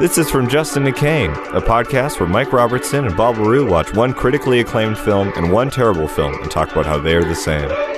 [0.00, 4.14] This is from Justin Kane, a podcast where Mike Robertson and Bob LaRue watch one
[4.14, 7.97] critically acclaimed film and one terrible film and talk about how they are the same.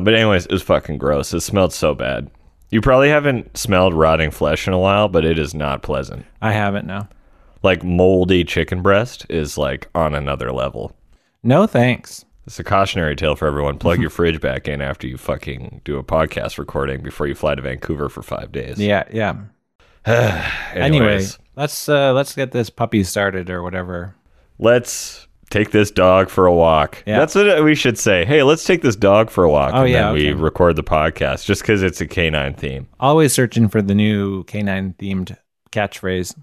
[0.00, 1.32] Um, but anyways, it was fucking gross.
[1.34, 2.30] It smelled so bad.
[2.70, 6.24] You probably haven't smelled rotting flesh in a while, but it is not pleasant.
[6.40, 7.08] I haven't now.
[7.62, 10.96] Like moldy chicken breast is like on another level.
[11.42, 12.24] No thanks.
[12.46, 13.78] It's a cautionary tale for everyone.
[13.78, 17.54] Plug your fridge back in after you fucking do a podcast recording before you fly
[17.54, 18.78] to Vancouver for five days.
[18.78, 19.36] Yeah, yeah.
[20.06, 24.14] Anyway, Anyways, let's uh let's get this puppy started or whatever.
[24.58, 27.02] let's take this dog for a walk.
[27.06, 27.18] Yeah.
[27.18, 28.24] That's what we should say.
[28.24, 29.74] Hey, let's take this dog for a walk.
[29.74, 30.40] Oh, and yeah, then we okay.
[30.40, 32.88] record the podcast just because it's a canine theme.
[32.98, 35.36] Always searching for the new canine themed
[35.72, 36.38] catchphrase.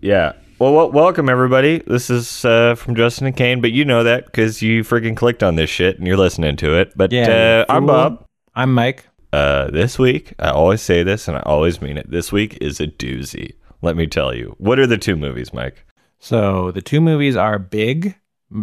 [0.00, 0.34] Yeah.
[0.58, 1.78] Well, wel- welcome everybody.
[1.86, 5.42] This is uh, from Justin and Kane, but you know that because you freaking clicked
[5.42, 6.92] on this shit and you're listening to it.
[6.94, 7.86] But Yeah, uh, I'm.
[7.86, 8.24] Bob.
[8.54, 9.06] I'm Mike.
[9.32, 12.10] Uh, this week, I always say this and I always mean it.
[12.10, 13.54] This week is a doozy.
[13.80, 14.56] Let me tell you.
[14.58, 15.86] What are the two movies, Mike?
[16.18, 18.16] So the two movies are Big,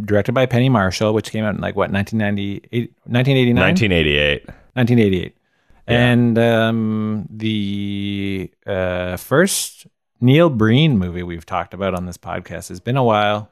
[0.05, 4.45] directed by Penny Marshall, which came out in like what 1998, 1989, 1988.
[4.75, 5.35] 1988,
[5.87, 9.87] and um, the uh, first
[10.21, 12.69] Neil Breen movie we've talked about on this podcast.
[12.71, 13.51] It's been a while.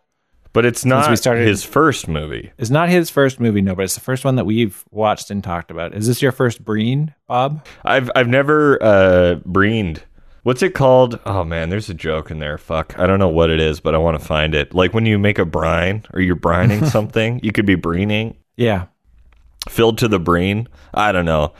[0.53, 2.53] But it's not we started- his first movie.
[2.57, 5.43] It's not his first movie, no, but it's the first one that we've watched and
[5.43, 5.93] talked about.
[5.93, 7.65] Is this your first Breen, Bob?
[7.83, 10.03] I've I've never uh breened.
[10.45, 11.19] What's it called?
[11.25, 12.59] Oh man, there's a joke in there.
[12.59, 12.99] Fuck.
[12.99, 14.75] I don't know what it is, but I want to find it.
[14.75, 18.37] Like when you make a brine or you're brining something, you could be breening.
[18.55, 18.85] Yeah.
[19.67, 20.67] Filled to the breen.
[20.93, 21.53] I don't know.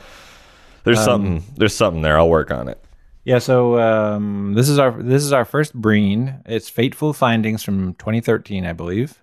[0.84, 2.16] There's Um, something there's something there.
[2.16, 2.80] I'll work on it.
[3.24, 6.42] Yeah, so um, this is our this is our first Breen.
[6.46, 9.20] It's Fateful Findings from 2013, I believe.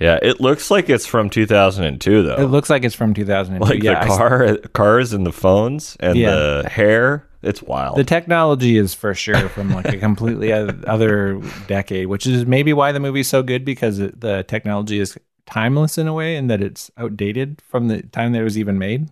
[0.00, 2.36] Yeah, it looks like it's from 2002 though.
[2.36, 3.62] It looks like it's from 2002.
[3.74, 6.30] like yeah, the car cars and the phones and Yeah.
[6.30, 7.25] the hair.
[7.42, 7.96] It's wild.
[7.96, 12.92] the technology is for sure from like a completely other decade, which is maybe why
[12.92, 16.60] the movie's so good because it, the technology is timeless in a way and that
[16.62, 19.08] it's outdated from the time that it was even made.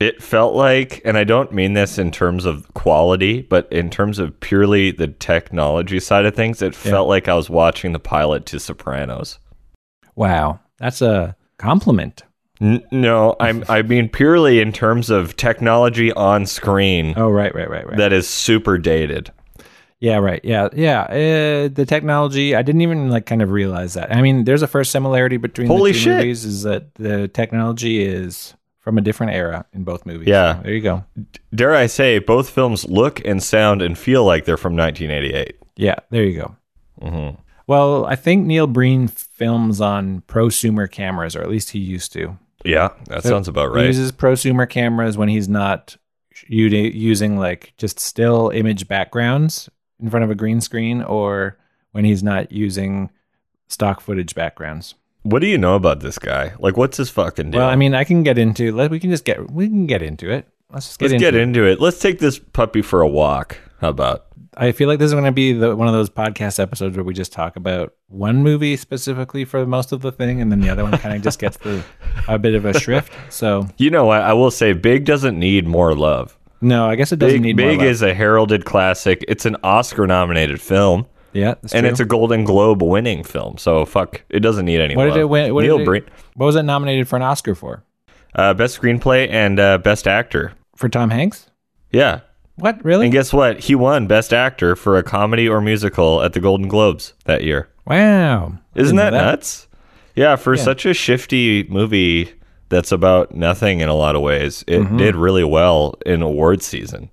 [0.00, 4.18] It felt like, and I don't mean this in terms of quality, but in terms
[4.20, 6.90] of purely the technology side of things, it Yeah.
[6.92, 9.38] felt like I was watching the pilot to Sopranos.
[10.14, 12.22] Wow, that's a compliment.
[12.60, 17.70] N- no, I'm I mean purely in terms of technology on screen Oh, right, right,
[17.70, 17.96] right, right.
[17.96, 19.30] that is super dated.
[20.00, 20.40] Yeah, right.
[20.44, 21.00] Yeah, yeah.
[21.02, 24.14] Uh, the technology, I didn't even like kind of realize that.
[24.14, 26.16] I mean, there's a first similarity between Holy the two shit.
[26.18, 30.28] movies is that the technology is from a different era in both movies.
[30.28, 30.56] Yeah.
[30.58, 31.04] So there you go.
[31.52, 35.56] Dare I say, both films look and sound and feel like they're from 1988.
[35.76, 36.56] Yeah, there you go.
[37.00, 37.30] hmm
[37.66, 42.38] Well, I think Neil Breen films on prosumer cameras, or at least he used to.
[42.64, 43.86] Yeah, that So sounds about He right.
[43.86, 45.96] uses prosumer cameras when he's not
[46.48, 49.68] using like just still image backgrounds
[50.00, 51.56] in front of a green screen, or
[51.92, 53.10] when he's not using
[53.68, 54.94] stock footage backgrounds.
[55.22, 56.52] What do you know about this guy?
[56.58, 57.60] Like, what's his fucking deal?
[57.60, 58.72] Well, I mean, I can get into.
[58.72, 60.48] Let we can just get we can get into it.
[60.72, 61.40] Let's just get Let's into get it.
[61.42, 61.80] into it.
[61.80, 63.58] Let's take this puppy for a walk.
[63.80, 64.26] How about?
[64.56, 67.04] I feel like this is going to be the, one of those podcast episodes where
[67.04, 70.68] we just talk about one movie specifically for most of the thing, and then the
[70.70, 71.84] other one kind of just gets the
[72.26, 73.12] a bit of a shrift.
[73.32, 74.22] So You know what?
[74.22, 76.36] I will say, Big doesn't need more love.
[76.60, 77.86] no, I guess it doesn't Big, need Big more love.
[77.86, 79.24] is a heralded classic.
[79.28, 81.80] It's an Oscar-nominated film, yeah, and true.
[81.90, 83.58] it's a Golden Globe-winning film.
[83.58, 85.14] So fuck, it doesn't need any what love.
[85.14, 85.54] did it win?
[85.54, 87.84] What, Neil did it, Breen, what was it nominated for an Oscar for?
[88.34, 90.52] uh, best screenplay and uh, best actor.
[90.74, 91.48] For Tom Hanks?
[91.92, 92.20] Yeah,
[92.58, 93.06] What really?
[93.06, 93.60] and guess what?
[93.60, 97.68] He won best actor for a comedy or musical at the Golden Globes that year.
[97.86, 99.68] wow, Isn't didn't that, nuts?
[100.14, 100.62] Yeah, for Yeah.
[100.62, 102.32] such a shifty movie
[102.68, 104.96] that's about nothing in a lot of ways, it Mm-hmm.
[104.96, 107.10] did really well in awards season.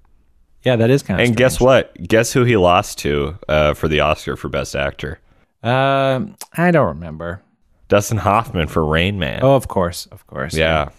[0.63, 1.27] Yeah, that is kind of.
[1.27, 1.93] And guess what?
[2.07, 5.19] Guess who he lost to uh, for the Oscar for Best Actor?
[5.63, 7.41] Um, I don't remember.
[7.87, 9.41] Dustin Hoffman for Rain Man.
[9.43, 10.55] Oh, of course, of course.
[10.55, 10.89] yeah.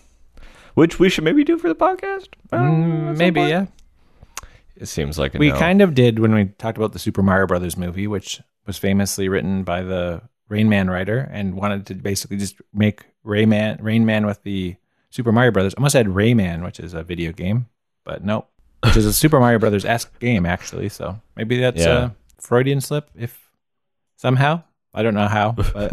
[0.74, 2.28] Which we should maybe do for the podcast.
[2.52, 3.66] Uh, Mm, maybe yeah.
[4.76, 5.58] It seems like a We no.
[5.58, 9.28] kind of did when we talked about the Super Mario Brothers movie, which was famously
[9.28, 14.26] written by the Rain Man writer and wanted to basically just make Rayman Rain Man
[14.26, 14.76] with the
[15.10, 15.74] Super Mario Brothers.
[15.74, 17.66] I almost said Rayman, which is a video game,
[18.04, 18.48] but nope,
[18.84, 20.88] which is a Super Mario Brothers esque game actually.
[20.88, 22.04] So maybe that's Yeah.
[22.06, 23.48] a Freudian slip, if
[24.16, 24.62] somehow
[24.94, 25.92] I don't know how, but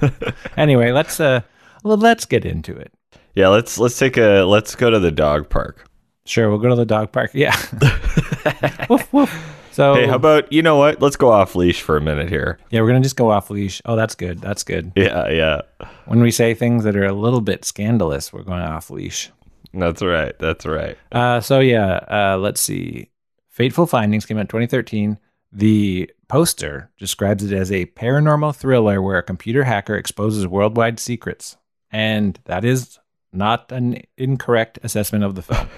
[0.56, 1.40] anyway, let's uh
[1.82, 2.92] Well, let's get into it.
[3.34, 5.88] Yeah, let's let's take a let's go to the dog park.
[6.24, 7.30] Sure, we'll go to the dog park.
[7.34, 7.56] Yeah.
[8.88, 9.58] woof, woof.
[9.72, 11.00] So Hey, how about you know what?
[11.00, 12.58] Let's go off leash for a minute here.
[12.70, 13.80] yeah, we're gonna just go off leash.
[13.86, 14.40] Oh, that's good.
[14.40, 14.92] That's good.
[14.94, 15.62] Yeah, yeah.
[16.06, 19.30] When we say things that are a little bit scandalous, we're going off leash.
[19.72, 20.38] That's right.
[20.38, 20.98] That's right.
[21.10, 23.08] Uh, so yeah, uh, let's see.
[23.48, 25.18] Fateful Findings came out in 2013.
[25.52, 31.56] The poster describes it as a paranormal thriller where a computer hacker exposes worldwide secrets,
[31.90, 32.98] and that is
[33.32, 35.68] not an incorrect assessment of the film.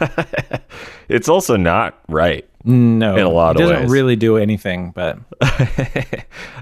[1.08, 2.48] it's also not right.
[2.64, 4.90] No, In a lot it of doesn't really do anything.
[4.92, 5.18] But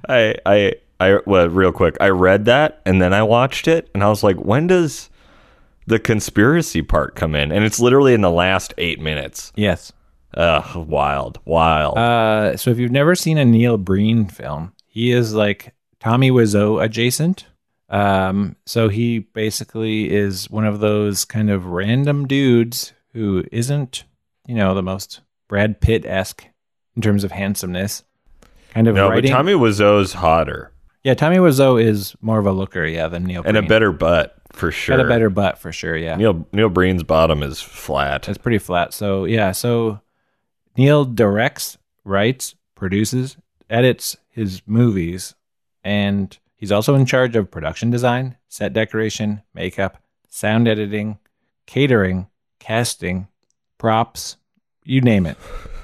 [0.08, 1.96] I I I well, real quick.
[2.00, 5.10] I read that and then I watched it and I was like, when does
[5.86, 7.52] the conspiracy part come in?
[7.52, 9.52] And it's literally in the last eight minutes.
[9.56, 9.92] yes,
[10.34, 11.98] Ugh, wild, wild.
[11.98, 16.82] Uh, so if you've never seen a Neil Breen film, he is like Tommy Wiseau
[16.82, 17.44] adjacent.
[17.92, 24.04] Um, so he basically is one of those kind of random dudes who isn't,
[24.46, 26.46] you know, the most Brad Pitt esque
[26.96, 28.02] in terms of handsomeness.
[28.70, 29.30] Kind of no, writing.
[29.30, 30.72] but Tommy Wiseau's hotter
[31.04, 33.42] yeah, Tommy Wiseau is more of a looker, yeah, than Neil.
[33.44, 34.96] and a better butt for sure.
[34.96, 35.96] got a better butt for sure.
[35.96, 38.28] Yeah, Neil Neil Breen's bottom is flat.
[38.28, 38.94] It's pretty flat.
[38.94, 40.00] So yeah, so
[40.76, 43.36] Neil directs, writes, produces,
[43.68, 45.34] edits his movies,
[45.82, 51.18] and he's also in charge of production design, set decoration, makeup, sound editing,
[51.66, 52.28] catering,
[52.60, 53.26] casting,
[53.78, 54.36] props,
[54.84, 55.36] you name it.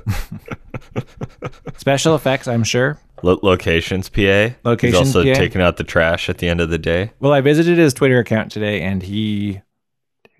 [1.76, 2.96] Special effects, I'm sure.
[3.24, 4.50] Lo- locations, PA.
[4.62, 5.34] Locations, He's also PA.
[5.34, 7.10] taking out the trash at the end of the day.
[7.18, 9.60] Well, I visited his Twitter account today and he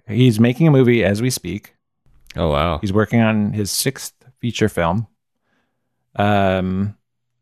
[0.06, 1.75] he's making a movie as we speak.
[2.37, 2.79] Oh wow.
[2.79, 5.08] He's working on his sixth feature film.
[6.14, 6.96] Um,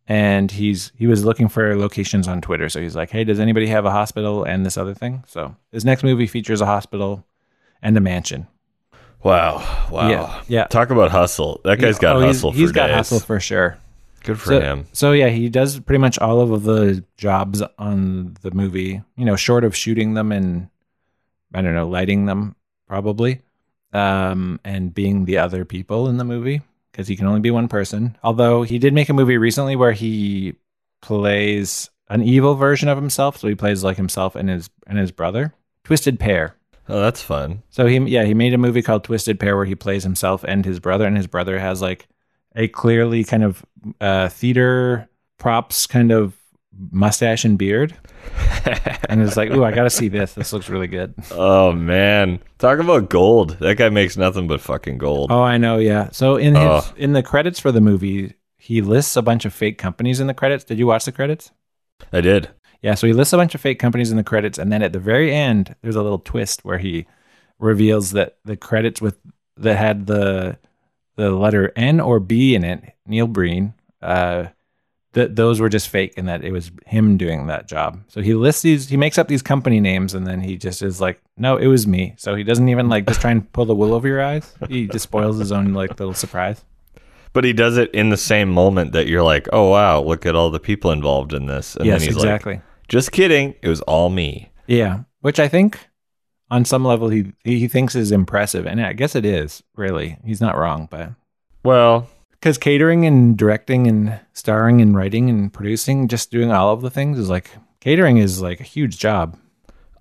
[0.09, 2.69] and he's he was looking for locations on Twitter.
[2.69, 5.85] So he's like, "Hey, does anybody have a hospital and this other thing?" So his
[5.85, 7.25] next movie features a hospital
[7.83, 8.47] and a mansion.
[9.23, 9.57] Wow.
[9.91, 10.09] Wow.
[10.09, 10.65] Yeah, yeah.
[10.67, 11.61] Talk about hustle.
[11.65, 12.97] That guy's got Oh, hustle He's for got days.
[12.97, 13.77] hustle for sure.
[14.23, 14.87] Good for so, him.
[14.93, 19.03] So yeah, he does pretty much all of the jobs on the movie.
[19.17, 20.69] You know, short of shooting them and
[21.55, 22.55] I don't know, lighting them
[22.87, 23.41] probably,
[23.93, 26.61] um, and being the other people in the movie
[26.97, 28.17] because he can only be one person.
[28.23, 30.55] Although he did make a movie recently where he
[31.03, 35.13] plays an evil version of himself, so he plays like himself and his and his
[35.13, 35.53] brother.
[35.85, 36.57] Twisted Pair.
[36.89, 37.63] Oh, that's fun.
[37.69, 40.65] So he yeah, he made a movie called Twisted Pair where he plays himself and
[40.65, 42.09] his brother and his brother has like
[42.55, 43.63] a clearly kind of
[44.01, 45.07] uh theater
[45.37, 46.36] props kind of
[46.91, 47.95] mustache and beard.
[49.09, 50.35] and it's like, "Ooh, I got to see this.
[50.35, 52.41] This looks really good." Oh man.
[52.59, 53.59] Talk about gold.
[53.61, 55.31] That guy makes nothing but fucking gold.
[55.31, 56.11] Oh, I know, yeah.
[56.13, 56.93] So in his Oh.
[56.97, 60.35] in the credits for the movie, he lists a bunch of fake companies in the
[60.35, 60.65] credits.
[60.65, 61.51] Did you watch the credits?
[62.13, 62.51] I did.
[62.83, 64.93] Yeah, so he lists a bunch of fake companies in the credits, and then at
[64.93, 67.07] the very end, there's a little twist where he
[67.59, 69.19] reveals that the credits with
[69.57, 70.59] that had the
[71.17, 73.73] the letter N or B in it, Neil Breen,
[74.03, 74.47] uh,
[75.17, 77.99] that those were just fake, and that it was him doing that job.
[78.07, 81.01] So he lists these, he makes up these company names, and then he just is
[81.01, 83.75] like, "No, it was me." So he doesn't even like just try and pull the
[83.75, 84.55] wool over your eyes.
[84.69, 86.63] He just spoils his own like little surprise.
[87.33, 90.37] But he does it in the same moment that you're like, oh wow, look at
[90.37, 91.77] all the people involved in this.
[91.77, 92.55] And yes, then he's exactly.
[92.55, 93.55] like, just kidding.
[93.63, 94.51] It was all me.
[94.67, 95.89] Yeah, which I think
[96.51, 99.63] on some level he he thinks is impressive, and I guess it is.
[99.77, 101.13] Really, he's not wrong, but
[101.65, 102.11] Well,
[102.47, 106.91] because catering and directing and starring and writing and producing, just doing all of the
[106.91, 107.51] things is like
[107.81, 109.37] catering is like a huge job.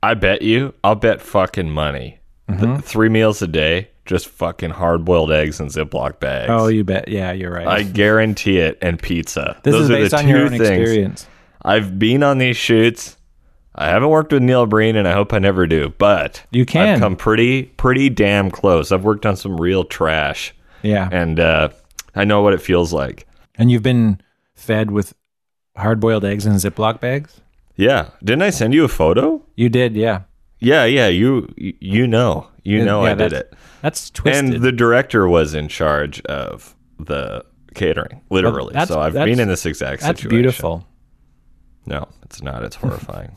[0.03, 2.19] I bet you, I'll bet fucking money.
[2.47, 2.73] Mm-hmm.
[2.73, 6.51] Th- three meals a day, just fucking hard boiled eggs and Ziploc bags.
[6.51, 7.07] Oh, you bet.
[7.07, 7.65] Yeah, you're right.
[7.65, 8.77] I guarantee it.
[8.79, 9.59] And pizza.
[9.63, 10.61] this Those is are based the on two your own things.
[10.61, 11.27] experience.
[11.63, 13.17] I've been on these shoots.
[13.73, 15.95] I haven't worked with Neil Breen, and I hope I never do.
[15.97, 16.89] But You can.
[16.93, 18.91] I've come pretty, pretty damn close.
[18.91, 21.69] I've worked on some real trash, Yeah, and uh,
[22.15, 23.27] I know what it feels like.
[23.57, 24.21] and you've been
[24.53, 25.13] fed with
[25.77, 27.41] hard boiled eggs in Ziploc bags.
[27.75, 29.41] Yeah, didn't I send you a photo?
[29.55, 30.21] You did, yeah.
[30.59, 31.07] Yeah, yeah.
[31.07, 33.53] You, you know, you know, Yeah, I did it.
[33.81, 34.53] That's twisted.
[34.55, 37.43] And the director was in charge of the
[37.73, 38.71] catering, literally.
[38.73, 40.29] that's- so I've been in this exact That's situation.
[40.41, 40.87] beautiful.
[41.85, 42.63] No, it's not.
[42.63, 43.35] It's horrifying.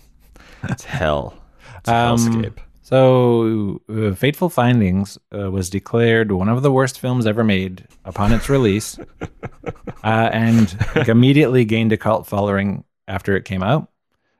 [0.65, 1.35] it's hell.
[1.81, 2.57] It's a Um, hellscape.
[2.89, 8.33] So, uh, Fateful Findings uh, was declared one of the worst films ever made upon
[8.33, 8.99] its release,
[10.03, 13.91] uh, and like, immediately gained a cult following after it came out.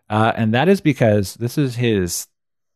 [0.09, 2.27] Uh, and that is because this is his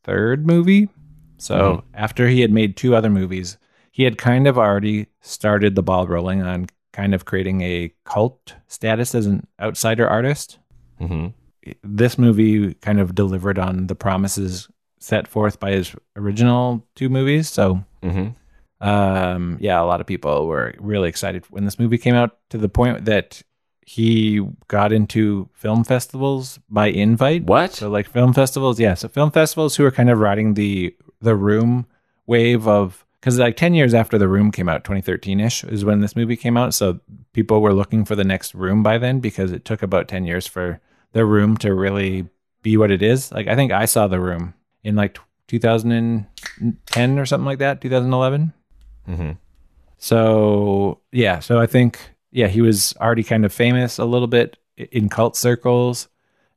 [0.05, 0.91] third movie.
[1.39, 3.57] So, after he had made two other movies,
[3.93, 8.57] he had kind of already started the ball rolling on kind of creating a cult
[8.69, 10.59] status as an outsider artist.
[10.99, 11.29] hmm
[11.85, 14.69] this movie kind of delivered on the promises
[15.03, 17.49] set forth by his original two movies.
[17.49, 18.29] So, hmm
[18.83, 22.59] um, yeah, a lot of people were really excited when this movie came out to
[22.59, 23.41] the point that
[23.87, 27.45] he got into film festivals by invite.
[27.45, 27.73] What?
[27.73, 28.95] So like film festivals, yeah.
[28.95, 31.87] So film festivals who are kind of riding the the room
[32.27, 36.17] wave of because like 10 years after the room came out 2013ish is when this
[36.17, 36.99] movie came out so
[37.33, 40.47] people were looking for the next room by then because it took about 10 years
[40.47, 40.81] for
[41.13, 42.29] the room to really
[42.63, 47.27] be what it is like i think i saw the room in like 2010 or
[47.27, 48.53] something like that 2011
[49.07, 49.31] hmm
[49.99, 51.99] so yeah, so I think
[52.33, 56.09] yeah he was already kind of famous a little bit in cult circles,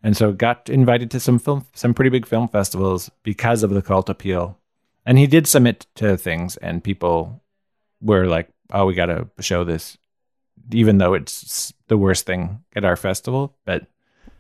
[0.02, 3.84] and so got invited to some film some pretty big film festivals because of the
[3.84, 4.58] cult appeal,
[5.06, 7.44] and he did submit to things, and people
[8.02, 9.96] were like, "Oh, we got to show this,"
[10.72, 13.56] even though it's the worst thing at our festival.
[13.64, 13.86] But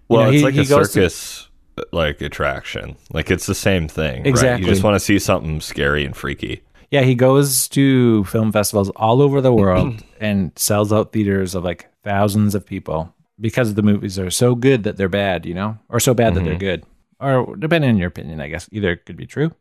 [0.09, 1.47] Well, know, it's he- like he a goes to- circus
[1.91, 2.95] like attraction.
[3.11, 4.17] Like it's the same thing.
[4.17, 4.27] Right?
[4.27, 4.65] Exactly.
[4.65, 6.61] You just want to see something scary and freaky.
[6.91, 11.63] Yeah, he goes to film festivals all over the world and sells out theaters of
[11.63, 15.77] like thousands of people because the movies are so good that they're bad, you know,
[15.89, 16.59] or so bad that they're mm-hmm.
[16.59, 16.85] good.
[17.19, 19.51] Or depending on your opinion, I guess either could be true.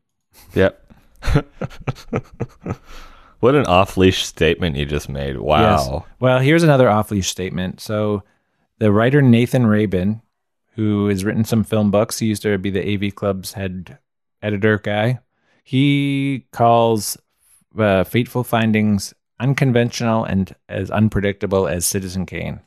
[0.54, 0.92] Yep.
[3.40, 5.38] what an off leash statement you just made.
[5.38, 6.04] Wow.
[6.20, 7.80] Well, here's another off leash statement.
[7.80, 8.22] So,
[8.78, 10.20] the writer Nathan Rabin,
[10.74, 13.98] who has written some film books, he used to be the AV Club's head
[14.42, 15.20] editor guy.
[15.62, 17.16] He calls
[17.78, 22.60] uh, Fateful Findings unconventional and as unpredictable as Citizen Kane,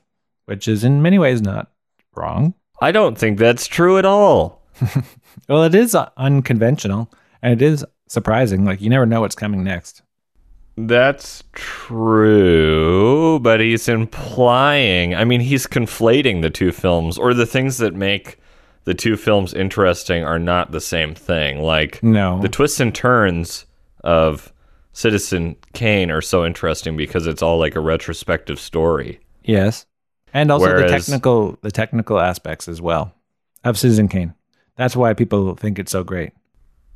[0.45, 1.71] which is in many ways not
[2.15, 2.53] wrong.
[2.81, 4.61] I don't think that's true at all.
[5.47, 7.09] Well, it is unconventional
[7.41, 8.65] and it is surprising.
[8.65, 10.01] Like, you never know what's coming next.
[10.77, 17.77] That's true, but he's implying, I mean, he's conflating the two films, or the things
[17.77, 18.37] that make
[18.83, 21.61] the two films interesting are not the same thing.
[21.61, 22.39] Like, No.
[22.41, 23.65] the twists and turns
[24.03, 24.53] of
[24.93, 29.19] Citizen Kane are so interesting because it's all like a retrospective story.
[29.43, 29.85] Yes,
[30.33, 33.13] and also the technical the technical aspects as well
[33.63, 34.33] of Citizen Kane.
[34.75, 36.31] That's why people think it's so great.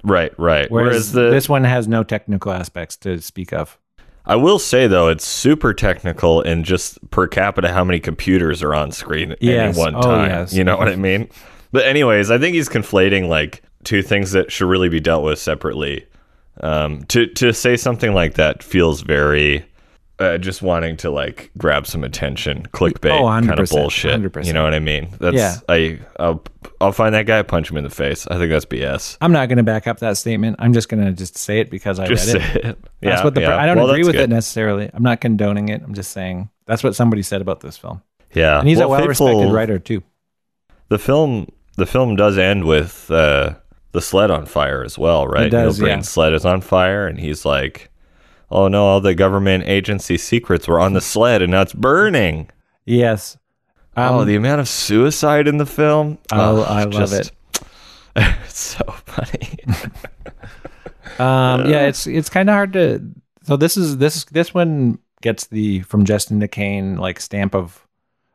[0.03, 0.70] Right, right.
[0.72, 3.77] Whereas, Whereas, the this one has no technical aspects to speak of.
[4.25, 8.74] I will say though, it's super technical in just per capita how many computers are
[8.74, 9.75] on screen at Yes.
[9.75, 10.29] any one Oh, time.
[10.29, 10.53] yes.
[10.53, 11.27] You know what I mean?
[11.72, 15.39] But anyways, I think he's conflating like two things that should really be dealt with
[15.39, 16.05] separately.
[16.62, 19.65] Um, to to say something like that feels very
[20.22, 24.22] uh, just wanting to like grab some attention, clickbait Oh, kind of bullshit.
[24.22, 24.46] 100%.
[24.46, 25.10] You know what I mean?
[25.20, 25.56] That's Yeah.
[25.68, 26.44] I I'll,
[26.80, 28.28] I'll find that guy, punch him in the face.
[28.28, 29.18] I think that's BS.
[29.22, 30.58] I'm not going to back up that statement.
[30.60, 32.56] I'm just going to just say it because I Just read it.
[32.56, 32.63] it.
[32.63, 33.58] That's yeah, what the yeah.
[33.58, 34.22] I don't Well, agree with good.
[34.24, 34.90] it necessarily.
[34.94, 35.82] I'm not condoning it.
[35.84, 38.01] I'm just saying that's what somebody said about this film.
[38.34, 40.04] Yeah, And he's Well, a well-respected writer too.
[40.90, 41.48] The film
[41.78, 43.56] the film does end with uh,
[43.92, 45.50] the sled on fire as well, right?
[45.50, 46.10] does, Neil Breen's yeah.
[46.12, 47.90] sled is on fire, and he's like,
[48.51, 52.50] "Oh no, all the government agency secrets were on the sled, and now it's burning."
[52.86, 53.38] Yes.
[53.96, 56.17] Um, oh, the amount of suicide in the film!
[56.31, 57.31] Oh, Oh, I love just-
[58.15, 59.58] it's so funny.
[61.20, 63.01] Um, yeah, it's it's kind of hard to.
[63.43, 67.86] So this is this this one gets the from Justin to Kane like stamp of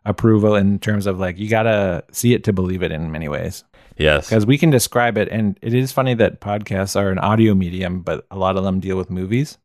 [0.05, 3.65] approval in terms of like you gotta see it to believe it in many ways
[3.97, 7.57] yes, because we can describe it and it is funny that podcasts are an audio
[7.57, 9.59] medium but a lot of them deal with movies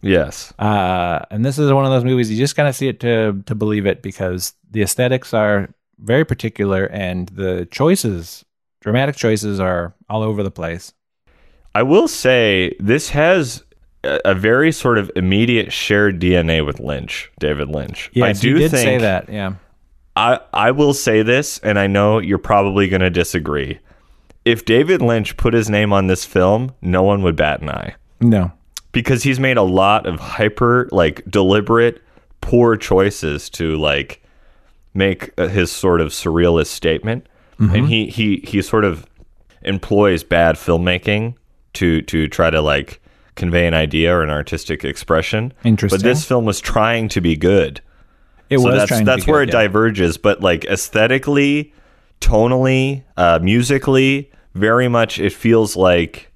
[0.00, 3.42] yes, uh, and this is one of those movies you just gotta see it to
[3.46, 8.44] to believe it because the aesthetics are very particular and the choices
[8.80, 10.92] dramatic choices are all over the place.
[11.74, 13.64] I will say this has
[14.04, 18.10] a, a very sort of immediate shared DNA with Lynch, David Lynch.
[18.12, 19.54] yes I do you did think say that yeah.
[20.16, 23.78] I, I will say this, and I know you're probably going to disagree.
[24.44, 27.94] If David Lynch put his name on this film, no one would bat an eye.
[28.20, 28.50] No
[28.92, 32.02] because he's made a lot of hyper, like deliberate,
[32.40, 34.22] poor choices to like
[34.94, 37.26] make uh, his sort of surrealist statement,
[37.58, 39.06] and he he he sort of
[39.62, 41.34] employs bad filmmaking
[41.74, 43.00] to to try to like
[43.34, 45.52] convey an idea or an artistic expression.
[45.64, 45.98] Interesting.
[45.98, 47.80] But this film was trying to be good
[48.50, 49.62] It so was that's trying to that's be where good, it yeah.
[49.62, 51.72] diverges but like aesthetically
[52.20, 56.27] tonally uh musically very much it feels like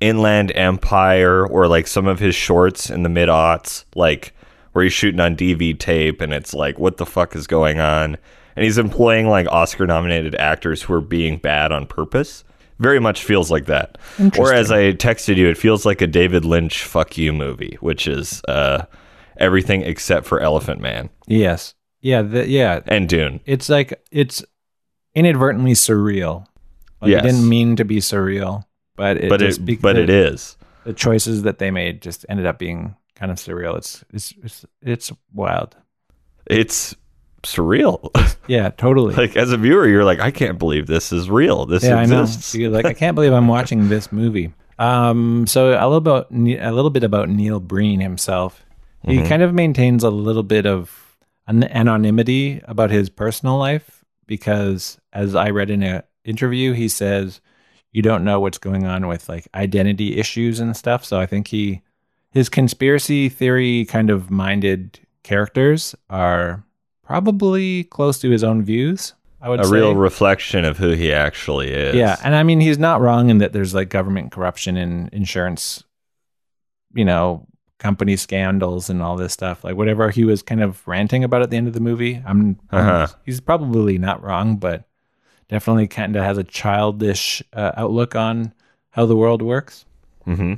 [0.00, 4.34] inland empire or like some of his shorts in the mid aughts like
[4.72, 8.16] where he's shooting on dv tape and it's like what the fuck is going on
[8.56, 12.44] and he's employing like oscar nominated actors who are being bad on purpose
[12.78, 13.96] very much feels like that
[14.38, 18.06] or as i texted you it feels like a david lynch fuck you movie which
[18.06, 18.84] is uh
[19.38, 21.74] everything except for elephant man Yes.
[22.02, 22.22] Yeah.
[22.22, 22.80] The, yeah.
[22.86, 23.40] and Dune.
[23.46, 24.44] It's like it's
[25.14, 26.46] inadvertently surreal.
[27.00, 27.24] Like Yes.
[27.24, 28.64] it didn't mean to be surreal,
[28.96, 30.56] but it but it but the, it is.
[30.84, 33.76] the choices that they made just ended up being kind of surreal.
[33.76, 35.76] It's it's it's, it's wild.
[36.46, 36.94] It's
[37.42, 38.10] surreal.
[38.48, 39.12] Yeah, totally.
[39.16, 41.66] like as a viewer, you're like, I can't believe this is real.
[41.66, 42.20] This yeah, I know.
[42.22, 42.54] exists.
[42.54, 44.52] You're like, I can't believe I'm watching this movie.
[44.78, 48.64] Um, so a little about a little bit about Neil Breen himself.
[49.04, 49.26] He Mm-hmm.
[49.26, 51.16] kind of maintains a little bit of
[51.48, 57.40] an anonymity about his personal life because, as I read in an interview, he says
[57.96, 61.02] you don't know what's going on with like identity issues and stuff.
[61.02, 61.80] So I think he
[62.30, 66.62] his conspiracy theory kind of minded characters are
[67.02, 69.14] probably close to his own views.
[69.40, 69.76] I would say a say.
[69.76, 71.94] real reflection of who he actually is.
[71.94, 75.82] Yeah, and I mean he's not wrong in that there's like government corruption and insurance,
[76.94, 77.46] you know,
[77.78, 79.64] company scandals and all this stuff.
[79.64, 82.58] Like whatever he was kind of ranting about at the end of the movie, I'm,
[82.70, 83.06] I'm- Uh-huh.
[83.24, 84.85] he's probably not wrong, but
[85.48, 88.52] definitely kind of has a childish uh, outlook on
[88.90, 89.84] how the world works,
[90.24, 90.54] hmm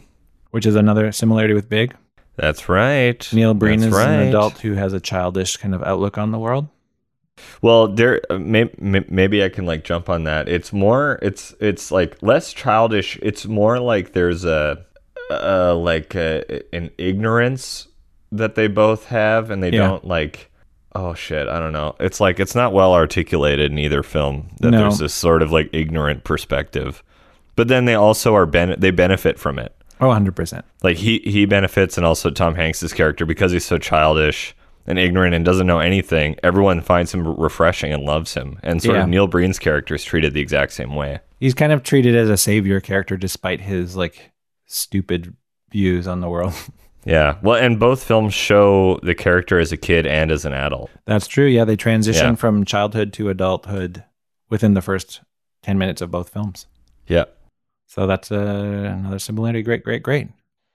[0.51, 1.95] which is another similarity with Big.
[2.37, 3.29] That's right.
[3.33, 6.39] Neil Breen That's is an adult who has a childish kind of outlook on the
[6.39, 6.69] world.
[7.63, 8.75] Well, there maybe,
[9.09, 10.49] maybe I can like jump on that.
[10.49, 13.19] It's more it's it's like less childish.
[13.23, 14.85] It's more like there's a
[15.31, 17.89] uh like a, an ignorance
[18.33, 19.87] that they both have and they Yeah.
[19.89, 20.48] don't like
[20.99, 21.95] oh shit, I don't know.
[22.01, 24.81] It's like it's not well articulated in either film that No.
[24.83, 27.03] there's this sort of like ignorant perspective.
[27.57, 29.75] But then they also are ben- they benefit from it.
[30.01, 30.63] Oh, 100%.
[30.83, 34.55] Like he he benefits and also Tom Hanks's character because he's so childish
[34.87, 36.37] and ignorant and doesn't know anything.
[36.43, 38.59] Everyone finds him refreshing and loves him.
[38.63, 39.03] And sort Yeah.
[39.03, 41.19] of Neil Breen's character is treated the exact same way.
[41.41, 44.31] He's kind of treated as a savior character despite his like
[44.67, 45.35] stupid
[45.71, 46.55] views on the world.
[47.05, 47.39] Yeah.
[47.43, 50.91] Well, and both films show the character as a kid and as an adult.
[51.07, 51.47] That's true.
[51.47, 52.35] Yeah, they transition Yeah.
[52.35, 54.05] from childhood to adulthood
[54.51, 55.21] within the first
[55.63, 56.67] 10 minutes of both films.
[57.07, 57.25] Yeah.
[57.87, 58.37] So that's uh,
[58.99, 59.63] another similarity.
[59.63, 60.29] Great, great, great.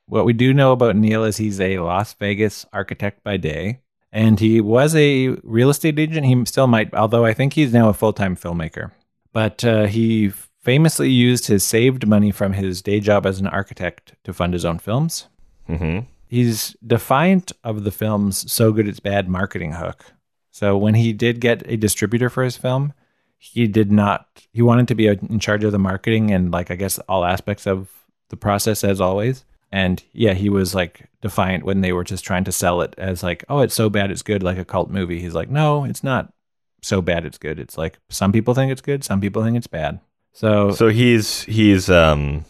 [0.08, 3.80] What we do know about Neil is he's a Las Vegas architect by day,
[4.12, 6.26] and he was a real estate agent.
[6.26, 8.92] He still might, although I think he's now a full time filmmaker.
[9.32, 10.30] But uh, he
[10.62, 14.66] famously used his saved money from his day job as an architect to fund his
[14.66, 15.28] own films.
[15.68, 16.00] hmm
[16.34, 20.04] He's defiant of the film's so good it's bad marketing hook.
[20.50, 22.94] So when he did get a distributor for his film,
[23.38, 26.76] he did not he wanted to be in charge of the marketing and like I
[26.76, 27.88] guess all aspects of
[28.30, 29.46] the process as always.
[29.72, 33.22] And yeah, he was like defiant when they were just trying to sell it as
[33.22, 35.20] like, oh, it's so bad it's good like a cult movie.
[35.20, 36.34] He's like, "No, it's not
[36.82, 37.60] so bad it's good.
[37.60, 40.00] It's like some people think it's good, some people think it's bad."
[40.32, 42.46] So So he's he's um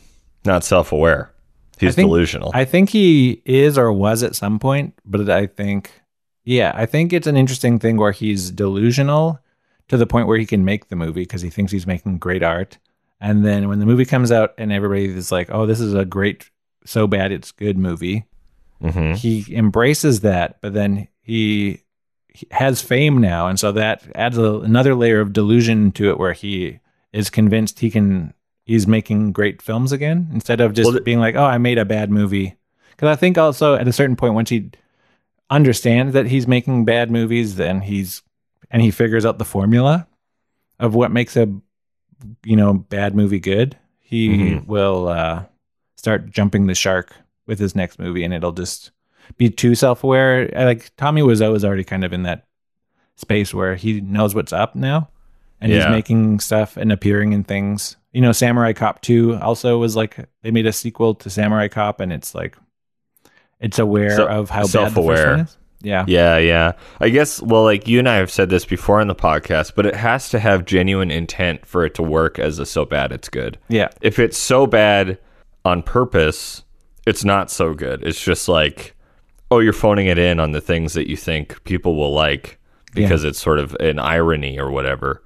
[0.46, 1.33] not self aware.
[1.80, 2.52] He's think- delusional.
[2.54, 5.92] I think he is or was at some point, but I think,
[6.44, 9.40] yeah, I think it's an interesting thing where he's delusional
[9.90, 12.44] to the point where he can make the movie because he thinks he's making great
[12.44, 12.78] art.
[13.20, 16.06] And then when the movie comes out and everybody is like, oh, this is a
[16.06, 16.50] great,
[16.86, 18.26] so bad it's good movie,
[18.82, 21.82] hmm he embraces that, but then he,
[22.28, 23.48] he has fame now.
[23.48, 26.80] And so that adds a, another layer of delusion to it where he
[27.14, 28.34] is convinced he can,
[28.66, 31.86] he's making great films again instead of just Well, being like, oh, I made a
[31.86, 32.56] bad movie.
[32.92, 34.72] Because I think also at a certain point, once he
[35.50, 38.22] understands that he's making bad movies, then he's,
[38.72, 40.08] and he figures out the formula
[40.80, 41.48] of what makes a,
[42.44, 44.66] you know, bad movie good, he Mhm.
[44.68, 45.44] will uh,
[45.98, 47.14] start jumping the shark
[47.46, 48.92] with his next movie and it'll just
[49.38, 52.46] be too self-aware like tommy Wiseau is already kind of in that
[53.16, 55.10] space where he knows what's up now
[55.64, 59.96] and he's making stuff and appearing in things you know samurai cop 2 also was
[59.96, 62.56] like they made a sequel to samurai cop and it's like
[63.60, 65.16] it's aware So- of how bad the self-aware.
[65.18, 66.72] first one is yeah Yeah, yeah.
[67.02, 69.86] I guess, well, like you and I have said this before on the podcast, but
[69.86, 73.28] it has to have genuine intent for it to work as a so bad it's
[73.28, 73.58] good.
[73.68, 75.18] yeah If it's so bad
[75.66, 76.64] on purpose,
[77.06, 78.02] it's not so good.
[78.04, 78.96] It's just like,
[79.52, 82.60] oh, you're phoning it in on the things that you think people will like
[82.94, 85.22] because it's sort of an irony or whatever.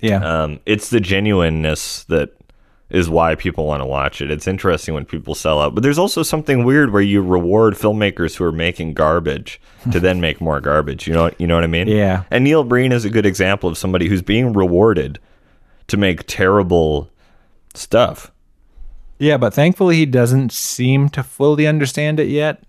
[0.00, 2.30] Yeah Um, it's the genuineness that
[2.90, 4.32] is why people want to watch it.
[4.32, 8.34] It's interesting when people sell out, but there's also something weird where you reward filmmakers
[8.36, 9.60] who are making garbage
[9.92, 11.06] to then make more garbage.
[11.06, 11.86] You know, you know what I mean?
[11.86, 12.24] Yeah.
[12.32, 15.20] And Neil Breen is a good example of somebody who's being rewarded
[15.86, 17.08] to make terrible
[17.74, 18.32] stuff.
[19.20, 22.62] Yeah, but thankfully he doesn't seem to fully understand it yet.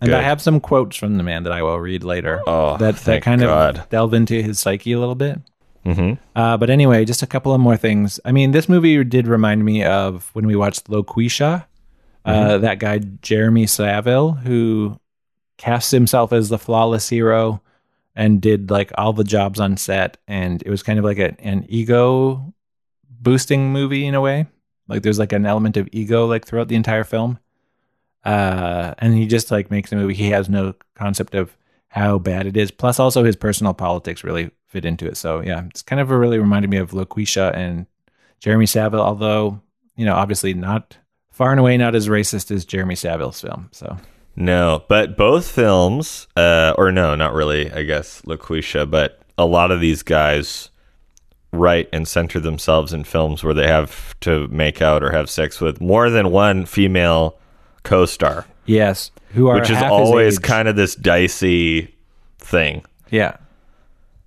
[0.00, 2.42] And I have some quotes from the man that I will read later.
[2.46, 3.78] Oh, that that kind God.
[3.78, 5.40] of delve into his psyche a little bit.
[5.84, 6.14] Mm-hmm.
[6.34, 8.18] Uh, but anyway, just a couple of more things.
[8.24, 11.66] I mean, this movie did remind me of when we watched LaQuisha.
[12.24, 14.98] Uh, that guy Jeremy Saville, who
[15.58, 17.60] casts himself as the flawless hero,
[18.16, 20.16] and did like all the jobs on set.
[20.26, 22.54] And it was kind of like a, an ego
[23.10, 24.46] boosting movie in a way.
[24.88, 27.38] Like there's like an element of ego like throughout the entire film.
[28.24, 30.14] Uh, and he just like makes a movie.
[30.14, 31.56] He has no concept of
[31.94, 32.72] how bad it is.
[32.72, 35.16] Plus, also his personal politics really fit into it.
[35.16, 37.86] So yeah, it's kind of a really reminded me of LaQuisha and
[38.40, 39.60] Jeremy Saville, although
[39.94, 40.98] you know obviously not
[41.30, 43.68] far and away not as racist as Jeremy Saville's film.
[43.70, 43.96] So
[44.34, 47.70] No, but both films, uh, or no, not really.
[47.70, 50.70] I guess LaQuisha, but a lot of these guys
[51.52, 55.60] write and center themselves in films where they have to make out or have sex
[55.60, 57.38] with more than one female
[57.84, 61.94] co-star, yes, who are which is always kind of this dicey
[62.38, 62.84] thing.
[63.10, 63.36] yeah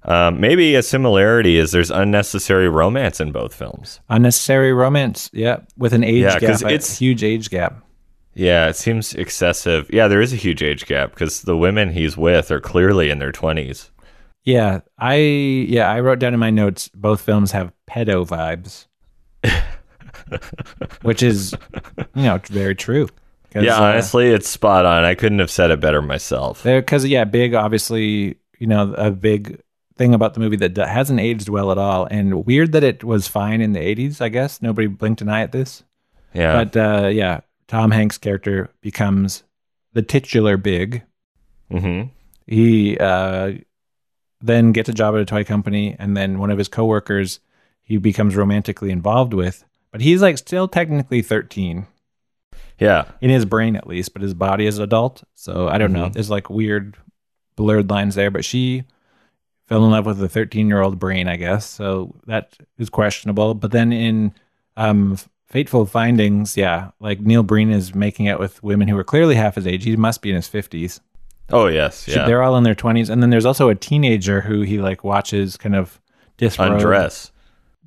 [0.03, 3.99] Um, maybe a similarity is there's unnecessary romance in both films.
[4.09, 5.29] unnecessary romance.
[5.33, 7.83] Yeah, with an age Yeah, gap, it's- huge age gap.
[8.33, 9.89] Yeah, it seems excessive.
[9.91, 13.17] Yeah, there is a huge age gap because the women he's with are clearly in
[13.19, 13.89] their 20s.
[14.43, 18.85] Yeah, I yeah I wrote down in my notes both films have pedo vibes,
[21.01, 21.53] which is
[22.15, 23.09] you know very true.
[23.55, 25.03] Yeah, uh, honestly, it's spot on.
[25.03, 26.63] I couldn't have said it better myself.
[26.63, 29.61] because yeah, big obviously you know a big
[29.97, 33.03] thing about the movie that d- hasn't aged well at all, and weird that it
[33.03, 34.21] was fine in the '80s.
[34.21, 35.83] I guess nobody blinked an eye at this,
[36.33, 36.63] Yeah.
[36.63, 39.43] but uh, yeah, Tom Hanks' character becomes
[39.93, 41.03] the titular big.
[41.71, 42.03] hmm
[42.45, 43.51] he uh,
[44.39, 47.39] then gets a job at a toy company and then one of his coworkers
[47.83, 51.85] he becomes romantically involved with but he's like still technically 13
[52.79, 53.05] Yeah.
[53.21, 56.13] in his brain at least but his body is adult so i don't know Mhm.
[56.13, 56.95] there's like weird
[57.55, 58.83] blurred lines there but she
[59.65, 63.53] fell in love with a 13 year old brain i guess so that is questionable
[63.55, 64.33] but then in
[64.77, 69.35] um fateful findings yeah like neil breen is making out with women who are clearly
[69.35, 70.99] half his age he must be in his 50s
[71.49, 72.09] Oh, yes.
[72.09, 72.25] Yeah.
[72.25, 73.09] They're all in their 20s.
[73.09, 76.01] And then there's also a teenager who he like watches kind of
[76.35, 77.31] disrobe, Undress.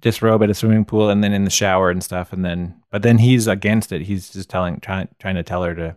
[0.00, 2.32] Disrobe at a swimming pool and then in the shower and stuff.
[2.32, 4.02] And then, but then he's against it.
[4.02, 5.96] He's just telling, trying, trying to tell her to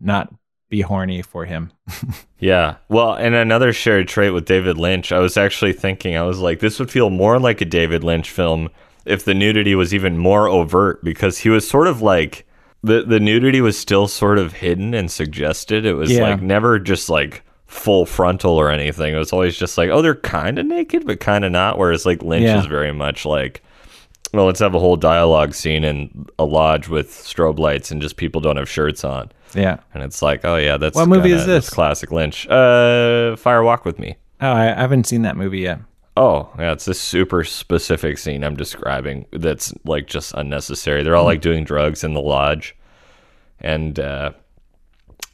[0.00, 0.32] not
[0.68, 1.72] be horny for him.
[2.42, 2.76] Yeah.
[2.88, 6.60] Well, and another shared trait with David Lynch, I was actually thinking, I was like,
[6.60, 8.70] this would feel more like a David Lynch film
[9.04, 12.46] if the nudity was even more overt because he was sort of like
[12.82, 15.84] the the nudity was still sort of hidden and suggested.
[15.84, 16.30] It was Yeah.
[16.30, 19.14] like never just like full frontal or anything.
[19.14, 21.78] It was always just like, oh, they're kind of naked, but kind of not.
[21.78, 22.58] Whereas like Lynch Yeah.
[22.58, 23.62] is very much like,
[24.34, 28.16] well, let's have a whole dialogue scene in a lodge with strobe lights and just
[28.16, 29.30] people don't have shirts on.
[29.54, 29.78] Yeah.
[29.94, 31.70] And it's like, oh yeah, that's What movie kinda- is this?
[31.70, 32.48] classic Lynch.
[32.48, 34.16] Uh, Fire Walk with Me.
[34.40, 35.78] Oh, I, I haven't seen that movie yet.
[36.16, 41.02] Oh yeah, it's this super specific scene I'm describing that's like just unnecessary.
[41.04, 42.76] They're all like doing drugs in the lodge,
[43.60, 44.32] and uh,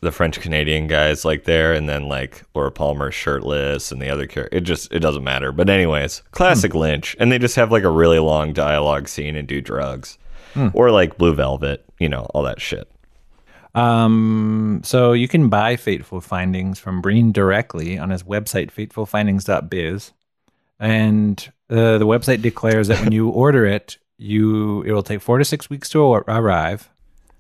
[0.01, 4.27] the French Canadian guys like there, and then like Laura Palmer shirtless, and the other
[4.27, 4.57] character.
[4.57, 5.53] It just it doesn't matter.
[5.53, 9.49] But anyways, classic Lynch, and they just have like a really long dialogue scene and
[9.49, 10.19] do drugs,
[10.75, 12.91] or like Blue Velvet, you know, all that shit.
[13.75, 20.13] Um, so you can buy Fateful Findings from Breen directly on his website, fatefulfindings.biz.
[20.81, 25.37] And uh, the website declares that when you order it, you it will take four
[25.37, 26.89] to six weeks to arrive,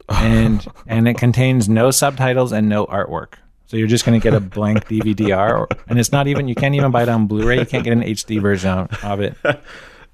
[0.08, 3.34] and and it contains no subtitles and no artwork.
[3.66, 6.54] So you're just going to get a blank DVD-R, or- and it's not even you
[6.54, 7.58] can't even buy it on Blu-ray.
[7.58, 9.34] You can't get an HD version of it.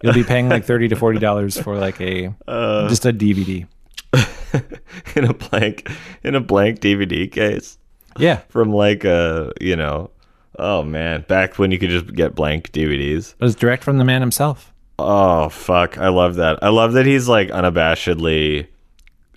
[0.02, 2.88] You'll be paying like thirty to forty dollars for like a uh.
[2.88, 3.66] just a DVD.
[5.16, 5.90] in a blank
[6.22, 7.78] in a blank DVD case.
[8.18, 10.10] Yeah, from like a you know
[10.58, 14.04] oh man back when you could just get blank dvds it was direct from the
[14.04, 14.72] man himself.
[14.98, 18.66] oh fuck i love that i love that he's like unabashedly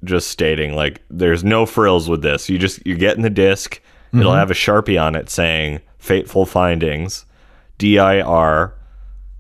[0.05, 2.49] just stating like there's no frills with this.
[2.49, 3.81] You just you're getting the disc.
[4.13, 7.25] It'll have a sharpie on it saying fateful findings
[7.77, 8.73] dir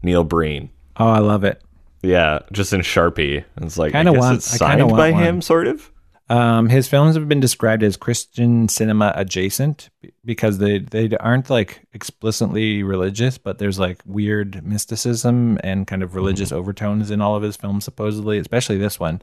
[0.03, 0.69] neil breen.
[0.97, 1.61] Oh, I love it.
[2.01, 3.45] yeah just in sharpie.
[3.61, 5.23] It's like I guess want- it's signed by one.
[5.23, 5.91] him sort of?
[6.27, 9.91] Um, his films have been described as Christian cinema adjacent
[10.25, 16.15] because they they aren't like explicitly religious, but there's like weird mysticism and kind of
[16.15, 19.21] religious overtones in all of his films, supposedly, especially this one.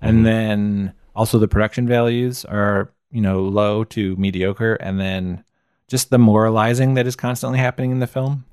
[0.00, 5.44] And then also the production values are you know low to mediocre, and then
[5.88, 8.44] just the moralizing that is constantly happening in the film.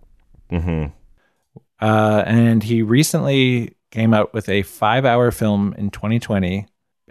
[0.49, 0.85] hmm
[1.81, 6.65] Uh, and he recently came out with a five hour film in 2020.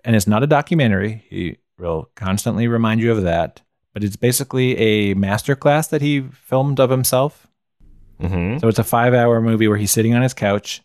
[0.05, 1.25] And it's not a documentary.
[1.31, 3.63] He will constantly remind you of that.
[3.93, 7.47] But it's basically a masterclass that he filmed of himself.
[8.21, 10.83] hmm So it's a five hour movie where he's sitting on his couch,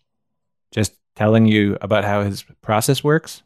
[0.72, 3.44] just telling you about how his process works.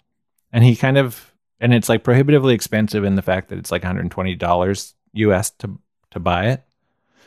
[0.51, 3.81] And he kind of, and it's like prohibitively expensive in the fact that it's like
[3.81, 5.79] $120 US to,
[6.12, 6.63] to buy it.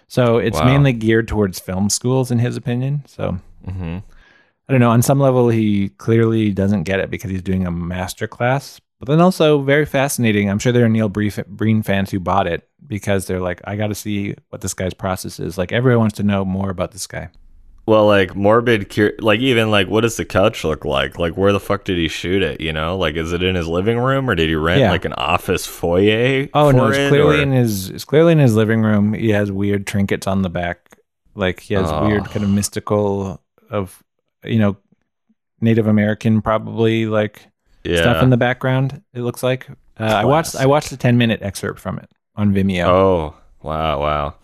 [0.06, 0.66] So it's Wow.
[0.66, 3.02] mainly geared towards film schools, in his opinion.
[3.06, 3.98] So hmm
[4.68, 4.90] I don't know.
[4.90, 8.80] On some level, he clearly doesn't get it because he's doing a master class.
[8.98, 10.48] But then also very fascinating.
[10.50, 13.76] I'm sure there are Neil Brief- Breen fans who bought it because they're like, I
[13.76, 15.56] got to see what this guy's process is.
[15.58, 17.30] Like everyone wants to know more about this guy.
[17.86, 21.18] Well, like morbid, cur- like even like what does the couch look like?
[21.20, 22.60] Like where the fuck did he shoot it?
[22.60, 24.90] You know, like is it in his living room or did he rent Yeah.
[24.90, 26.48] like an office foyer?
[26.52, 29.12] Oh no, for it's it, clearly or- in his it's clearly in his living room.
[29.14, 30.98] He has weird trinkets on the back.
[31.36, 32.06] Like he has Oh.
[32.08, 34.02] weird kind of mystical of
[34.44, 34.76] you know
[35.60, 37.46] Native American probably like
[37.84, 38.00] yeah.
[38.00, 39.02] stuff in the background.
[39.14, 39.68] It looks like.
[39.98, 40.68] Uh, I watched I Classic.
[40.68, 42.84] watched a ten minute excerpt from it on Vimeo.
[42.86, 44.34] Oh, wow, wow.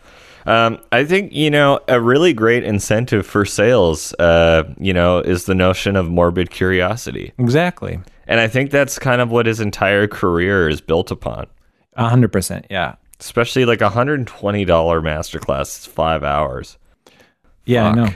[0.47, 4.13] Um, I think you know a really great incentive for sales.
[4.15, 9.21] Uh, you know, is the notion of morbid curiosity, Exactly, and I think that's kind
[9.21, 11.47] of what his entire career is built upon.
[11.95, 12.67] a hundred percent.
[12.71, 16.77] Yeah, Especially like a hundred and twenty dollar masterclass, it's five hours.
[17.65, 18.09] yeah, I know.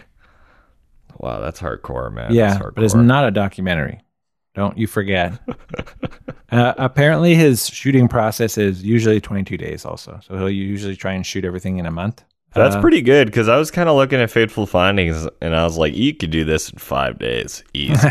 [1.19, 2.35] Wow, that's hardcore, man.
[2.35, 4.01] Yeah, that's but it's not a documentary.
[4.55, 5.39] Don't you forget.
[6.57, 10.21] uh, apparently, his shooting process is usually 22 days, also.
[10.27, 12.25] So he'll usually try and shoot everything in a month.
[12.55, 15.65] That's Uh, pretty good because I was kind of looking at Fateful Findings and I
[15.65, 18.09] was like, you could do this in five days, easy.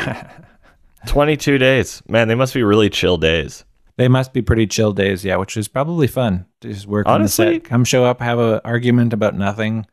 [1.07, 2.01] 22 days.
[2.07, 3.63] Man, they must be really chill days.
[3.97, 6.45] They must be pretty chill days, yeah, which is probably fun.
[6.61, 9.85] to Just work on the Honestly- set, come show up, have an argument about nothing,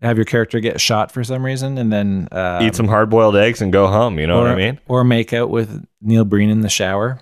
[0.00, 3.36] have your character get shot for some reason, and then uh, Eat some hard boiled
[3.36, 4.18] eggs and go home.
[4.18, 4.80] You know or, what I mean?
[4.88, 7.20] Or make out with Neil Breen in the shower.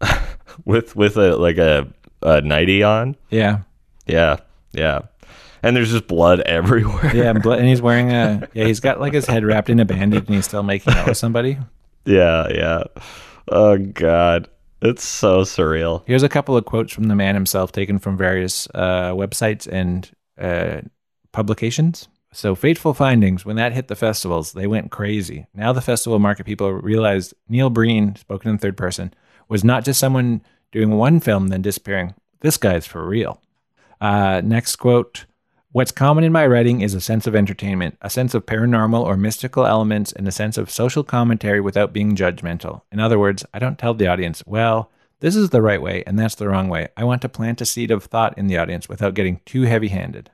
[0.64, 1.86] With with a like a,
[2.22, 3.16] a nightie on.
[3.30, 3.60] Yeah,
[4.06, 4.38] Yeah,
[4.72, 5.02] yeah.
[5.62, 7.14] And there's just blood everywhere.
[7.14, 9.84] yeah, and and he's wearing a yeah, he's got like his head wrapped in a
[9.84, 11.58] bandage, and he's still making out with somebody.
[12.04, 12.82] yeah, yeah.
[13.46, 14.48] Oh god,
[14.82, 16.02] it's so surreal.
[16.06, 20.10] Here's a couple of quotes from the man himself, taken from various uh, websites and
[20.38, 20.82] uh,
[21.32, 22.08] publications.
[22.32, 23.44] So, fateful findings.
[23.46, 25.46] When that hit the festivals, they went crazy.
[25.54, 29.14] Now, the festival market people realized Neil Breen, spoken in third person,
[29.48, 32.14] was not just someone doing one film then disappearing.
[32.40, 33.40] This guy's for real.
[34.00, 35.24] Uh, next quote.
[35.72, 39.18] What's common in my writing is a sense of entertainment, a sense of paranormal or
[39.18, 42.80] mystical elements, and a sense of social commentary without being judgmental.
[42.90, 46.18] In other words, I don't tell the audience, well, this is the right way and
[46.18, 46.88] that's the wrong way.
[46.96, 49.88] I want to plant a seed of thought in the audience without getting too heavy
[49.88, 50.30] handed.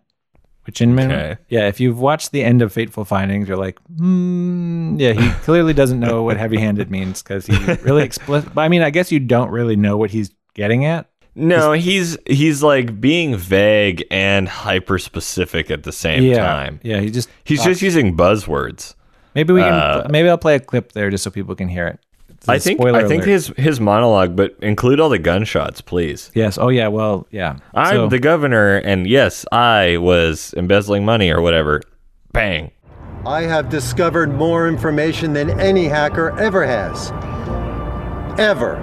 [0.67, 1.37] Which in Okay.
[1.49, 5.75] yeah, if you've watched the end of Fateful Findings, you're like, hmm, yeah, he clearly
[5.75, 8.51] doesn't know what heavy handed means because he really explicit.
[8.57, 11.11] I mean, I guess you don't really know what he's getting at.
[11.35, 16.81] No, he's he's like being vague and hyper specific at the same yeah, time.
[16.83, 18.95] yeah, he just He's just using buzzwords.
[19.35, 21.89] maybe we can uh, maybe I'll play a clip there just so people can hear
[21.89, 21.99] it.
[22.45, 25.81] It's a I think spoiler I think his his monologue, but include all the gunshots,
[25.81, 26.31] please.
[26.35, 26.59] yes.
[26.59, 26.89] Oh yeah.
[26.89, 27.57] Well, yeah.
[27.75, 31.81] I'm So- the governor, and yes, I was embezzling money or whatever.
[32.33, 32.71] Bang.
[33.27, 37.11] I have discovered more information than any hacker ever has.
[38.39, 38.77] Ever.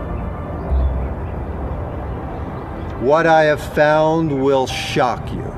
[3.02, 5.51] What I have found will shock you.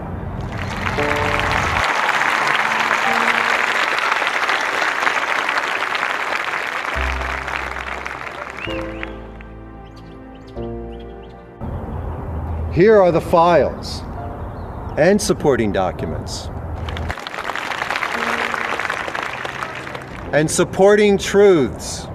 [12.73, 14.01] Here are the files
[14.97, 16.49] and supporting documents.
[20.33, 22.07] and supporting truths,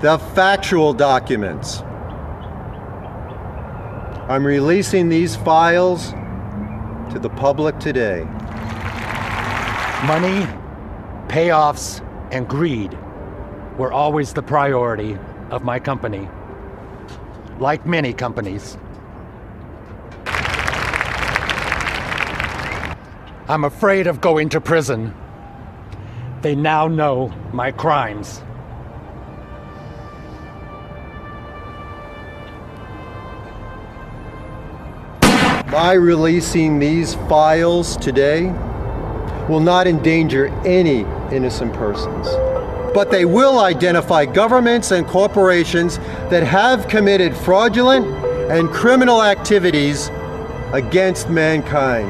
[0.00, 1.80] the factual documents.
[4.28, 6.12] I'm releasing these files
[7.12, 8.22] to the public today.
[10.06, 10.46] Money,
[11.26, 12.96] payoffs, and greed
[13.76, 15.18] were always the priority
[15.50, 16.28] of my company.
[17.58, 18.76] Like many companies.
[23.46, 25.14] I'm afraid of going to prison.
[26.42, 28.42] They now know my crimes.
[35.70, 38.46] My releasing these files today
[39.48, 41.00] will not endanger any
[41.34, 42.28] innocent persons,
[42.94, 45.98] but they will identify governments and corporations
[46.30, 48.06] that have committed fraudulent
[48.52, 50.10] and criminal activities
[50.72, 52.06] against mankind.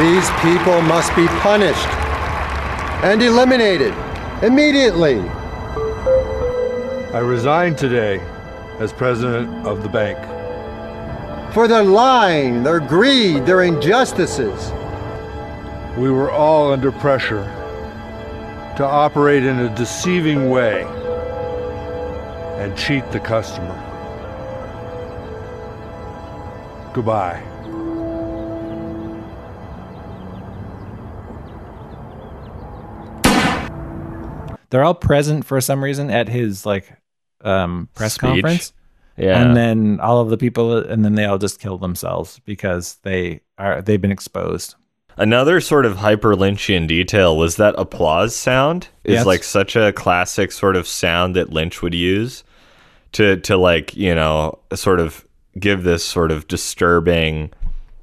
[0.00, 1.86] These people must be punished
[3.04, 3.94] and eliminated
[4.42, 5.20] immediately.
[7.14, 8.20] I resign today
[8.80, 10.18] as president of the bank.
[11.52, 14.72] for their lying, their greed, their injustices.
[15.96, 17.44] We were all under pressure
[18.76, 20.82] to operate in a deceiving way
[22.58, 23.80] and cheat the customer.
[26.92, 27.42] Goodbye.
[34.70, 36.92] They're all present for some reason at his like
[37.42, 38.28] um, press Speech.
[38.28, 38.72] conference.
[39.16, 39.40] Yeah.
[39.40, 43.40] And then all of the people and then they all just kill themselves because they
[43.56, 44.74] are they've been exposed.
[45.16, 49.26] Another sort of hyper Lynchian detail was that applause sound is Yes.
[49.26, 52.42] like such a classic sort of sound that Lynch would use
[53.12, 55.24] to to like, you know, sort of
[55.58, 57.50] give this sort of disturbing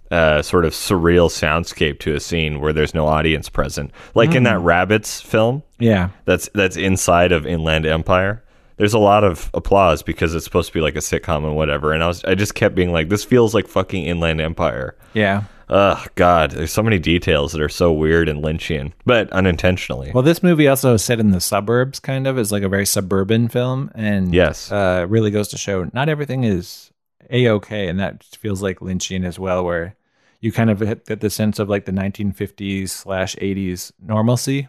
[0.09, 3.91] uh, sort of surreal soundscape to a scene where there's no audience present.
[4.13, 6.09] Like in that Rabbits film Yeah.
[6.25, 8.43] that's that's inside of Inland Empire.
[8.77, 11.93] There's a lot of applause because it's supposed to be like a sitcom and whatever.
[11.93, 14.95] And I was I just kept being like, this feels like fucking Inland Empire.
[15.13, 15.43] Yeah.
[15.71, 20.11] Ugh, God, there's so many details that are so weird and Lynchian, but unintentionally.
[20.13, 22.37] Well, this movie also is set in the suburbs, kind of.
[22.37, 24.69] is like a very suburban film, and Yes.
[24.71, 26.91] uh, really goes to show not everything is
[27.29, 29.95] a okay, and that feels like Lynchian as well, where
[30.41, 34.67] you kind of get the sense of like the 1950s slash 80s normalcy.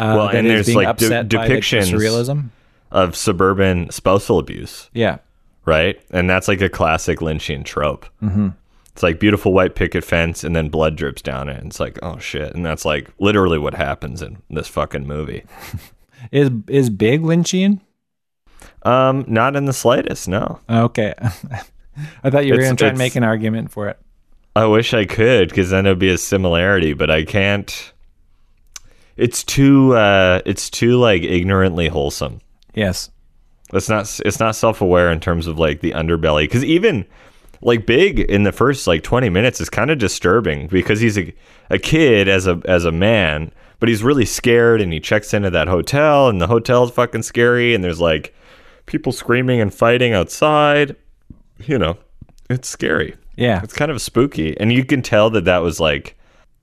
[0.00, 2.48] Uh, Well, and there's, like, de- upset by, like, surrealism.
[2.90, 5.18] of suburban spousal abuse, Yeah,
[5.64, 6.00] right?
[6.10, 8.06] And that's like a classic Lynchian trope.
[8.22, 8.48] Mm-hmm.
[8.92, 11.56] It's like beautiful white picket fence and then blood drips down it.
[11.58, 12.54] And it's like, oh shit.
[12.54, 15.44] And that's like literally what happens in this fucking movie.
[16.32, 17.80] is is big Lynchian?
[18.82, 20.60] Um, not in the slightest, no.
[20.68, 21.14] Okay,
[22.24, 23.98] I thought you were going to try and make an argument for it.
[24.54, 27.92] I wish I could because then it'd be a similarity, but I can't.
[29.16, 29.94] It's too.
[29.94, 32.40] uh It's too like ignorantly wholesome.
[32.74, 33.10] Yes,
[33.72, 34.20] It's not.
[34.24, 36.44] It's not self aware in terms of like the underbelly.
[36.44, 37.06] Because even
[37.62, 41.32] like Big in the first like twenty minutes is kind of disturbing because he's a
[41.70, 45.50] a kid as a as a man, but he's really scared and he checks into
[45.50, 48.34] that hotel and the hotel's fucking scary and there's like
[48.86, 50.96] people screaming and fighting outside.
[51.58, 51.96] You know,
[52.50, 53.14] it's scary.
[53.36, 56.16] yeah, It's kind of spooky, and you can tell that that was like,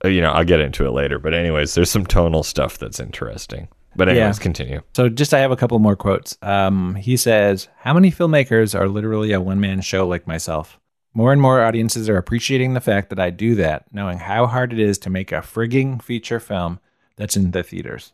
[0.04, 1.18] uh, you know, I'll get into it later.
[1.18, 3.68] But anyways, there's some tonal stuff that's interesting.
[3.96, 4.42] But anyways, Yeah.
[4.42, 4.80] continue.
[4.94, 6.36] So just I have a couple more quotes.
[6.42, 10.78] Um, he says, "How many filmmakers are literally a one-man show like myself?
[11.12, 14.72] More and more audiences are appreciating the fact that I do that, knowing how hard
[14.72, 16.78] it is to make a frigging feature film
[17.16, 18.12] that's in the theaters."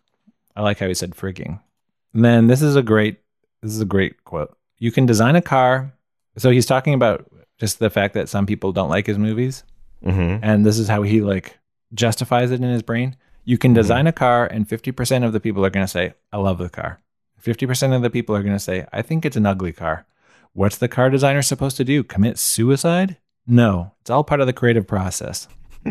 [0.54, 1.60] I like how he said frigging.
[2.14, 3.18] And then this is a great
[3.62, 4.56] this is a great quote.
[4.78, 5.92] You can design a car.
[6.38, 7.26] So he's talking about
[7.58, 9.64] just the fact that some people don't like his movies
[10.02, 11.58] hmm and this is how he like
[11.94, 13.16] justifies it in his brain.
[13.44, 16.14] You can design a car, and fifty percent of the people are going to say,
[16.32, 16.98] "I love the car."
[17.38, 20.04] Fifty percent of the people are going to say, "I think it's an ugly car."
[20.56, 22.02] What's the car designer supposed to do?
[22.02, 23.18] Commit suicide?
[23.46, 25.48] No, it's all part of the creative process.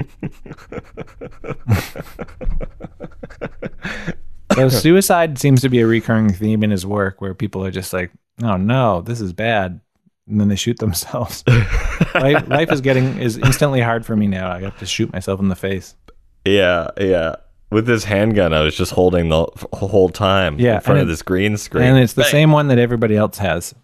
[4.56, 7.94] so suicide seems to be a recurring theme in his work, where people are just
[7.94, 9.80] like, "Oh no, this is bad,"
[10.28, 11.44] and then they shoot themselves.
[12.16, 14.52] life, life is getting is instantly hard for me now.
[14.52, 15.96] I have to shoot myself in the face.
[16.44, 17.36] Yeah, yeah.
[17.72, 21.22] With this handgun, I was just holding the whole time Yeah, in front of this
[21.22, 21.84] green screen.
[21.84, 22.32] And it's the Bang.
[22.32, 23.76] same one that everybody else has.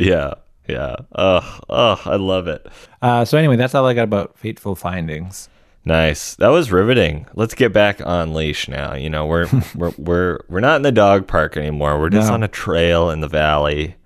[0.00, 0.34] Yeah,
[0.68, 0.96] yeah.
[1.14, 2.66] Ugh, ugh, I love it.
[3.02, 5.48] Uh, so anyway, that's all I got about Fateful Findings.
[5.84, 6.34] Nice.
[6.36, 7.26] That was riveting.
[7.34, 8.94] Let's get back on leash now.
[8.94, 11.98] You know, we're we're we're we're not in the dog park anymore.
[11.98, 12.34] We're just No.
[12.34, 13.96] on a trail in the valley,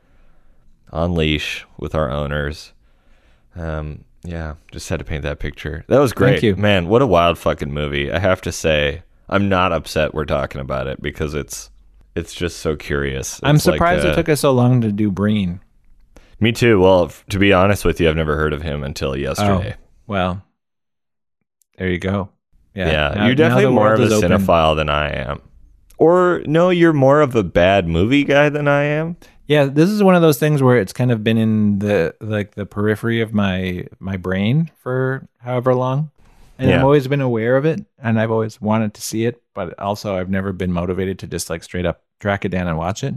[0.93, 2.73] on leash with our owners.
[3.57, 5.85] Um, yeah, just had to paint that picture.
[5.89, 6.57] That was great, Thank you.
[6.57, 6.89] man.
[6.89, 8.11] What a wild fucking movie.
[8.11, 11.71] I have to say, I'm not upset we're talking about it because it's
[12.17, 13.41] it's just so curious.
[13.43, 15.61] I'm It's like, surprised uh, it took us so long to do Breen.
[16.45, 16.79] Me too.
[16.79, 19.77] Well, f- to be honest with you, I've never heard of him until yesterday.
[20.07, 20.43] Well,
[21.79, 22.29] there you go.
[22.75, 24.31] Yeah, Yeah, now- you're definitely more of a open.
[24.31, 25.41] cinephile than I am.
[25.97, 29.17] Or no, you're more of a bad movie guy than I am.
[29.47, 32.55] Yeah, this is one of those things where it's kind of been in the like
[32.57, 36.11] the periphery of my my brain for however long.
[36.59, 36.77] And Yeah.
[36.79, 40.17] I've always been aware of it and I've always wanted to see it, but also
[40.17, 43.15] I've never been motivated to just like straight up track it down and watch it.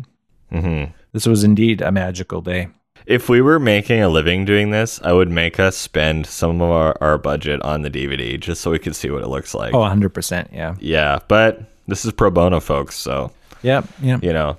[0.52, 2.70] hmm This was indeed a magical day.
[3.08, 6.70] If we were making a living doing this, I would make us spend some of
[6.70, 9.74] our, our budget on the DVD just so we could see what it looks like.
[9.74, 10.50] Oh, 100%.
[10.52, 10.76] Yeah.
[10.80, 12.96] Yeah, but this is pro bono, folks.
[12.98, 13.32] So
[13.64, 13.86] Yep.
[14.02, 14.24] Yep.
[14.24, 14.58] you know,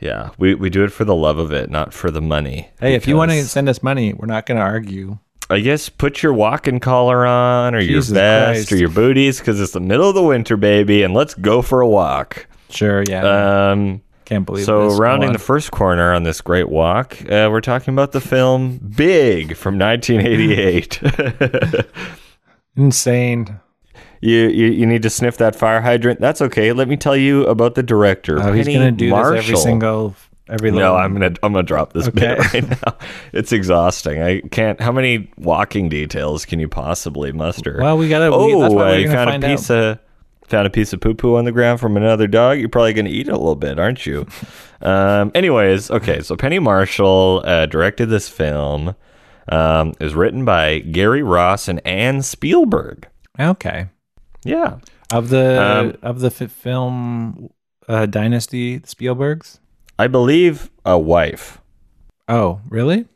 [0.00, 2.68] yeah, we we do it for the love of it, not for the money.
[2.80, 5.18] Hey, if you want to send us money, we're not going to argue.
[5.48, 8.72] I guess put your walking collar on or Jesus your vest Christ.
[8.72, 11.80] or your booties because it's the middle of the winter, baby, and let's go for
[11.80, 12.46] a walk.
[12.70, 13.04] Sure.
[13.08, 13.70] Yeah.
[13.70, 14.96] Um, Can't believe so.
[14.96, 15.32] Rounding on.
[15.34, 19.78] the first corner on this great walk, uh, we're talking about the film Big from
[19.78, 21.84] 1988.
[22.76, 23.60] Insane.
[24.20, 26.20] you, you you need to sniff that fire hydrant.
[26.20, 26.72] That's okay.
[26.72, 28.40] Let me tell you about the director.
[28.42, 29.34] Oh, he's going to do Marshall.
[29.36, 30.16] this every single,
[30.48, 30.96] every No.
[30.96, 32.96] I'm gonna I'm gonna drop this bit right now.
[33.32, 34.22] It's exhausting.
[34.22, 34.80] I can't.
[34.80, 37.78] How many walking details can you possibly muster?
[37.80, 39.98] Well, we gotta- we- Oh, we're I found find a piece of
[40.46, 43.06] found a piece of poo poo on the ground from another dog, you're probably going
[43.06, 44.26] to eat it a little bit, aren't you?
[44.82, 48.94] um, anyways, okay, so Penny Marshall uh, directed this film.
[49.48, 53.08] Um, it was written by Gary Ross and Anne Spielberg.
[53.38, 53.86] Okay.
[54.44, 54.78] Yeah.
[55.12, 57.50] Of the Um, of the fi- film
[57.88, 59.58] uh, dynasty Spielbergs.
[59.98, 61.60] I believe a wife.
[62.28, 63.06] Oh, really?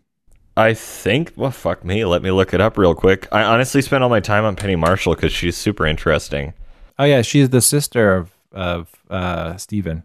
[0.57, 2.05] I think, well, fuck me.
[2.05, 3.26] Let me look it up real quick.
[3.33, 6.53] I honestly spent all my time on Penny Marshall because she's super interesting.
[6.99, 10.05] Oh yeah, she's the sister of of uh, Stephen.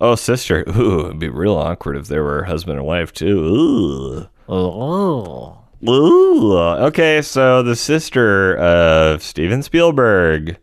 [0.00, 0.64] Oh, sister.
[0.68, 3.38] Ooh, it'd be real awkward if they were husband and wife, too.
[3.38, 4.52] Ooh.
[4.52, 5.56] Ooh.
[5.88, 6.56] Ooh.
[6.56, 10.56] Okay, so the sister of Steven Spielberg.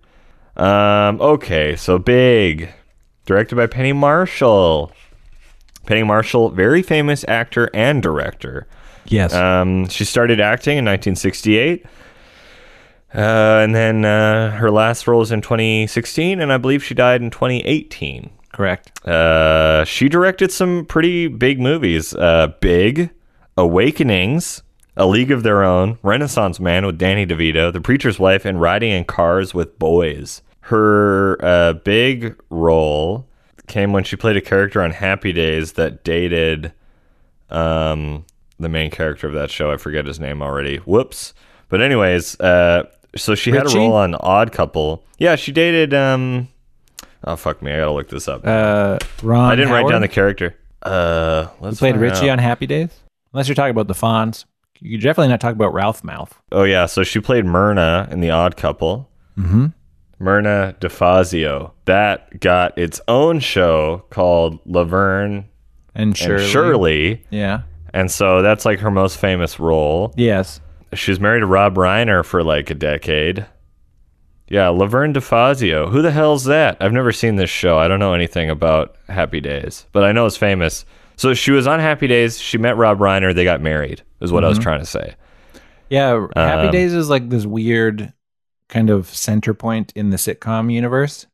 [0.56, 2.74] Um, okay, so big.
[3.26, 4.92] Directed by Penny Marshall.
[5.86, 8.68] Penny Marshall, very famous actor and director.
[9.06, 9.34] Yes.
[9.34, 11.86] Um, she started acting in 1968.
[13.14, 17.22] Uh, and then uh, her last role was in 2016, and I believe she died
[17.22, 18.30] in 2018.
[18.52, 19.08] Correct.
[19.08, 22.14] Uh, she directed some pretty big movies.
[22.14, 23.12] Uh, Big,
[23.56, 24.64] Awakenings,
[24.96, 28.92] A League of Their Own, Renaissance Man with Danny DeVito, The Preacher's Wife, and Riding
[28.92, 30.42] in Cars with Boys.
[30.62, 33.26] Her uh, big role
[33.68, 36.74] came when she played a character on Happy Days that dated
[37.50, 38.26] um,
[38.60, 39.72] the main character of that show.
[39.72, 40.78] I forget his name already.
[40.78, 41.34] Whoops.
[41.70, 42.84] But anyways, uh,
[43.16, 45.04] so she had a role on Odd Couple.
[45.18, 45.94] Yeah, she dated.
[45.94, 46.48] Um,
[47.24, 48.42] oh fuck me, I gotta look this up.
[48.46, 49.52] Uh, Ron.
[49.52, 50.56] I didn't write down the character.
[50.84, 52.34] Uh, let's played Richie out.
[52.34, 52.90] on Happy Days.
[53.34, 54.46] Unless you're talking about the Fonz,
[54.80, 56.32] you're definitely not talking about Ralph Malph.
[56.52, 59.10] Oh yeah, so she played Myrna in The Odd Couple.
[59.38, 59.68] Mm-hmm.
[60.20, 61.72] Myrna DeFazio.
[61.86, 65.46] That got its own show called Laverne
[65.94, 66.42] And Shirley.
[66.44, 67.62] and Shirley, Yeah.
[67.94, 70.14] and so that's like her most famous role.
[70.18, 70.60] Yes.
[70.94, 73.46] She was married to Rob Reiner for like a decade.
[74.50, 75.92] Yeah, Laverne DeFazio.
[75.92, 76.78] Who the hell's that?
[76.80, 77.78] I've never seen this show.
[77.78, 80.86] I don't know anything about Happy Days, but I know it's famous.
[81.18, 82.40] So she was on Happy Days.
[82.40, 83.36] She met Rob Reiner.
[83.36, 84.04] They got married.
[84.22, 85.16] Is what I was trying to say.
[85.90, 86.28] Yeah.
[86.36, 88.14] Happy Um, Days is like this weird
[88.70, 91.26] kind of center point in the sitcom universe.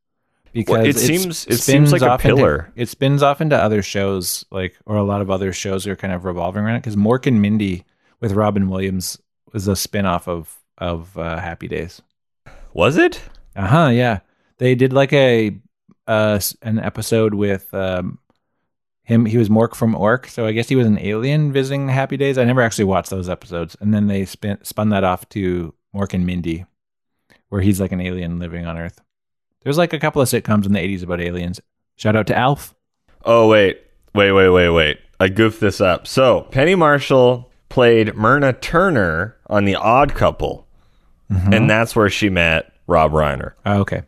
[0.51, 2.71] Because Well, it seems- it seems like a off into- pillar.
[2.75, 6.13] it spins off into other shows, like or a lot of other shows are kind
[6.13, 6.79] of revolving around it.
[6.83, 7.85] Because Mork and Mindy
[8.21, 9.17] with Robin Williams
[9.53, 12.01] was a spin off of of uh, Happy Days.
[12.73, 13.21] Was it?
[13.55, 13.89] Uh huh.
[13.93, 14.19] Yeah,
[14.57, 15.55] they did like a
[16.07, 18.19] uh an episode with um
[19.03, 19.25] him.
[19.25, 22.37] He was Mork from Ork, so I guess he was an alien visiting Happy Days.
[22.37, 26.13] I never actually watched those episodes, and then they spin spun that off to Mork
[26.13, 26.65] and Mindy,
[27.49, 28.99] where he's like an alien living on Earth.
[29.61, 31.61] There's like a couple of sitcoms in the '80s about aliens.
[31.95, 32.73] Shout out to Alf.
[33.23, 33.81] Oh wait,
[34.15, 34.99] wait, wait, wait, wait.
[35.19, 36.07] I goofed this up.
[36.07, 40.67] So Penny Marshall played Myrna Turner on The Odd Couple,
[41.31, 41.51] mm-hmm.
[41.51, 43.53] and that's where she met Rob Reiner.
[43.65, 44.03] Oh, okay.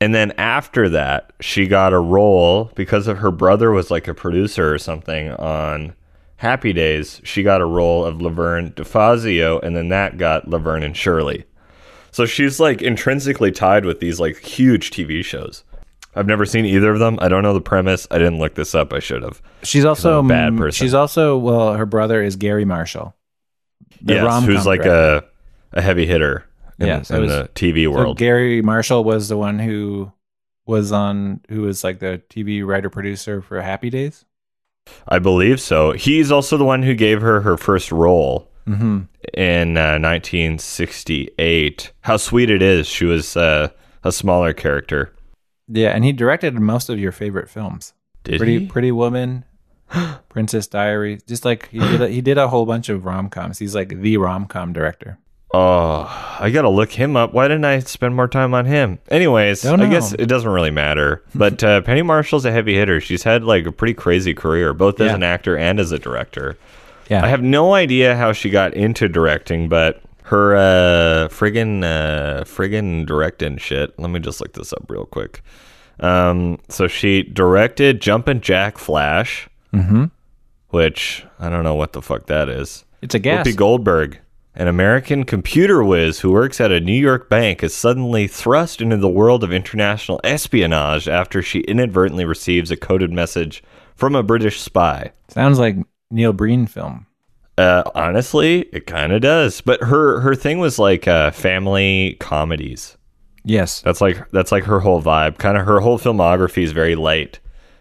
[0.00, 4.14] And then after that, she got a role because of her brother was like a
[4.14, 5.94] producer or something on
[6.38, 7.20] Happy Days.
[7.22, 11.44] She got a role of Laverne DeFazio, and then that got Laverne and Shirley.
[12.10, 15.62] So she's like intrinsically tied with these like huge TV shows.
[16.14, 17.18] I've never seen either of them.
[17.22, 18.06] I don't know the premise.
[18.10, 18.92] I didn't look this up.
[18.92, 19.40] I should have.
[19.62, 20.84] She's also a bad mm, person.
[20.84, 23.14] She's also well, her brother is Garry Marshall.
[24.02, 25.26] The yes, who's like director.
[25.72, 26.44] a a heavy hitter
[26.78, 28.18] in, Yeah, so in was- the TV So world.
[28.18, 30.12] Garry Marshall was the one who
[30.66, 34.24] was on who was like the TV writer producer for Happy Days.
[35.08, 35.92] I believe so.
[35.92, 39.00] He's also the one who gave her her first role Mm-hmm.
[39.34, 41.92] in uh, 1968.
[42.02, 42.86] How sweet it is.
[42.86, 43.68] She was uh,
[44.04, 45.12] a smaller character.
[45.72, 47.94] Yeah, and he directed most of your favorite films.
[48.24, 48.66] Did Pretty he?
[48.66, 49.44] Pretty Woman,
[50.28, 51.18] Princess Diary.
[51.26, 53.58] Just like he did, a, he did a whole bunch of rom coms.
[53.58, 55.18] He's like the rom com director.
[55.54, 56.06] Oh,
[56.40, 57.34] I gotta look him up.
[57.34, 58.98] Why didn't I spend more time on him?
[59.10, 61.22] Anyways, I guess it doesn't really matter.
[61.34, 63.00] But uh, Penny Marshall's a heavy hitter.
[63.00, 65.14] She's had like a pretty crazy career, both as Yeah.
[65.16, 66.56] an actor and as a director.
[67.10, 70.00] Yeah, I have no idea how she got into directing, but
[70.32, 73.96] her uh, friggin' uh, friggin' directing shit.
[73.98, 75.42] Let me just look this up real quick.
[76.00, 80.06] Um, so she directed Jumpin' Jack Flash, mm-hmm.
[80.70, 82.84] which I don't know what the fuck that is.
[83.02, 83.46] It's a gas.
[83.46, 84.20] Whoopi Goldberg,
[84.54, 88.96] an American computer whiz who works at a New York bank, is suddenly thrust into
[88.96, 93.62] the world of international espionage after she inadvertently receives a coded message
[93.94, 95.12] from a British spy.
[95.28, 95.76] Sounds like
[96.10, 97.06] Neil Breen film.
[97.58, 99.60] Uh, honestly, it kind of does.
[99.60, 102.96] But her her thing was like uh, family comedies.
[103.44, 103.80] Yes.
[103.82, 105.38] That's like that's like her whole vibe.
[105.38, 107.40] Kind of her whole filmography is very light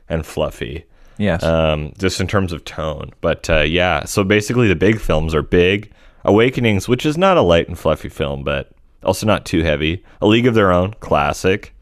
[0.09, 0.83] and fluffy,
[1.17, 1.41] Yes.
[1.43, 3.11] um, just in terms of tone.
[3.21, 5.91] But uh, yeah, so basically the big films are big.
[6.25, 8.71] Awakenings, which is not a light and fluffy film, but
[9.03, 10.03] also not too heavy.
[10.21, 11.73] A League of Their Own, classic.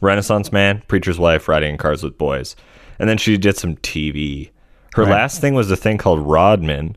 [0.00, 2.56] Renaissance Man, Preacher's Wife, Riding in Cars with Boys.
[2.98, 4.50] And then she did some TV.
[4.94, 5.10] Her Right.
[5.12, 6.96] last thing was a thing called Rodman.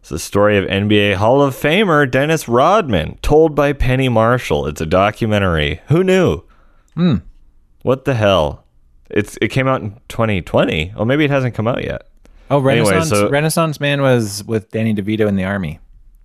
[0.00, 4.66] It's the story of NBA Hall of Famer Dennis Rodman, told by Penny Marshall.
[4.66, 5.80] It's a documentary.
[5.88, 6.42] Who knew?
[6.94, 7.16] Hmm.
[7.82, 8.64] What the hell?
[9.10, 10.92] It's it came out in 2020.
[10.96, 12.02] Oh, maybe it hasn't come out yet.
[12.50, 15.80] Oh, Anyway, Renaissance so- Renaissance Man was with Danny DeVito in the army.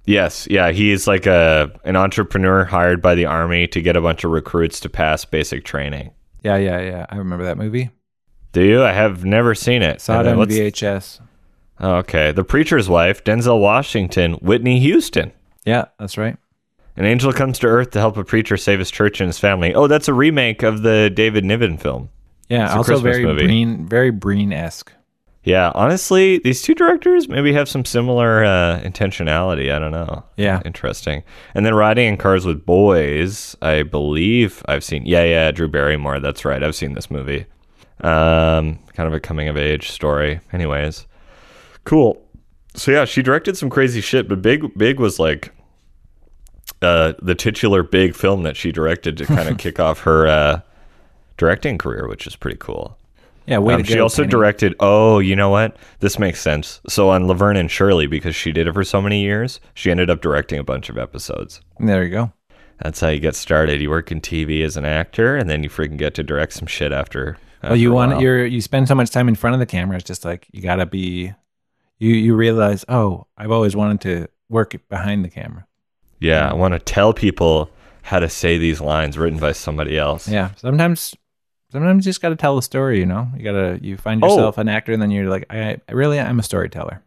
[0.07, 4.23] Yes, yeah, he's like a an entrepreneur hired by the army to get a bunch
[4.23, 6.11] of recruits to pass basic training.
[6.43, 7.05] Yeah, yeah, yeah.
[7.09, 7.89] I remember that movie.
[8.55, 8.81] Do you?
[8.81, 9.99] I have never seen it.
[9.99, 11.19] Saw it on VHS.
[11.81, 15.33] Okay, The Preacher's Wife, Denzel Washington, Whitney Houston.
[15.65, 16.37] Yeah, that's right.
[16.95, 19.75] An angel comes to earth to help a preacher save his church and his family.
[19.75, 22.07] Oh, that's a remake of the David Niven film.
[22.47, 23.43] Yeah, also Christmas very movie.
[23.43, 24.93] Breen, very Breen esque.
[25.43, 29.69] Yeah, honestly, these two directors maybe have some similar uh, intentionality.
[29.69, 30.23] I don't know.
[30.37, 30.61] Yeah.
[30.63, 31.23] interesting.
[31.53, 35.05] And then riding in cars with boys, I believe I've seen.
[35.05, 36.21] Yeah, yeah, Drew Barrymore.
[36.21, 36.63] That's right.
[36.63, 37.47] I've seen this movie.
[38.01, 40.39] Um, kind of a coming of age story.
[40.51, 41.07] Anyways,
[41.85, 42.21] cool.
[42.75, 45.53] So yeah, she directed some crazy shit, but Big Big was like
[46.81, 50.61] uh, the titular big film that she directed to kind of kick off her uh,
[51.37, 52.97] directing career, which is pretty cool.
[53.47, 54.31] Yeah, way Um, she go, also Penny.
[54.31, 54.75] directed.
[54.79, 55.77] Oh, you know what?
[55.99, 56.81] This makes sense.
[56.89, 60.09] So on Laverne and Shirley, because she did it for so many years, she ended
[60.09, 61.61] up directing a bunch of episodes.
[61.79, 62.31] There you go.
[62.81, 63.81] That's how you get started.
[63.81, 66.67] You work in TV as an actor, and then you freaking get to direct some
[66.67, 67.37] shit after.
[67.65, 69.95] Well, Oh, you want you're you spend so much time in front of the camera.
[69.97, 71.33] It's just like you gotta be.
[71.99, 75.65] You you realize, oh, I've always wanted to work behind the camera.
[76.19, 77.69] Yeah, I want to tell people
[78.03, 80.27] how to say these lines written by somebody else.
[80.27, 81.15] Yeah, sometimes
[81.71, 82.99] sometimes you just gotta tell the story.
[82.99, 84.27] You know, you gotta you find Oh.
[84.29, 87.01] yourself an actor, and then you're like, I, I really I'm a storyteller.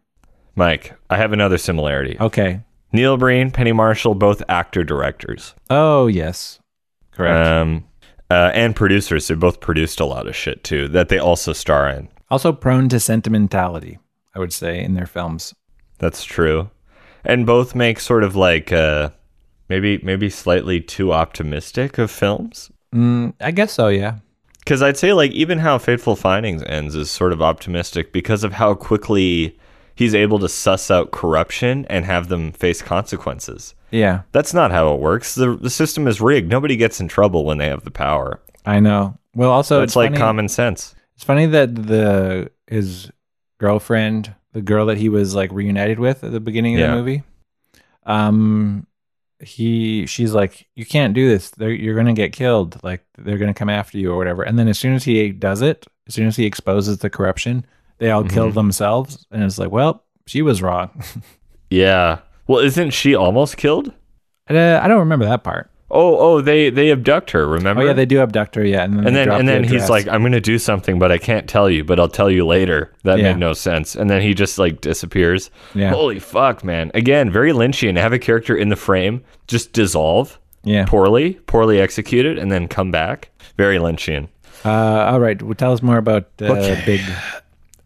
[0.55, 2.17] Mike, I have another similarity.
[2.19, 2.61] Okay.
[2.91, 5.53] Neil Breen, Penny Marshall, both actor directors.
[5.69, 6.59] Oh yes,
[7.11, 7.47] correct.
[7.47, 7.85] Um,
[8.29, 9.27] uh, and producers.
[9.27, 12.09] They both produced a lot of shit too that they also star in.
[12.29, 13.97] also prone to sentimentality,
[14.35, 15.53] I would say, in their films.
[15.97, 16.69] That's true.
[17.25, 19.09] And both make sort of like uh
[19.67, 22.71] maybe maybe slightly too optimistic of films.
[22.95, 23.87] Mm, I guess so.
[23.89, 24.19] Yeah.
[24.65, 28.53] Cuz I'd say like even how Fateful Findings ends is sort of optimistic because of
[28.53, 29.57] how quickly
[29.95, 33.75] he's able to suss out corruption and have them face consequences.
[33.91, 34.21] Yeah.
[34.31, 35.35] That's not how it works.
[35.35, 36.49] The the system is rigged.
[36.49, 38.39] Nobody gets in trouble when they have the power.
[38.65, 39.17] I know.
[39.35, 40.95] Well, also it's it's like funny- common sense.
[41.15, 43.11] It's funny that the his
[43.57, 46.87] girlfriend, the girl that he was like reunited with at the beginning of Yeah.
[46.91, 47.23] the movie,
[48.05, 48.85] um,
[49.41, 51.49] he she's like, you can't do this.
[51.51, 52.81] They're, you're gonna get killed.
[52.83, 54.43] Like they're gonna come after you or whatever.
[54.43, 57.65] And then as soon as he does it, as soon as he exposes the corruption,
[57.99, 59.25] they all kill themselves.
[59.31, 60.89] And it's like, well, she was wrong.
[61.71, 62.19] Yeah.
[62.49, 63.93] Well, isn't she almost killed?
[64.49, 65.69] uh, I don't remember that part.
[65.91, 67.83] Oh, oh, they they abduct her, remember?
[67.83, 68.65] Oh yeah, they do abduct her.
[68.65, 71.11] Yeah, and then and then and the then he's like i'm gonna do something but
[71.11, 73.31] i can't tell you but i'll tell you later that Yeah.
[73.33, 75.89] made no sense and then he just like disappears Yeah.
[75.91, 80.85] holy fuck man again very lynchian have a character in the frame just dissolve yeah.
[80.85, 84.27] poorly poorly executed and then come back very lynchian
[84.65, 85.41] Uh, all right.
[85.41, 86.83] Well, tell us more about uh, Okay.
[86.85, 87.01] Big.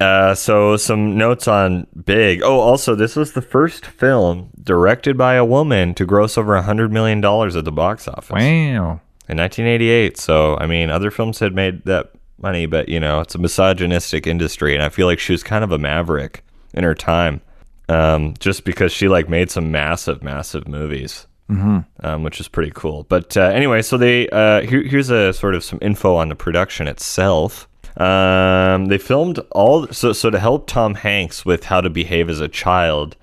[0.04, 5.34] Uh, so some notes on big oh also this was the first film directed by
[5.36, 9.00] a woman to gross over a hundred million dollars at the box office Wow.
[9.30, 10.18] in 1988.
[10.18, 14.28] So, I mean, other films had made that money, but you know, it's a misogynistic
[14.28, 16.44] industry, and I feel like she was kind of a maverick
[16.74, 17.42] in her time,
[17.90, 21.80] um, just because she like made some massive, massive movies, mm-hmm.
[22.06, 23.06] um, which is pretty cool.
[23.08, 26.36] But uh, anyway, so they uh, here, here's a sort of some info on the
[26.36, 27.68] production itself.
[27.98, 32.40] Um, they filmed all so so to help Tom Hanks with how to behave as
[32.42, 33.16] a child.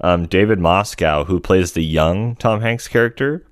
[0.00, 3.44] Um, David Moscow, who plays the young Tom Hanks character,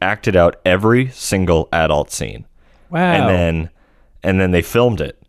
[0.00, 2.44] acted out every single adult scene
[2.90, 3.00] Wow.
[3.00, 3.70] and then
[4.22, 5.20] and then they filmed it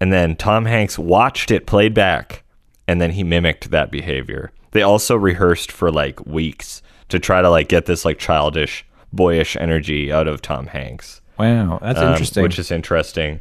[0.00, 2.42] and then tom hanks watched it played back
[2.88, 6.80] and then he mimicked that behavior they also rehearsed for like weeks
[7.10, 11.78] to try to like get this like childish boyish energy out of tom hanks wow,
[11.82, 12.42] that's um, interesting.
[12.42, 13.40] which is interesting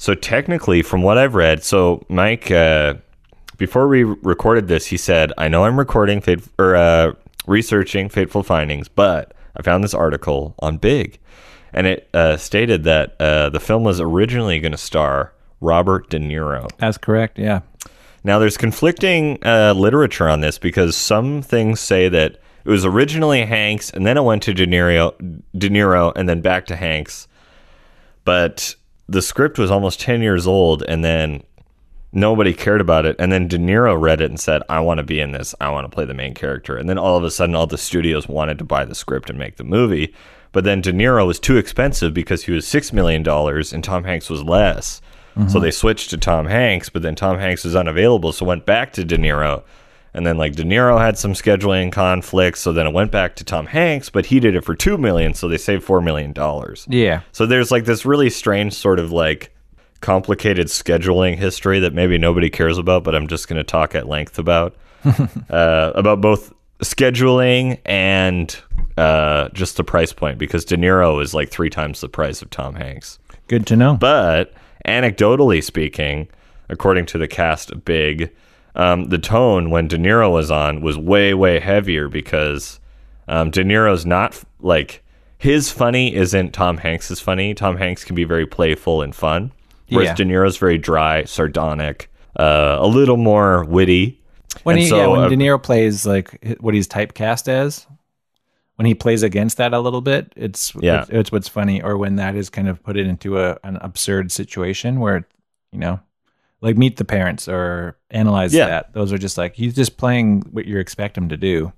[0.00, 2.94] so technically from what i've read so mike uh,
[3.58, 7.12] before we recorded this he said i know i'm recording fate or uh,
[7.46, 11.18] researching fateful findings but i found this article on big
[11.74, 16.18] and it uh, stated that uh, the film was originally going to star robert de
[16.18, 17.38] niro That's correct.
[17.38, 17.60] Yeah.
[18.24, 23.44] now, there's conflicting uh, literature on this because some things say that it was originally
[23.44, 25.12] Hanks and then it went to De Niro,
[25.56, 27.26] De Niro and then back to Hanks.
[28.24, 28.74] But
[29.10, 31.42] the script was almost 10 years old and then
[32.12, 33.16] nobody cared about it.
[33.18, 35.54] And then De Niro read it and said, I want to be in this.
[35.60, 36.76] I want to play the main character.
[36.76, 39.38] And then all of a sudden, all the studios wanted to buy the script and
[39.38, 40.14] make the movie.
[40.52, 44.30] But then De Niro was too expensive because he was $6 million and Tom Hanks
[44.30, 45.00] was less.
[45.34, 45.60] So mm-hmm.
[45.60, 49.04] they switched to Tom Hanks, but then Tom Hanks was unavailable, so went back to
[49.04, 49.62] De Niro.
[50.12, 53.44] And then like De Niro had some scheduling conflicts, so then it went back to
[53.44, 56.86] Tom Hanks, but he did it for 2 million, so they saved 4 million dollars.
[56.88, 57.20] Yeah.
[57.32, 59.54] So there's like this really strange sort of like
[60.00, 64.08] complicated scheduling history that maybe nobody cares about, but I'm just going to talk at
[64.08, 64.76] length about
[65.50, 68.56] uh, about both scheduling and
[68.96, 72.50] uh, just the price point because De Niro is like three times the price of
[72.50, 73.18] Tom Hanks.
[73.48, 73.96] Good to know.
[73.96, 74.54] But
[74.86, 76.28] anecdotally speaking,
[76.68, 78.32] according to the cast Big,
[78.74, 82.80] um, the tone when De Niro was on was way, way heavier because
[83.28, 85.02] um, De Niro's not like
[85.38, 87.54] his funny isn't Tom Hanks's funny.
[87.54, 89.52] Tom Hanks can be very playful and fun,
[89.88, 90.14] whereas Yeah.
[90.14, 94.20] De Niro's very dry, sardonic, uh, a little more witty.
[94.64, 97.86] when And he, so, yeah, when uh, De Niro plays like what he's typecast as,
[98.76, 101.02] when he plays against that a little bit, it's Yeah.
[101.02, 101.82] it's, it's what's funny.
[101.82, 105.26] Or when that is kind of put it into a an absurd situation where
[105.72, 106.00] you know,
[106.60, 108.66] like Meet the Parents or Analyze Yeah.
[108.66, 108.92] That.
[108.92, 111.72] Those are just like he's just playing what you expect him to do.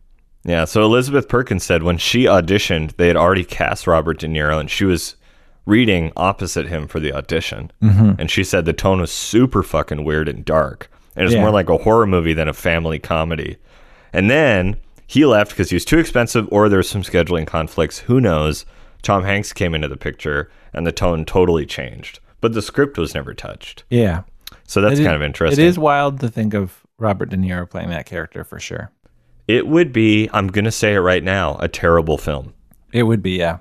[0.45, 4.59] Yeah, so Elizabeth Perkins said when she auditioned, they had already cast Robert De Niro,
[4.59, 5.15] and she was
[5.67, 7.71] reading opposite him for the audition.
[7.81, 8.15] Mm-hmm.
[8.19, 10.91] And she said the tone was super fucking weird and dark.
[11.15, 11.43] And it's Yeah.
[11.43, 13.57] more like a horror movie than a family comedy.
[14.13, 14.77] And then
[15.07, 18.01] he left because he was too expensive, or there was some scheduling conflicts.
[18.01, 18.67] Who knows?
[19.03, 22.19] Tom Hanks came into the picture, and the tone totally changed.
[22.41, 23.85] But the script was never touched.
[23.91, 24.23] Yeah,
[24.73, 25.63] So that's It is- kind of interesting.
[25.63, 28.91] It is wild to think of Robert De Niro playing that character for sure.
[29.47, 32.55] It would be, I'm going to say it right now, a terrible film.
[32.91, 33.59] It would be, yeah.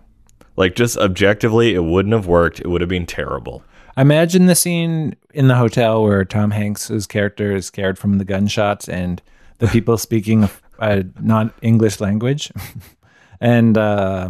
[0.55, 2.61] Like just objectively, it wouldn't have worked.
[2.61, 3.61] It would have been terrible.
[3.97, 8.87] Imagine the scene in the hotel where Tom Hanks's character is scared from the gunshots
[8.87, 9.21] and
[9.57, 10.49] the people speaking
[10.79, 12.53] a non English language,
[13.41, 14.29] and uh,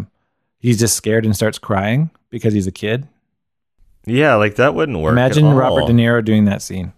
[0.57, 3.07] he's just scared and starts crying because he's a kid.
[4.05, 5.11] Yeah, like that wouldn't work.
[5.11, 5.87] Imagine Robert.
[5.87, 6.93] De Niro doing that scene.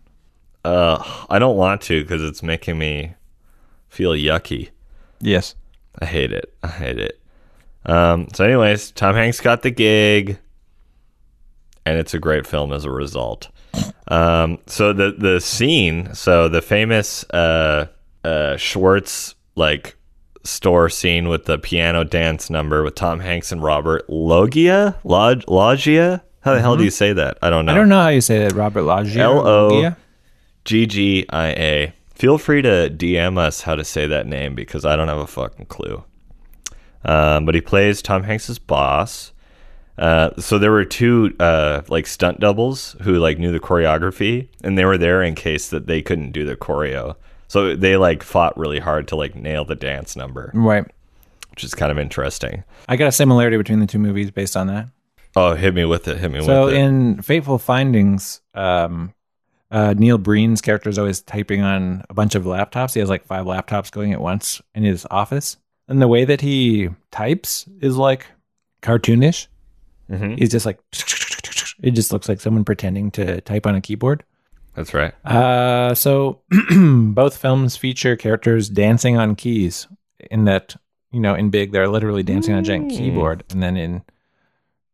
[0.63, 3.15] Uh, I don't want to because it's making me
[3.89, 4.69] feel yucky.
[5.19, 5.55] Yes.
[5.99, 6.53] I hate it.
[6.63, 7.19] I hate it.
[7.85, 10.39] Um, so, anyways, Tom Hanks got the gig,
[11.85, 13.49] and it's a great film as a result.
[14.07, 17.87] Um, so the the scene, so the famous uh,
[18.23, 19.95] uh, Schwarz like
[20.43, 26.23] store scene with the piano dance number with Tom Hanks and Robert Loggia, Log Loggia.
[26.43, 27.37] How the hell do you say that?
[27.41, 27.71] I don't know.
[27.71, 29.29] I don't know how you say that, Robert Loggia.
[29.29, 29.97] Loggia?
[30.65, 31.93] G G I A.
[32.15, 35.27] Feel free to DM us how to say that name because I don't have a
[35.27, 36.03] fucking clue.
[37.05, 39.31] Um, but he plays Tom Hanks's boss.
[39.97, 44.77] Uh, so there were two uh, like stunt doubles who like knew the choreography, and
[44.77, 47.15] they were there in case that they couldn't do the choreo.
[47.47, 50.85] So they like fought really hard to like nail the dance number, Right.
[51.51, 52.63] which is kind of interesting.
[52.89, 54.87] I got a similarity between the two movies based on that.
[55.35, 56.17] Oh, hit me with it!
[56.17, 56.77] Hit me So with it!
[56.77, 59.13] So in Fateful Findings, um,
[59.71, 62.93] uh, Neil Breen's character is always typing on a bunch of laptops.
[62.93, 65.57] He has like five laptops going at once in his office,
[65.87, 68.27] and the way that he types is like
[68.81, 69.47] cartoonish.
[70.11, 70.37] Mhm.
[70.37, 70.79] He's just like
[71.81, 74.23] it just looks like someone pretending to type on a keyboard.
[74.75, 75.13] That's right.
[75.25, 76.41] Uh, so
[76.75, 79.87] both films feature characters dancing on keys.
[80.31, 80.75] In that,
[81.11, 84.03] you know, in Big, they're literally dancing on a giant keyboard, and then in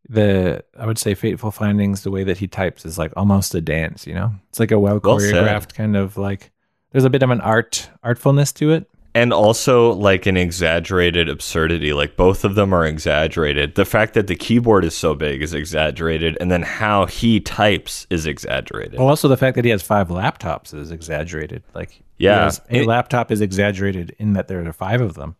[0.09, 3.61] the, I would say, Fateful Findings, the way that he types is like almost a
[3.61, 4.07] dance.
[4.07, 6.51] You know, it's like a well choreographed kind of like.
[6.91, 8.89] There's a bit of an art artfulness to it.
[9.13, 14.27] and also like an exaggerated absurdity like both of them are exaggerated the fact that
[14.27, 19.07] the keyboard is so big is exaggerated and then how he types is exaggerated Well,
[19.07, 21.63] also the fact that he has five laptops is exaggerated.
[21.75, 22.51] Like, Yeah.
[22.69, 25.35] a It- laptop is exaggerated in that there are five of them.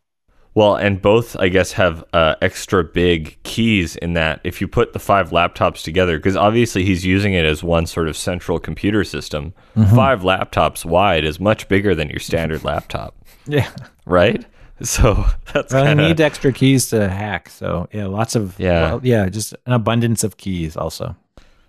[0.56, 4.94] Well and both i guess have uh, extra big keys in that if you put
[4.94, 9.04] the five laptops together because obviously he's using it as one sort of central computer
[9.04, 9.54] system
[9.96, 13.70] five laptops wide is much bigger than your standard laptop Yeah.
[14.06, 14.46] right
[14.82, 17.50] so that's Well, kind need extra keys to hack.
[17.50, 18.82] So yeah, lots of Yeah.
[18.94, 20.78] well, yeah, just an abundance of keys.
[20.78, 21.16] Also,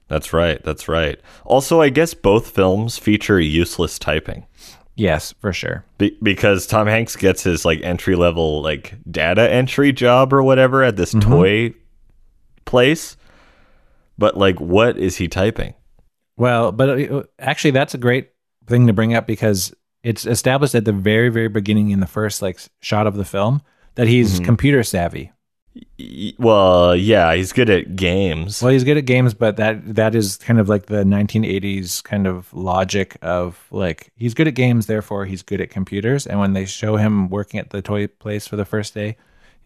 [0.07, 4.45] that's right that's right also i guess both films feature useless typing
[5.01, 5.85] yes, for sure.
[5.99, 10.83] Be- because Tom Hanks gets his like entry level like data entry job or whatever
[10.85, 11.75] at this toy
[12.65, 13.17] place.
[14.19, 15.75] But like, what is he typing?
[16.37, 18.31] Well, but uh, actually, that's a great
[18.67, 22.43] thing to bring up because it's established at the very, very beginning in the first
[22.43, 23.63] like shot of the film
[23.97, 24.45] that he's Mm-hmm.
[24.45, 25.33] computer savvy.
[26.39, 28.63] Well, yeah, he's good at games.
[28.63, 32.27] Well, he's good at games, but that that is kind of like the 1980s kind
[32.27, 36.27] of logic of like he's good at games, therefore he's good at computers.
[36.27, 39.17] And when they show him working at the toy place for the first day,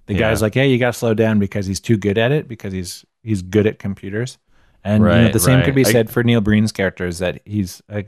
[0.06, 0.20] The Yeah.
[0.20, 2.72] guy's like, "Hey, you got to slow down because he's too good at it because
[2.74, 4.36] he's he's good at computers."
[4.84, 5.74] And you know, the same could right.
[5.76, 8.04] be I- said for Neil Breen's character is that he's a,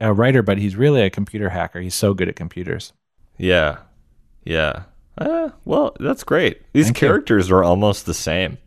[0.00, 1.80] a writer, but he's really a computer hacker.
[1.80, 2.92] He's so good at computers.
[3.38, 3.76] Yeah.
[4.44, 4.84] Yeah.
[5.18, 6.60] Uh, well, that's great.
[6.72, 7.08] These Thank you.
[7.08, 8.58] characters are almost the same.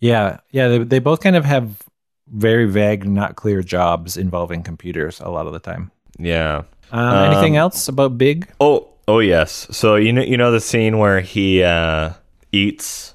[0.00, 0.68] Yeah, yeah.
[0.68, 1.82] They, they both kind of have
[2.28, 5.90] very vague, not clear jobs involving computers a lot of the time.
[6.18, 6.62] Yeah.
[6.90, 8.48] Um, anything else about Big?
[8.60, 9.66] Oh, oh yes.
[9.70, 12.12] So you know you know the scene where he uh,
[12.52, 13.14] eats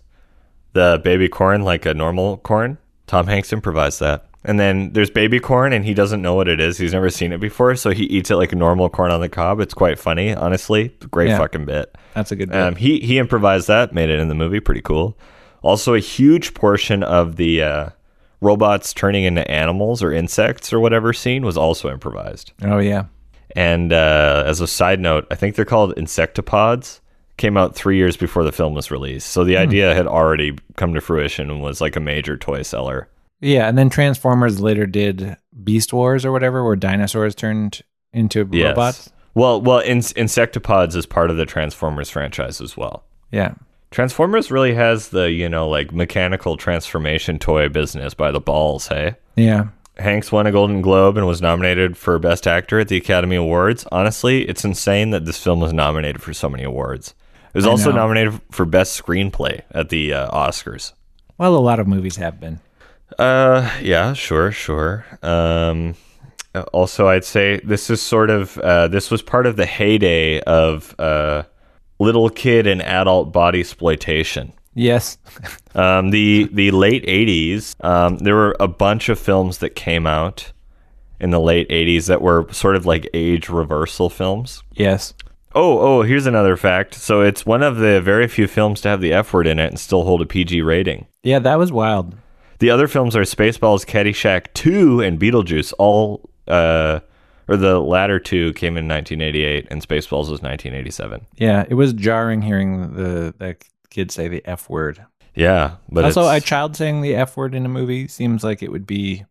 [0.74, 2.78] the baby corn like a normal corn.
[3.08, 4.26] Tom Hanks improvised that.
[4.46, 6.78] And then there's baby corn and he doesn't know what it is.
[6.78, 9.30] He's never seen it before, so he eats it like a normal corn on the
[9.30, 9.60] cob.
[9.62, 10.89] It's quite funny, honestly.
[11.12, 11.38] Great Yeah.
[11.38, 11.96] fucking bit.
[12.14, 12.50] That's a good.
[12.50, 12.58] bit.
[12.62, 15.18] Um, he he improvised that, made it in the movie, pretty cool.
[15.62, 17.89] Also, a huge portion of the uh,
[18.41, 22.52] robots turning into animals or insects or whatever scene was also improvised.
[22.64, 23.06] oh yeah,
[23.56, 27.00] And uh, as a side note, I think they're called insectopods.
[27.38, 30.94] Came out three years before the film was released, so the idea had already come
[30.94, 33.08] to fruition and was like a major toy seller.
[33.44, 33.68] Yeah.
[33.68, 37.82] And then Transformers later did Beast Wars or whatever, where dinosaurs turned
[38.12, 38.70] into Yes.
[38.70, 39.10] robots.
[39.36, 43.04] Well, well, in- insectopods is part of the Transformers franchise as well.
[43.32, 43.54] Yeah,
[43.91, 48.88] Transformers really has the you know like mechanical transformation toy business by the balls.
[48.88, 49.16] Hey.
[49.36, 49.66] yeah.
[50.00, 53.86] Hanks won a Golden Globe and was nominated for Best Actor at the Academy Awards.
[53.91, 57.14] Honestly, it's insane that this film was nominated for so many awards.
[57.54, 57.98] It was I also know.
[57.98, 60.94] nominated for Best Screenplay at the uh, Oscars.
[61.38, 62.60] Well, a lot of movies have been.
[63.20, 65.05] Uh, yeah, sure, sure.
[65.22, 65.95] Um,
[66.72, 70.95] also, I'd say this is sort of uh, this was part of the heyday of
[70.99, 71.43] uh,
[71.99, 74.53] little kid and adult body exploitation.
[74.74, 75.18] Yes.
[75.76, 80.53] Um, the the late '80s, um, there were a bunch of films that came out
[81.20, 84.61] in the late '80s that were sort of like age reversal films.
[84.74, 85.16] yes.
[85.55, 86.93] Oh, oh, here's another fact.
[86.93, 89.68] So it's one of the very few films to have the F word in it
[89.68, 91.07] and still hold a PG rating.
[91.24, 92.16] Yeah, that was wild.
[92.64, 95.74] The other films are Spaceballs, Caddyshack 2, and Beetlejuice.
[95.78, 97.01] All, uh,
[97.49, 101.28] or the latter two came in 1988, and Spaceballs was 1987.
[101.36, 103.57] Yeah, it was jarring hearing the the
[103.89, 105.05] kid say the f word.
[105.36, 108.72] Yeah, but also, a child saying the f word in a movie seems like it
[108.72, 109.26] would be.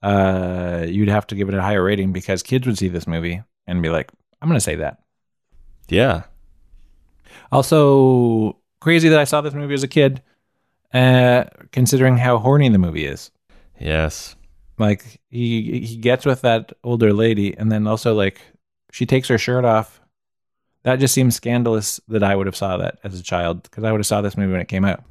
[0.00, 3.42] Uh, you'd have to give it a higher rating because kids would see this movie
[3.66, 4.08] and be like,
[4.40, 5.00] "I'm going to say that."
[5.88, 6.22] yeah,
[7.50, 10.22] Also, crazy that I saw this movie as a kid,
[10.92, 13.30] uh, considering how horny the movie is.
[13.78, 14.36] yes,
[14.78, 18.40] Like he he gets with that older lady, and then also like
[18.92, 20.00] she takes her shirt off.
[20.82, 23.92] That just seems scandalous that I would have saw that as a child because I
[23.92, 25.04] would have saw this movie when it came out.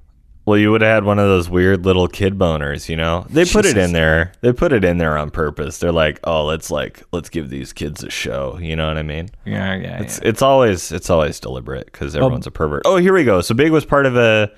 [0.45, 3.27] Well, you would have had one of those weird little kid boners, you know.
[3.29, 4.31] They put it in there.
[4.41, 5.77] They put it in there on purpose.
[5.77, 9.03] They're like, "Oh, let's like let's give these kids a show." You know what I
[9.03, 9.29] mean?
[9.45, 12.81] Yeah, yeah, It's it's always it's always deliberate because everyone's a pervert.
[12.85, 13.41] Oh, here we go.
[13.41, 14.51] So Big was part of a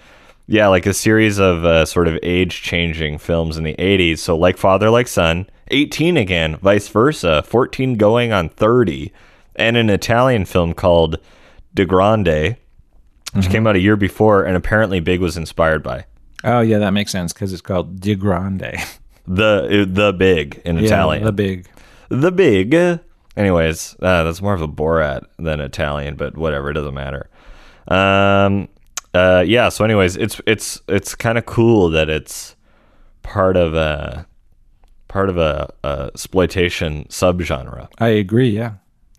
[0.52, 4.20] yeah, like a series of uh, sort of age changing films in the '80s.
[4.20, 9.12] So like Father, like Son, 18 again, vice versa, 14 going on 30,
[9.56, 11.18] and an Italian film called
[11.74, 12.58] Da grande,
[13.34, 16.06] which came out a year before, and apparently Big was inspired by
[16.44, 18.76] Oh yeah, that makes sense because it's called Da grande.
[19.28, 21.24] the the Big in Yeah, Italian.
[21.24, 21.68] the big.
[22.10, 22.74] the big.
[23.38, 27.30] Anyways, uh, that's more of a Borat than Italian, but whatever, it doesn't matter.
[27.88, 28.68] Um,
[29.14, 29.70] uh, yeah.
[29.70, 32.56] So, anyways, it's it's it's kind of cool that it's
[33.24, 34.26] part of a
[35.08, 37.88] part of a, a exploitation subgenre.
[38.00, 38.50] I agree.
[38.50, 38.74] Yeah.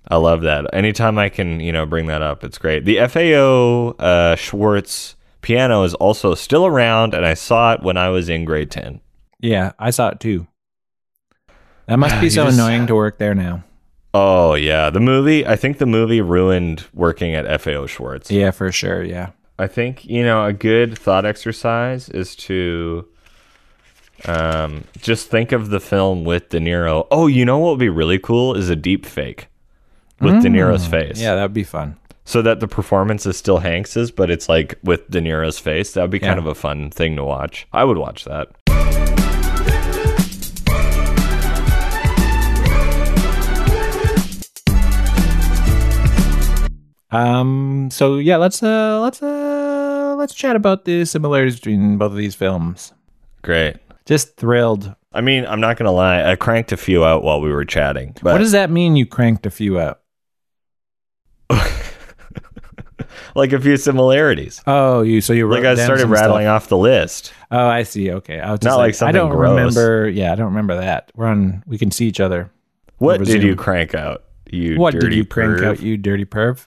[0.08, 0.66] I love that.
[0.74, 2.84] Anytime I can, you know, bring that up, it's great.
[2.84, 8.08] The FAO uh, Schwarz piano is also still around, and I saw it when I
[8.08, 9.00] was in grade ten.
[9.40, 10.46] Yeah, I saw it too.
[11.86, 13.64] That must be so just- annoying to work there now.
[14.14, 15.46] Oh yeah, the movie.
[15.46, 18.30] I think the movie ruined working at FAO Schwarz.
[18.30, 19.02] Yeah, for sure.
[19.02, 19.30] Yeah.
[19.62, 23.06] I think you know a good thought exercise is to
[24.24, 27.06] um, just think of the film with De Niro.
[27.12, 29.46] Oh, you know what would be really cool is a deep fake
[30.20, 31.20] with De Niro's face.
[31.20, 31.96] Yeah, that'd be fun.
[32.24, 35.92] so that the performance is still Hanks's, but it's like with De Niro's face.
[35.92, 37.68] That would be kind of a fun thing to watch.
[37.72, 38.48] I would watch that.
[47.10, 47.90] Um.
[47.92, 49.41] So yeah, let's uh let's uh
[50.22, 52.92] let's chat about the similarities between both of these films.
[53.42, 53.76] Great.
[54.06, 54.94] Just thrilled.
[55.12, 56.22] I mean, I'm not gonna lie.
[56.30, 58.12] I cranked a few out while we were chatting.
[58.22, 58.96] But what does that mean?
[58.96, 60.00] You cranked a few out.
[63.34, 64.62] like a few similarities?
[64.66, 66.62] Oh, you so you wrote Like I started rattling stuff.
[66.62, 67.32] off the list.
[67.50, 68.10] Oh, I see.
[68.10, 69.50] Okay, I was just Not like I something don't gross.
[69.50, 70.08] remember.
[70.08, 71.10] Yeah, I don't remember that.
[71.14, 71.62] We're on.
[71.66, 72.50] We can see each other.
[72.98, 73.42] What did Zoom.
[73.42, 74.24] you crank out?
[74.50, 75.80] You what did you crank out?
[75.80, 76.66] You dirty perv.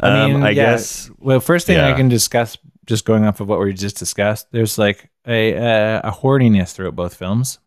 [0.00, 3.40] I Um, mean, I yeah, guess Well, first thing I can discuss, just going off
[3.40, 7.58] of what we just discussed, there's like a uh, a horniness throughout both films,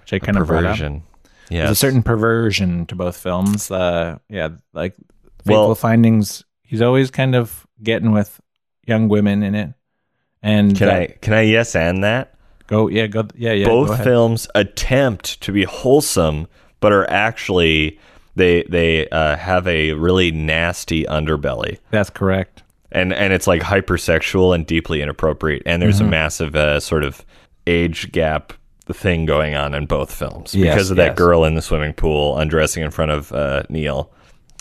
[0.00, 1.02] which I kind of perversion.
[1.48, 1.70] There's Yeah.
[1.70, 3.70] a certain perversion to both films.
[3.70, 4.94] Uh, yeah, like
[5.46, 6.44] Well- Findings.
[6.62, 8.40] He's always kind of getting with
[8.86, 9.72] young women in it,
[10.42, 12.34] and Can that- I can I yes and that?
[12.68, 12.88] go?
[12.88, 13.26] Yeah, go.
[13.34, 13.66] Yeah, yeah.
[13.66, 16.46] Both films attempt to be wholesome,
[16.78, 17.98] but are actually
[18.36, 21.78] they they uh, have a really nasty underbelly.
[21.90, 22.62] That's correct.
[22.92, 26.06] And and it's like hypersexual and deeply inappropriate and there's Mm-hmm.
[26.08, 27.24] a massive uh, sort of
[27.66, 28.52] age gap
[28.92, 31.16] thing going on in both films Yes, because of that yes.
[31.18, 34.10] girl in the swimming pool undressing in front of uh, Neil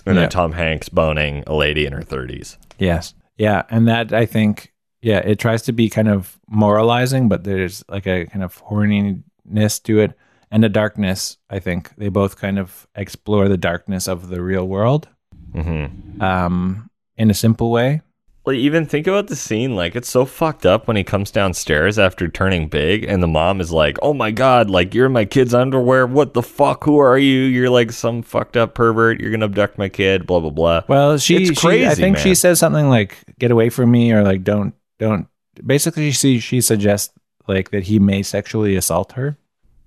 [0.06, 0.22] and Yeah.
[0.22, 2.58] then Tom Hanks boning a lady in her 30s.
[2.78, 3.14] Yes.
[3.38, 4.72] Yeah, and that I think
[5.02, 9.82] yeah, it tries to be kind of moralizing, but there's like a kind of horniness
[9.84, 10.12] to it
[10.52, 11.38] and a darkness.
[11.50, 15.08] I think they both kind of explore the darkness of the real world
[15.54, 15.86] hmm
[16.22, 18.02] um, in a simple way.
[18.46, 19.76] Well, even think about the scene.
[19.76, 23.60] Like, it's so fucked up when he comes downstairs after turning big, and the mom
[23.62, 26.08] is like, "Oh my god, like you're in my kid's underwear.
[26.08, 26.84] What the fuck?
[26.86, 27.42] Who are you?
[27.42, 29.20] You're like some fucked up pervert.
[29.20, 30.26] You're gonna abduct my kid.
[30.26, 33.52] Blah blah blah." Well, she, It's she I crazy, think she says something like "get
[33.52, 35.28] away from me" or like "don't don't."
[35.64, 37.14] Basically, she she suggests
[37.48, 39.38] like that he may sexually assault her.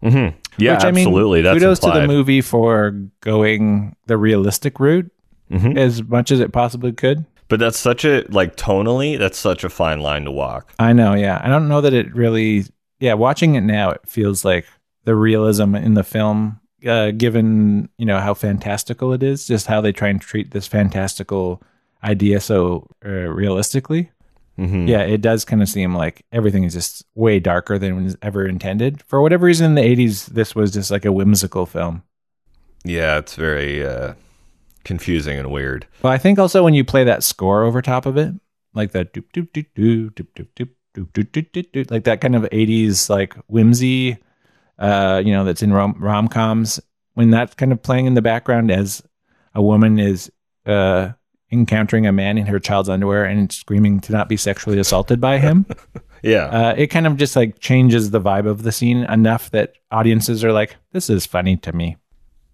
[0.02, 0.28] hmm
[0.58, 1.40] Yeah, Which, I mean, absolutely.
[1.42, 2.90] That's kudos to the movie for
[3.22, 5.10] going the realistic route
[5.50, 5.76] Mhm.
[5.78, 7.24] as much as it possibly could.
[7.52, 10.72] But that's such a like tonally, that's such a fine line to walk.
[10.78, 11.38] I know, yeah.
[11.44, 12.64] I don't know that it really.
[12.98, 14.64] Yeah, watching it now, it feels like
[15.04, 19.82] the realism in the film, uh, given you know how fantastical it is, just how
[19.82, 21.62] they try and treat this fantastical
[22.02, 24.10] idea so uh, realistically.
[24.58, 24.88] Mhm.
[24.88, 28.46] Yeah, it does kind of seem like everything is just way darker than was ever
[28.46, 29.02] intended.
[29.02, 32.02] For whatever reason, in the '80s, this was just like a whimsical film.
[32.82, 34.14] Yeah, it's very uh,
[34.84, 35.86] confusing and weird.
[36.02, 38.34] Well, I think also when you play that score over top of it,
[38.74, 42.04] like that doop doop doop doop doop doop doop doop doop doop doop doop, like
[42.04, 44.18] that kind of '80s like whimsy,
[44.78, 46.80] uh, you know, that's in rom rom coms.
[47.14, 49.02] When that's kind of playing in the background as
[49.54, 50.32] a woman is
[50.64, 51.10] uh,
[51.50, 55.36] encountering a man in her child's underwear and screaming to not be sexually assaulted by
[55.38, 55.66] him,
[56.22, 56.44] Yeah.
[56.46, 60.42] uh, it kind of just like changes the vibe of the scene enough that audiences
[60.42, 61.96] are like, "This is funny to me."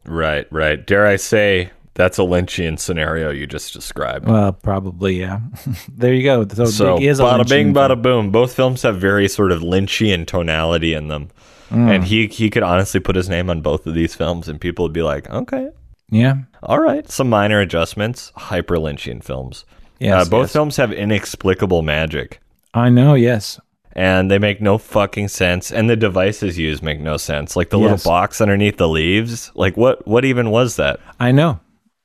[0.05, 0.85] right, right.
[0.87, 4.27] Dare I say that's a Lynchian scenario you just described.
[4.27, 5.41] Well, probably, yeah.
[5.89, 6.47] there you go.
[6.49, 8.31] So, so is a bada bing, Lynchian bada boom.
[8.31, 11.29] Both films have very sort of Lynchian tonality in them.
[11.71, 11.95] Mm.
[11.97, 14.85] And he he could honestly put his name on both of these films and people
[14.87, 15.69] would be like, okay,
[16.09, 16.37] Yeah.
[16.63, 17.11] all right.
[17.11, 18.33] Some minor adjustments.
[18.37, 19.67] Hyper Lynchian films.
[19.99, 20.53] Yes, uh, both yes.
[20.53, 22.41] films have inexplicable magic.
[22.73, 23.61] I know, yes.
[23.93, 27.79] and they make no fucking sense and the devices used make no sense like the
[27.81, 27.91] Yes.
[27.91, 31.59] little box underneath the leaves like what what even was that I know.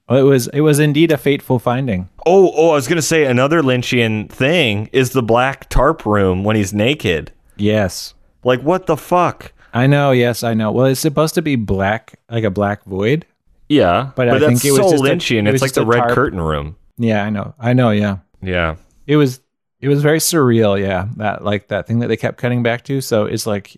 [0.09, 2.09] Well, it was it was indeed a fateful finding.
[2.25, 6.55] oh oh i was gonna say another lynchian thing is the black tarp room when
[6.55, 8.13] he's naked Yes.
[8.43, 10.71] like what the fuck I know, yes, I know.
[10.71, 13.25] Well, it's supposed to be black, like a black void.
[13.69, 15.75] yeah But but, I that's think it was so just a- lynchian it was it's
[15.75, 16.13] like the red tarp.
[16.13, 17.55] curtain room Yeah, I know.
[17.59, 18.17] I know, yeah.
[18.41, 18.75] yeah
[19.07, 19.39] It was
[19.81, 21.07] it was very surreal, yeah.
[21.17, 23.01] That like that thing that they kept cutting back to.
[23.01, 23.75] So it's like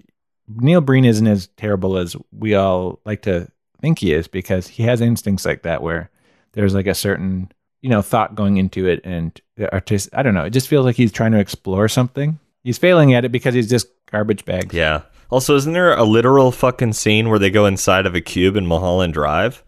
[0.48, 3.48] Neil Breen isn't as terrible as we all like to
[3.82, 6.12] think he is because he has instincts like that where
[6.56, 7.52] there's like a certain,
[7.82, 10.86] you know, thought going into it and the artist I don't know, it just feels
[10.86, 12.40] like he's trying to explore something.
[12.64, 14.74] He's failing at it because he's just garbage bags.
[14.74, 15.02] yeah
[15.32, 18.66] also isn't there a literal fucking scene where they go inside of a cube in
[18.66, 19.64] mulholland drive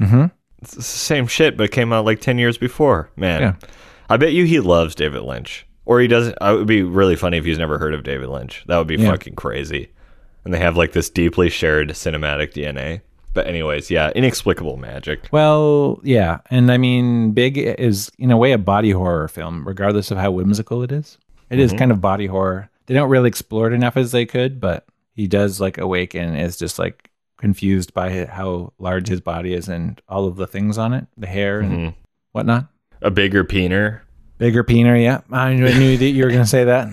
[0.00, 0.26] Mm-hmm.
[0.62, 3.54] it's the same shit but it came out like 10 years before man Yeah.
[4.08, 7.36] i bet you he loves david lynch or he doesn't it would be really funny
[7.38, 9.10] if he's never heard of david lynch that would be Yeah.
[9.10, 9.90] fucking crazy
[10.44, 13.00] and they have like this deeply shared cinematic dna
[13.34, 16.38] but anyways yeah inexplicable magic Well, yeah.
[16.50, 20.30] And I mean, Big is, in a way, a body horror film, regardless of how
[20.32, 21.18] whimsical it is.
[21.48, 22.70] It is kind of body horror.
[22.86, 26.40] They don't really explore it enough as they could, but he does like awaken and
[26.40, 30.76] is just like confused by how large his body is and all of the things
[30.78, 31.94] on it the hair and
[32.32, 32.66] whatnot.
[33.02, 34.00] a bigger peener
[34.38, 35.20] Bigger peener, yeah.
[35.30, 36.88] I knew that you were going to say that.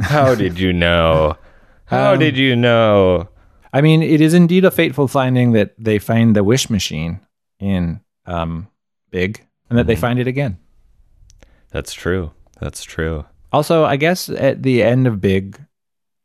[0.00, 1.36] how did you know
[1.86, 3.28] how Um, did you know
[3.72, 7.20] I mean, it is indeed a fateful finding that they find the wish machine
[7.58, 8.68] in um,
[9.10, 10.58] Big and that they find it again.
[11.70, 12.32] that's true.
[12.60, 13.24] That's true.
[13.52, 15.58] Also, I guess at the end of Big,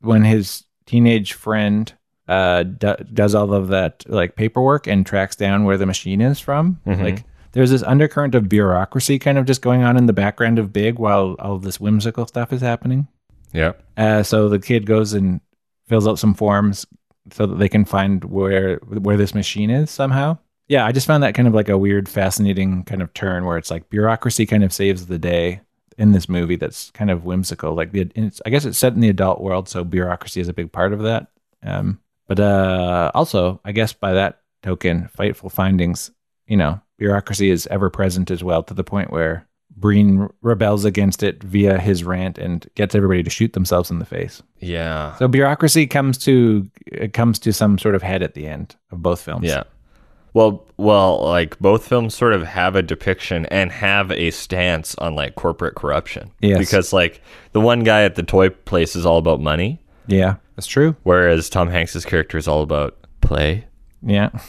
[0.01, 1.91] when his teenage friend
[2.27, 6.39] uh, do- does all of that like paperwork and tracks down where the machine is
[6.39, 7.23] from, like
[7.53, 10.99] there's this undercurrent of bureaucracy kind of just going on in the background of Big
[10.99, 13.07] while all of this whimsical stuff is happening.
[13.53, 15.39] yeah Uh, so the kid goes and
[15.87, 16.85] fills out some forms
[17.31, 20.37] so that they can find where where this machine is somehow.
[20.67, 23.57] yeah, I just found that kind of like a weird, fascinating kind of turn where
[23.57, 25.61] it's like bureaucracy kind of saves the day
[25.97, 26.57] in this movie.
[26.57, 27.73] That's kind of whimsical.
[27.73, 28.11] Like the,
[28.45, 31.03] I guess it's set in the adult world, so bureaucracy is a big part of
[31.03, 31.27] that.
[31.63, 36.11] Um, but uh, also, I guess by that token, Fateful Findings,
[36.47, 39.46] you know, bureaucracy is ever present as well to the point where
[39.79, 44.05] Breen rebels against it via his rant and gets everybody to shoot themselves in the
[44.05, 44.41] face.
[44.59, 45.15] Yeah.
[45.17, 49.01] So bureaucracy comes to it comes to some sort of head at the end of
[49.03, 49.45] both films.
[49.45, 49.63] Yeah.
[50.33, 55.15] Well, well, like both films sort of have a depiction and have a stance on
[55.15, 56.31] like corporate corruption.
[56.41, 56.59] Yes.
[56.59, 57.21] Because like
[57.53, 60.95] the one guy at the toy place is all about money, Yeah, that's true.
[61.03, 63.65] whereas Tom Hanks's character is all about play.
[64.03, 64.29] Yeah.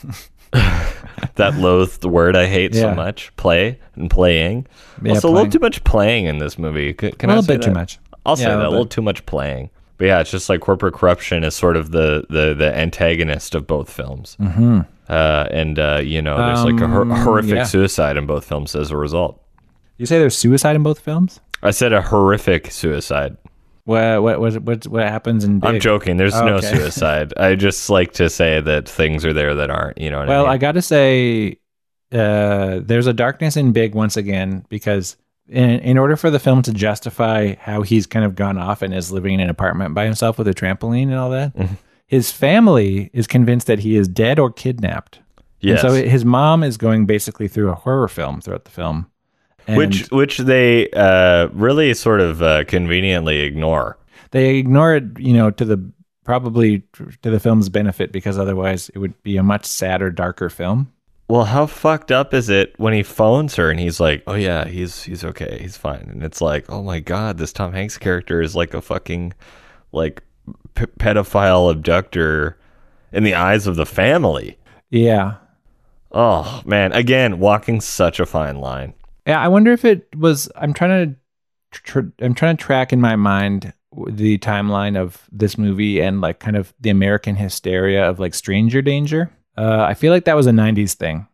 [1.34, 3.34] That loathed word I hate so much.
[3.36, 4.66] Play and playing.
[5.02, 6.94] Yeah, also, a little too much playing in this movie.
[6.94, 7.98] Can, can a I little say bit too much.
[8.26, 8.90] I'll say Yeah, a that a little bit.
[8.92, 9.70] too much playing.
[9.98, 13.66] But yeah, it's just like corporate corruption is sort of the the the antagonist of
[13.66, 14.36] both films.
[14.40, 14.80] Mm-hmm.
[15.08, 17.64] Uh, and uh, you know, there's like a, hor- Um, horrific yeah.
[17.64, 19.40] suicide in both films as a result.
[19.96, 21.40] You say there's suicide in both films?
[21.62, 23.36] I said a horrific suicide.
[23.88, 26.18] What what what what, what happens in I'm joking.
[26.18, 26.74] There's Oh, no okay.
[26.76, 27.32] suicide.
[27.38, 29.96] I just like to say that things are there that aren't.
[29.98, 31.58] You know what Well, I I got to say,
[32.12, 35.16] uh, there's a darkness in Big once again because
[35.48, 38.92] in, in order for the film to justify how he's kind of gone off and
[38.94, 41.74] is living in an apartment by himself with a trampoline and all that, Mm-hmm.
[42.06, 45.20] his family is convinced that he is dead or kidnapped.
[45.60, 45.82] yes.
[45.82, 49.10] And so his mom is going basically through a horror film throughout the film.
[49.68, 53.98] And which which they uh, really sort of uh, conveniently ignore.
[54.32, 55.92] they ignore it, you know, to the
[56.24, 56.82] probably
[57.22, 60.90] to the film's benefit because otherwise it would be a much sadder, darker film.
[61.28, 64.66] Well, how fucked up is it when he phones her and he's like, "Oh yeah,
[64.66, 68.40] he's he's okay, he's fine," and it's like, "Oh my god, this Tom Hanks character
[68.40, 69.34] is like a fucking
[69.92, 70.22] like
[70.74, 72.58] p- pedophile abductor
[73.12, 74.56] in the eyes of the family."
[74.88, 75.34] Yeah.
[76.10, 78.94] Oh man, again, walking such a fine line.
[79.28, 80.50] Yeah, I wonder if it was.
[80.56, 83.72] I'm trying to, tr- I'm trying to track in my mind
[84.08, 88.80] the timeline of this movie and like kind of the American hysteria of like Stranger
[88.82, 89.30] Danger.
[89.56, 91.26] Uh, I feel like that was a '90s thing.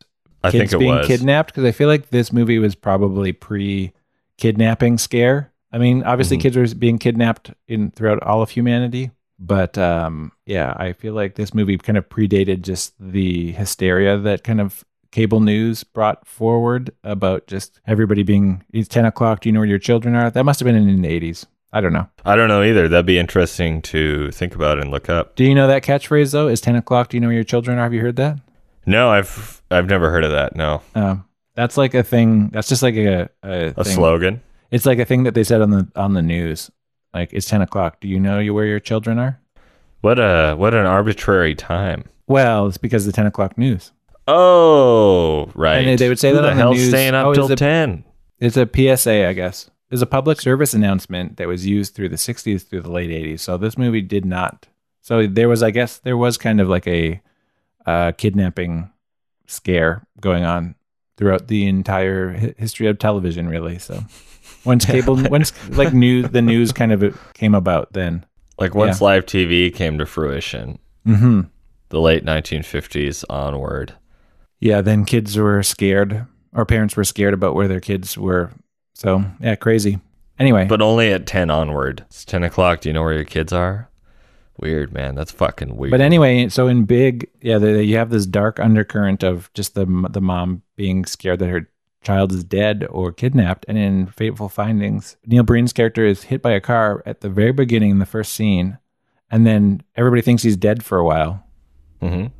[0.42, 1.06] I Kids think it being was.
[1.06, 5.52] kidnapped because I feel like this movie was probably pre-kidnapping scare.
[5.72, 6.40] I mean, obviously, Mhm.
[6.40, 11.34] kids were being kidnapped in throughout all of humanity, but um, yeah, I feel like
[11.34, 14.84] this movie kind of predated just the hysteria that kind of
[15.14, 19.68] cable news brought forward about just everybody being it's 10 o'clock do you know where
[19.68, 22.48] your children are that must have been in the 80s i don't know I don't
[22.48, 22.88] know either.
[22.88, 25.36] That'd be interesting to think about and look up.
[25.36, 27.78] do you know that catchphrase though is 10 o'clock do you know where your children
[27.78, 28.38] are have you heard that
[28.86, 30.56] No, I've I've never heard of that.
[30.56, 34.42] No, um, that's like a thing that's just like a, a, a slogan.
[34.70, 36.70] It's like a thing that they said on the on the news.
[37.14, 38.00] Like it's ten o'clock.
[38.00, 39.40] Do you know you where your children are?
[40.02, 42.04] What a what an arbitrary time.
[42.26, 43.92] Well, it's because of the ten o'clock news.
[44.26, 45.78] Oh, right.
[45.78, 46.88] And they- they would say Who that the on the hell's news.
[46.88, 48.04] staying up Oh, till ten.
[48.40, 49.70] It's a PSA, I guess.
[49.90, 53.40] It's a public service announcement that was used through the '60s through the late '80s.
[53.40, 54.66] So this movie did not.
[55.02, 57.20] So there was, I guess, there was kind of like a
[57.86, 58.90] uh, kidnapping
[59.46, 60.74] scare going on
[61.16, 63.78] throughout the entire hi- history of television, really.
[63.78, 64.02] So
[64.64, 68.24] once cable, once like news, the news kind of came about, then.
[68.58, 71.42] Like once live TV came to fruition, hmm
[71.90, 73.92] the late 1950s onward.
[74.64, 78.50] Yeah, then kids were scared, or parents were scared about where their kids were.
[78.94, 80.00] So yeah, crazy.
[80.38, 82.04] Anyway, But only at 10 onward.
[82.08, 82.80] It's 10 o'clock.
[82.80, 83.88] Do you know where your kids are?
[84.58, 85.14] Weird, man.
[85.14, 85.90] That's fucking weird.
[85.90, 89.84] but anyway, so in Big, yeah, the, you have this dark undercurrent of just the
[90.10, 91.68] the mom being scared that her
[92.02, 96.52] child is dead or kidnapped, and in Fateful Findings, Neil Breen's character is hit by
[96.52, 98.78] a car at the very beginning in the first scene,
[99.30, 101.44] and then everybody thinks he's dead for a while.
[102.02, 102.30] Mhm.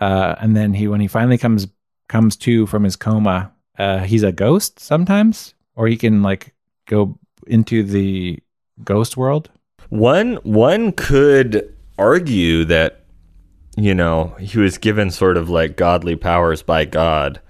[0.00, 1.68] Uh, and then he when he finally comes
[2.08, 6.54] comes to from his coma uh, he's a ghost sometimes or he can like
[6.86, 8.38] go into the
[8.84, 9.50] ghost world
[9.88, 13.00] One one could argue that
[13.76, 17.40] you know, he was given sort of like godly powers by God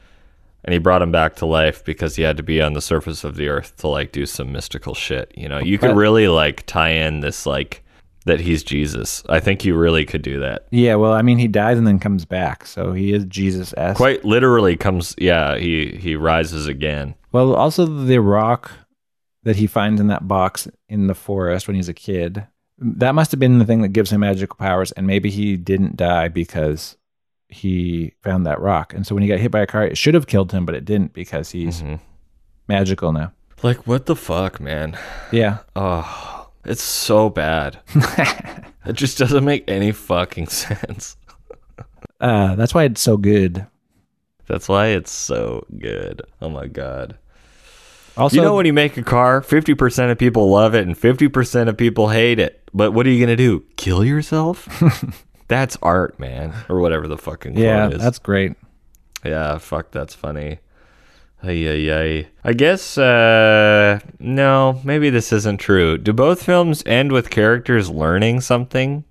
[0.64, 3.24] and he brought him back to life because he had to be on the surface
[3.24, 5.32] of the earth to like do some mystical shit.
[5.36, 7.82] You know, you could really like tie in this like
[8.26, 9.22] that he's Jesus.
[9.28, 10.66] I think you really could do that.
[10.70, 13.96] yeah well i mean he dies and then comes back so he is jesus s
[13.96, 17.14] Quite literally comes yeah, he he rises again.
[17.32, 18.70] well also the rock
[19.44, 22.46] that he finds in that box in the forest when he's a kid
[22.78, 25.96] that must have been the thing that gives him magical powers and maybe he didn't
[25.96, 26.96] die because
[27.48, 30.14] he found that rock and so when he got hit by a car it should
[30.14, 32.00] have killed him but it didn't because he's Mhm.
[32.68, 34.96] magical now Like what the fuck, man?
[35.32, 37.80] yeah Oh, it's so bad.
[38.86, 41.16] it just doesn't make any fucking sense.
[42.20, 43.66] Uh, that's why it's so good.
[44.46, 46.22] That's why it's so good.
[46.42, 47.16] Oh my god.
[48.16, 51.68] Also, you know when you make a car, 50% of people love it and 50%
[51.68, 52.68] of people hate it.
[52.74, 53.64] But what are you going to do?
[53.76, 54.68] Kill yourself?
[55.48, 56.52] that's art, man.
[56.68, 57.98] Or whatever the fucking yeah, is.
[57.98, 58.54] that's great.
[59.24, 60.58] Yeah, fuck, that's funny.
[61.42, 62.26] Ay, ay, ay.
[62.44, 65.96] I guess, uh, no, maybe this isn't true.
[65.96, 69.04] Do both films end with characters learning something?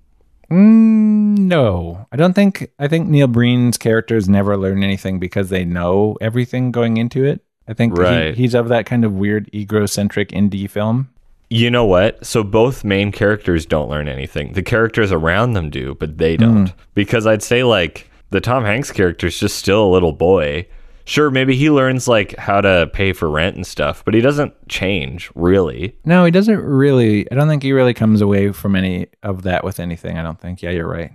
[0.50, 2.70] Mm, no, I don't think.
[2.78, 7.40] I think Neil Breen's characters never learn anything because they know everything going into it.
[7.68, 8.34] I think he- Right.
[8.34, 11.08] he's of that kind of weird egocentric indie film.
[11.50, 12.24] You know what?
[12.24, 14.52] So both main characters don't learn anything.
[14.52, 16.72] The characters around them do, but they don't.
[16.94, 20.66] Because I'd say like the Tom Hanks character is just still a little boy.
[21.10, 24.54] Sure, maybe he learns like how to pay for rent and stuff, but he doesn't
[24.68, 25.96] change really.
[26.04, 27.28] No, he doesn't really.
[27.32, 30.18] I don't think he really comes away from any of that with anything.
[30.18, 30.62] I don't think.
[30.62, 31.10] Yeah, you're right.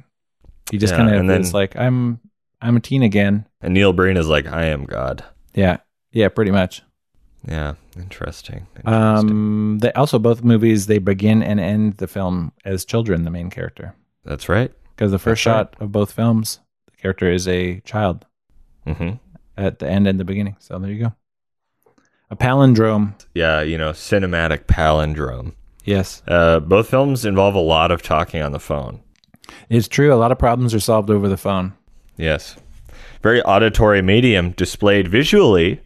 [0.70, 2.20] He just Yeah, kind of is like, I'm,
[2.62, 3.48] I'm a teen again.
[3.62, 5.24] And Neil Breen is like, I am God.
[5.54, 5.78] Yeah,
[6.12, 6.82] yeah, pretty much.
[7.48, 8.68] Yeah, interesting.
[8.76, 8.94] interesting.
[8.94, 13.24] Um, they also both movies they begin and end the film as children.
[13.24, 14.74] The main character, That's right.
[14.96, 15.68] because the first That's right.
[15.72, 16.60] shot of both films,
[16.92, 18.26] the character is a child
[18.86, 19.12] hmm
[19.58, 20.56] at the end and the beginning.
[20.60, 21.14] So there you go.
[22.30, 23.14] A palindrome.
[23.34, 25.54] Yeah, you know, cinematic palindrome.
[25.84, 29.02] Yes, Uh, both films involve a lot of talking on the phone.
[29.70, 30.12] it's true.
[30.12, 31.74] A lot of problems are solved over the phone.
[32.18, 32.56] Yes.
[33.22, 35.80] Very auditory medium displayed visually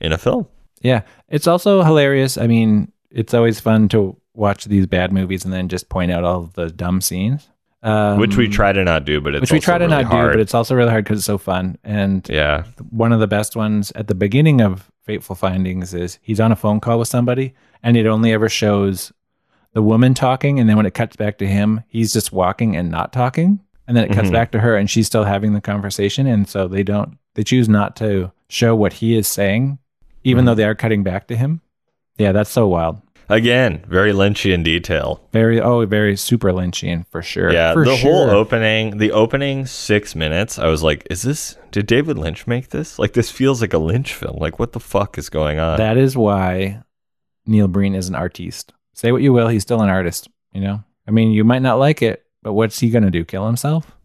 [0.00, 0.46] in a film.
[0.80, 2.38] Yeah, it's also hilarious.
[2.38, 6.24] I mean, it's always fun to watch these bad movies and then just point out
[6.24, 7.48] all the dumb scenes.
[7.84, 10.02] Um, which we try to not do, but it's which we also try to really
[10.04, 10.32] not hard.
[10.32, 11.76] do, but it's also really hard because it's so fun.
[11.82, 16.38] And yeah, one of the best ones at the beginning of Fateful Findings is he's
[16.38, 19.12] on a phone call with somebody, and it only ever shows
[19.72, 22.88] the woman talking, and then when it cuts back to him, he's just walking and
[22.88, 23.58] not talking,
[23.88, 24.32] and then it cuts Mhm.
[24.32, 27.68] back to her, and she's still having the conversation, and so they don't they choose
[27.68, 29.78] not to show what he is saying,
[30.22, 30.46] even Mm-hmm.
[30.46, 31.62] though they are cutting back to him.
[32.16, 33.00] Yeah, that's so wild.
[33.28, 35.20] Again, very Lynchian detail.
[35.32, 37.52] Very oh, very super Lynchian for sure.
[37.52, 41.56] Yeah, For the whole opening, the opening six minutes, I was like, "Is this?
[41.70, 42.98] Did David Lynch make this?
[42.98, 44.36] Like, this feels like a Lynch film.
[44.38, 46.82] Like, what the fuck is going on?" That is why
[47.46, 48.72] Neil Breen is an artiste.
[48.94, 50.28] Say what you will, he's still an artist.
[50.52, 53.24] You know, I mean, you might not like it, but what's he gonna do?
[53.24, 53.90] Kill himself?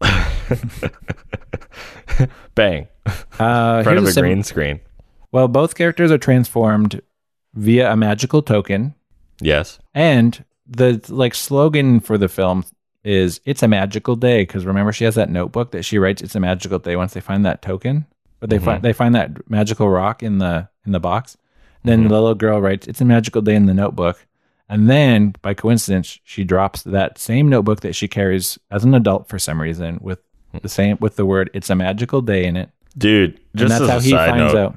[2.54, 2.88] Bang!
[3.38, 4.80] Uh, In front of a sim- green screen.
[5.30, 7.00] Well, both characters are transformed
[7.54, 8.94] via a magical token,
[9.40, 9.78] Yes.
[9.94, 12.64] and the like slogan for the film
[13.04, 16.22] is "It's a magical day." Because remember, she has that notebook that she writes.
[16.22, 18.06] It's a magical day once they find that token,
[18.40, 18.82] but they find mm-hmm.
[18.82, 21.36] they find that magical rock in the in the box.
[21.84, 22.08] Then mm-hmm.
[22.08, 24.26] the little girl writes, "It's a magical day" in the notebook,
[24.68, 29.28] and then by coincidence, she drops that same notebook that she carries as an adult
[29.28, 30.20] for some reason with
[30.62, 33.82] the same with the word "It's a magical day" in it, Dude, and just that's
[33.82, 34.76] as how he finds note, out.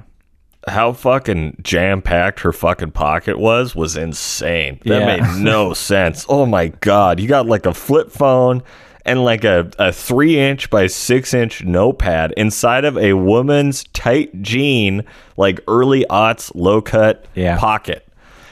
[0.68, 4.78] How fucking jam packed her fucking pocket was was insane.
[4.84, 5.06] That Yeah.
[5.20, 6.24] made no sense.
[6.28, 8.62] Oh my god, you got like a flip phone
[9.04, 14.42] and like a, a three inch by six inch notepad inside of a woman's tight
[14.42, 15.04] jean,
[15.36, 17.58] like early aughts low cut Yeah.
[17.58, 18.06] pocket.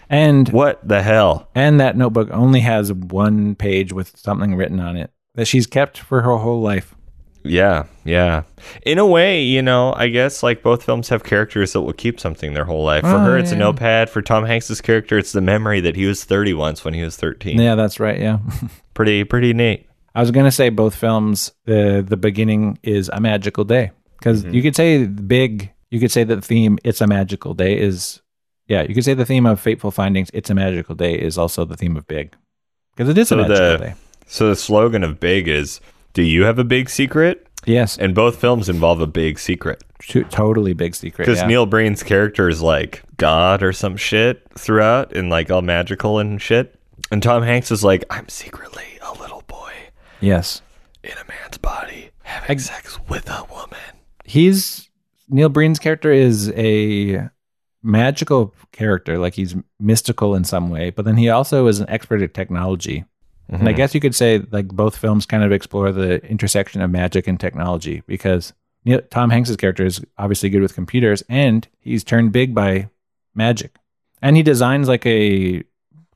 [0.09, 1.49] And What the hell?
[1.55, 5.99] And that notebook only has one page with something written on it that she's kept
[5.99, 6.97] for her whole life.
[7.43, 8.43] Yeah, yeah.
[8.84, 12.20] In a way, you know, I guess like both films have characters that will keep
[12.20, 13.03] something their whole life.
[13.03, 14.11] For Oh, her, it's a notepad.
[14.11, 17.17] For Tom Hanks's character, it's the memory that he was 30 once when he was
[17.17, 17.58] 13.
[17.58, 18.21] Yeah, that's right.
[18.21, 18.38] Yeah.
[18.95, 19.87] Pretty, pretty neat.
[20.14, 23.92] I was going to say both films, the the beginning is a magical day.
[24.18, 24.54] Because Mm-hmm.
[24.54, 28.21] you could say big, you could say that the theme, it's a magical day, is,
[28.67, 31.64] yeah, you could say the theme of Fateful Findings, it's a magical day, is also
[31.64, 32.34] the theme of big.
[32.95, 33.95] Because it is So a magical the- day.
[34.26, 35.80] So the slogan of Big is,
[36.12, 37.99] "Do you have a big secret?" Yes.
[37.99, 41.26] And both films involve a big secret to- totally big secret.
[41.26, 41.46] because yeah.
[41.46, 46.41] Neil Breen's character is like God or some shit throughout, and like all magical and
[46.41, 46.74] shit.
[47.11, 49.72] And Tom Hanks is like, "I'm secretly a little boy
[50.20, 50.62] yes.
[51.03, 53.78] in a man's body having sex with a woman."
[54.24, 54.88] he's
[55.28, 57.28] Neil Breen's character is a
[57.82, 62.22] magical character, like he's mystical in some way, but then he also is an expert
[62.22, 63.04] at technology.
[63.59, 66.91] And I guess you could say like both films kind of explore the intersection of
[66.91, 68.53] magic and technology because
[68.85, 72.89] Neil, Tom Hanks's character is obviously good with computers and he's turned big by
[73.35, 73.77] magic.
[74.22, 75.64] And he designs like a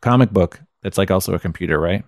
[0.01, 2.05] comic book that's like also a computer, right?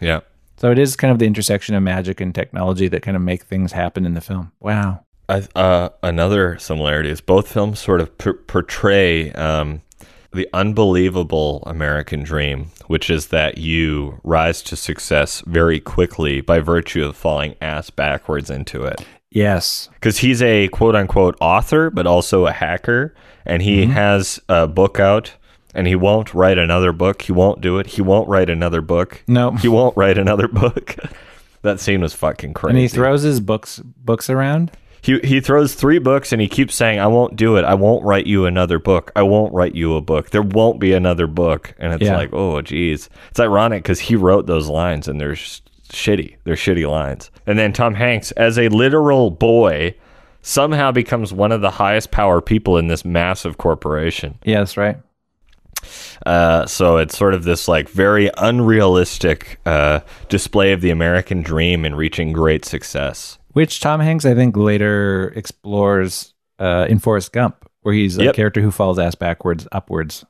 [0.00, 0.20] Yeah.
[0.56, 3.42] So it is kind of the intersection of magic and technology that kind of make
[3.42, 4.52] things happen in the film.
[4.60, 5.04] Wow.
[5.28, 9.80] Uh, another similarity is both films sort of p- portray um,
[10.32, 17.04] the unbelievable American dream, which is that you rise to success very quickly by virtue
[17.04, 19.04] of falling ass backwards into it.
[19.30, 19.88] Yes.
[19.94, 23.14] because he's a quote unquote author, but also a hacker,
[23.46, 23.92] and he mm-hmm.
[23.92, 25.32] has a book out,
[25.74, 27.22] and he won't write another book.
[27.22, 27.86] He won't do it.
[27.86, 29.22] He won't write another book.
[29.26, 29.52] No.
[29.52, 30.96] he won't write another book.
[31.62, 32.70] that scene was fucking crazy.
[32.70, 34.70] And he throws his books books around.
[35.02, 37.64] He he throws three books, and he keeps saying, "I won't do it.
[37.64, 39.12] I won't write you another book.
[39.14, 40.30] I won't write you a book.
[40.30, 42.16] There won't be another book." And it's Yeah.
[42.16, 45.60] like, oh, geez, it's ironic because he wrote those lines, and they're sh-
[45.92, 46.36] shitty.
[46.44, 47.30] They're shitty lines.
[47.46, 49.94] And then Tom Hanks, as a literal boy,
[50.40, 54.38] somehow becomes one of the highest power people in this massive corporation.
[54.44, 54.96] Yes, right.
[56.24, 61.84] Uh, so it's sort of this like very unrealistic uh, display of the American dream
[61.84, 63.38] and reaching great success.
[63.52, 68.60] Which Tom Hanks, I think, later explores uh, in Forrest Gump, where he's a character
[68.60, 70.24] who falls ass backwards, upwards.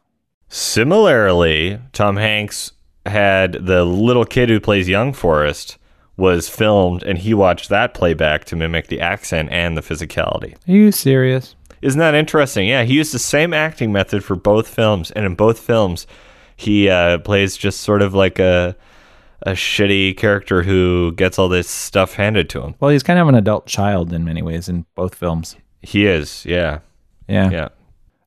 [0.49, 2.73] Similarly, Tom Hanks
[3.07, 5.79] had the little kid who plays young Forrest
[6.17, 10.55] was filmed, and he watched that playback to mimic the accent and the physicality.
[10.69, 11.57] Are you serious?
[11.81, 12.69] Isn't that interesting?
[12.69, 16.07] Yeah, he used the same acting method for both films, and in both films,
[16.57, 18.77] he uh, plays just sort of like a
[19.47, 22.75] a shitty character who gets all this stuff handed to him.
[22.81, 25.57] Well, he's kind of an adult child in many ways in both films.
[25.83, 26.79] He is, yeah,
[27.29, 27.51] Yeah.
[27.51, 27.69] yeah.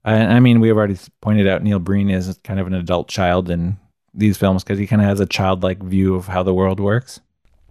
[0.04, 3.50] I, I mean, we've already pointed out Neil Breen is kind of an adult child
[3.50, 3.78] in
[4.14, 7.20] these films because he kind of has a childlike view of how the world works.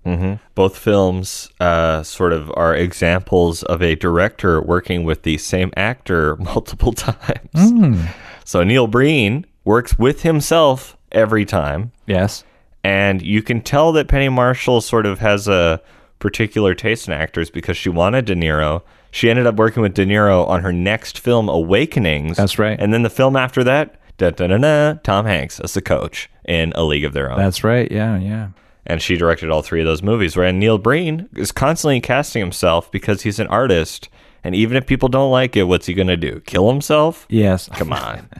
[0.05, 5.71] hmm Both films uh, sort of are examples of a director working with the same
[5.77, 7.51] actor multiple times.
[7.55, 8.09] Mm.
[8.45, 12.43] So Neil Breen works with himself every time, Yes.
[12.85, 15.81] And you can tell that Penny Marshall sort of has a
[16.21, 18.83] particular taste in actors because she wanted De Niro.
[19.11, 22.37] She ended up working with De Niro on her next film, Awakenings.
[22.37, 22.79] That's right.
[22.79, 26.31] And then the film after that, da da da da, Tom Hanks as the coach
[26.45, 27.39] in A League of Their Own.
[27.39, 27.91] That's right.
[27.91, 28.19] Yeah.
[28.19, 28.49] Yeah.
[28.87, 30.37] and she directed all three of those movies.
[30.37, 34.09] Where Neil Breen is constantly casting himself because he's an artist,
[34.43, 36.41] and even if people don't like it, what's he gonna do?
[36.41, 37.27] Kill himself?
[37.31, 37.69] Yes.
[37.73, 38.29] Come on.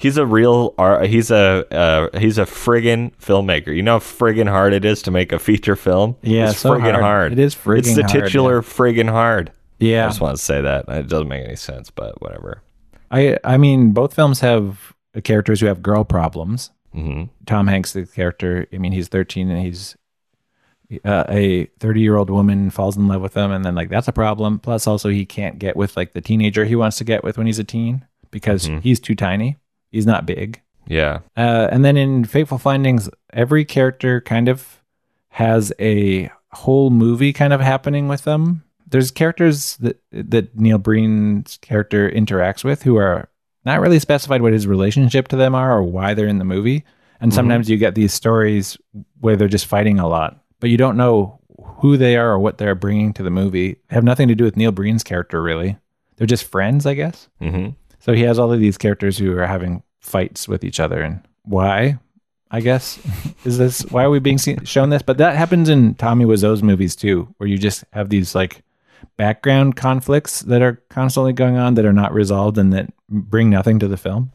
[0.00, 1.06] he's a real art.
[1.06, 3.74] He's a uh, he's a friggin' filmmaker.
[3.74, 6.16] You know how friggin' hard it is to make a feature film.
[6.22, 7.02] Yeah, it's so friggin' hard.
[7.02, 7.32] hard.
[7.32, 9.52] It is It's friggin' the hard, titular friggin' hard.
[9.78, 12.62] Yeah, I just want to say that it doesn't make any sense, but whatever.
[13.10, 14.94] I I mean, both films have
[15.24, 16.70] characters who have girl problems.
[16.92, 19.96] hmm Tom Hanks, the character, I mean, he's 13 and he's
[21.04, 24.08] uh, a 30 year old woman falls in love with him, and then like that's
[24.08, 24.58] a problem.
[24.58, 27.46] Plus, also he can't get with like the teenager he wants to get with when
[27.46, 29.56] he's a teen because he's too tiny.
[29.90, 30.60] He's not big.
[30.86, 31.20] Yeah.
[31.36, 34.82] Uh, and then in Fateful Findings, every character kind of
[35.30, 38.64] has a whole movie kind of happening with them.
[38.88, 43.28] There's characters that that Neil Breen's character interacts with who are
[43.64, 46.84] not really specified what his relationship to them are or why they're in the movie.
[47.20, 48.78] And sometimes you get these stories
[49.20, 51.38] where they're just fighting a lot, but you don't know
[51.76, 53.74] who they are or what they're bringing to the movie.
[53.88, 55.76] They have nothing to do with Neil Breen's character, really.
[56.16, 57.28] They're just friends, I guess.
[57.38, 57.68] hmm
[58.00, 61.20] So he has all of these characters who are having fights with each other, and
[61.44, 61.98] why?
[62.50, 62.98] I guess
[63.44, 65.02] is this why are we being seen, shown this?
[65.02, 68.62] But that happens in Tommy Wiseau's movies too, where you just have these like
[69.16, 73.78] background conflicts that are constantly going on that are not resolved and that bring nothing
[73.78, 74.32] to the film,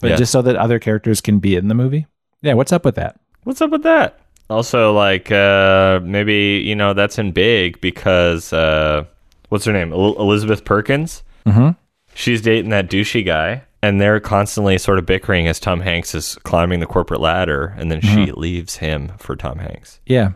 [0.00, 0.18] but Yes.
[0.18, 2.06] just so that other characters can be in the movie.
[2.42, 3.18] Yeah, what's up with that?
[3.44, 4.20] What's up with that?
[4.50, 9.04] Also, like uh, maybe you know that's in big because uh,
[9.48, 9.92] what's her name?
[9.92, 11.22] El- Elizabeth Perkins.
[11.46, 11.70] Mm-hmm.
[12.14, 16.36] She's dating that douchey guy, and they're constantly sort of bickering as Tom Hanks is
[16.44, 18.40] climbing the corporate ladder, and then she mm-hmm.
[18.40, 20.00] leaves him for Tom Hanks.
[20.06, 20.32] Yeah,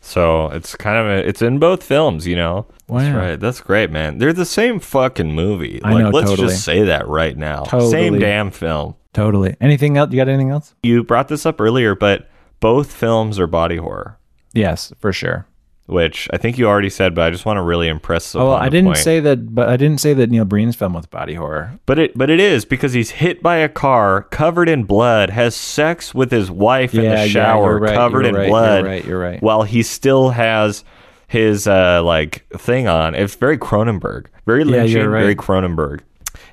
[0.00, 2.66] So it's kind of a, it's in both films, you know.
[2.88, 3.16] That's Wow.
[3.16, 3.40] right.
[3.40, 4.18] That's great, man.
[4.18, 5.80] They're the same fucking movie.
[5.82, 6.48] I like, know, let's totally.
[6.48, 7.64] just say that right now.
[7.64, 8.96] Same damn film.
[9.14, 9.56] totally.
[9.60, 10.10] Anything else?
[10.10, 10.74] You got anything else?
[10.82, 12.28] You brought this up earlier, but
[12.60, 14.18] both films are body horror.
[14.52, 15.46] Yes, for sure.
[15.86, 18.34] Which I think you already said, but I just want to really impress.
[18.34, 18.98] Oh, upon I the didn't point.
[18.98, 21.78] say that, but I didn't say that Neil Breen's film was body horror.
[21.86, 25.54] but it, but it is because he's hit by a car, covered in blood, has
[25.56, 28.42] sex with his wife in Yeah, yeah, the shower, you're right, covered you're in right,
[28.42, 28.84] you're blood.
[28.84, 29.42] right, you're right.
[29.42, 30.84] While he still has
[31.28, 33.14] his uh, like thing on.
[33.14, 35.20] It's very Cronenberg, very Yeah, Lynchian, you're right.
[35.22, 36.00] very Cronenberg,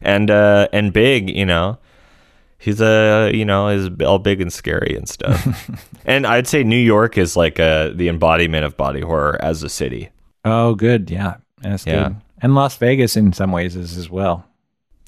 [0.02, 1.30] and uh, and big.
[1.30, 1.78] You know,
[2.60, 5.70] he's a you know is all big and scary and stuff.
[6.06, 9.70] and I'd say New York is like uh the embodiment of body horror as a
[9.70, 10.10] city.
[10.46, 11.10] Oh, good.
[11.10, 12.10] Yeah, that's Yeah.
[12.10, 12.16] good.
[12.42, 14.46] And Las Vegas in some ways is as well.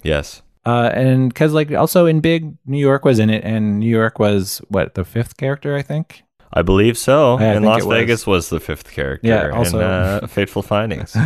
[0.04, 0.42] Yes.
[0.66, 4.20] Uh, and because like also in Big, New York was in it, and New York
[4.20, 6.24] was what the fifth character, I think.
[6.54, 7.40] I believe so.
[7.40, 7.98] Yeah, I and Las was.
[7.98, 11.16] Vegas was the fifth character Yeah, in also- uh, Fateful Findings.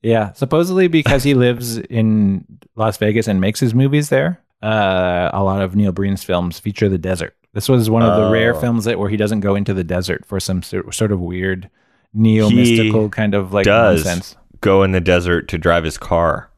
[0.00, 2.44] Yeah, supposedly because he lives in
[2.76, 4.40] Las Vegas and makes his movies there.
[4.62, 7.34] Uh, a lot of Neil Breen's films feature the desert.
[7.54, 8.60] This was one of the rare Oh.
[8.60, 11.70] films that where he doesn't go into the desert for some sort of weird
[12.14, 14.36] neo mystical kind of like does nonsense.
[14.60, 16.50] go in the desert to drive his car.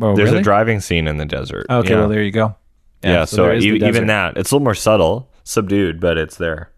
[0.00, 0.40] Oh, There's really?
[0.40, 1.66] a driving scene in the desert.
[1.70, 1.96] Okay, yeah.
[2.00, 2.56] well there you go.
[3.02, 3.24] yeah.
[3.24, 6.36] so there is the e- even that, it's a little more subtle, subdued, but it's
[6.36, 6.70] there.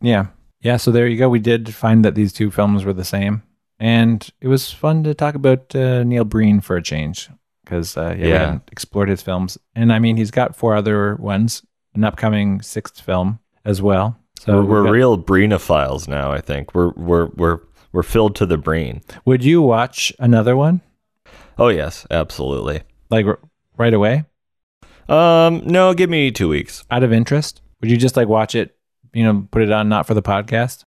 [0.00, 0.26] Yeah.
[0.60, 1.28] Yeah, so there you go.
[1.28, 3.42] We did find that these two films were the same.
[3.78, 7.28] And it was fun to talk about uh, Neil Breen for a change
[7.66, 8.58] because uh, yeah, Yeah.
[8.72, 9.58] explored his films.
[9.74, 11.62] And I mean, he's got four other ones,
[11.94, 14.16] an upcoming sixth film as well.
[14.38, 16.32] So we're we're got- real Breenophiles now.
[16.32, 17.58] I think we're we're we're
[17.92, 19.02] we're filled to the breen.
[19.26, 20.80] Would you watch another one
[21.58, 22.82] Oh yes, absolutely.
[23.10, 23.38] like r-
[23.76, 24.24] right away
[25.08, 26.84] Um, no, give me two weeks.
[26.90, 27.62] out of interest?
[27.80, 28.76] Would you just like watch it,
[29.12, 30.84] you know, put it on not for the podcast?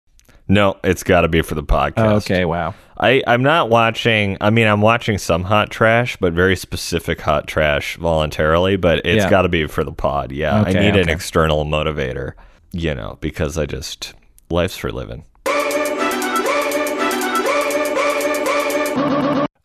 [0.48, 1.92] No, it's got to be for the podcast.
[1.98, 2.74] Oh, okay, wow.
[2.98, 4.36] I I'm not watching.
[4.40, 8.76] I mean, I'm watching some hot trash, but very specific hot trash voluntarily.
[8.76, 9.30] But it's Yeah.
[9.30, 10.32] got to be for the pod.
[10.32, 12.32] Yeah, Okay, I need an external motivator.
[12.72, 14.14] You know, because I just
[14.50, 15.24] life's for living.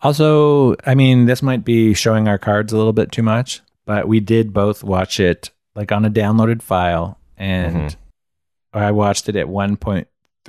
[0.02, 4.06] Also, I mean, this might be showing our cards a little bit too much, but
[4.06, 8.78] we did both watch it like on a downloaded file, and mm-hmm.
[8.78, 9.48] I watched it at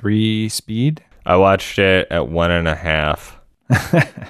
[0.01, 1.03] 1.3 speed.
[1.25, 3.39] I watched it at one and a half.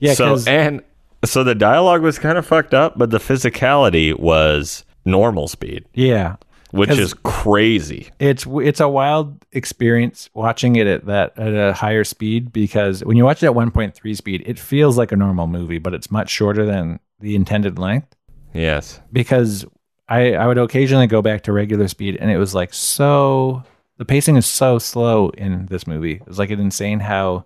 [0.00, 0.82] Yeah, so 'cause- and
[1.24, 6.34] so the dialogue was kind of fucked up, but the physicality was normal speed, yeah,
[6.72, 8.10] Which is crazy.
[8.18, 13.16] it's it's a wild experience watching it at that at a higher speed because when
[13.16, 16.28] you watch it at 1.3 speed, it feels like a normal movie, but it's much
[16.28, 18.16] shorter than the intended length.
[18.52, 19.00] Yes.
[19.12, 19.64] because
[20.08, 23.62] I I would occasionally go back to regular speed and it was like so
[24.02, 26.20] the pacing is so slow in this movie.
[26.26, 27.44] It's like it's insane how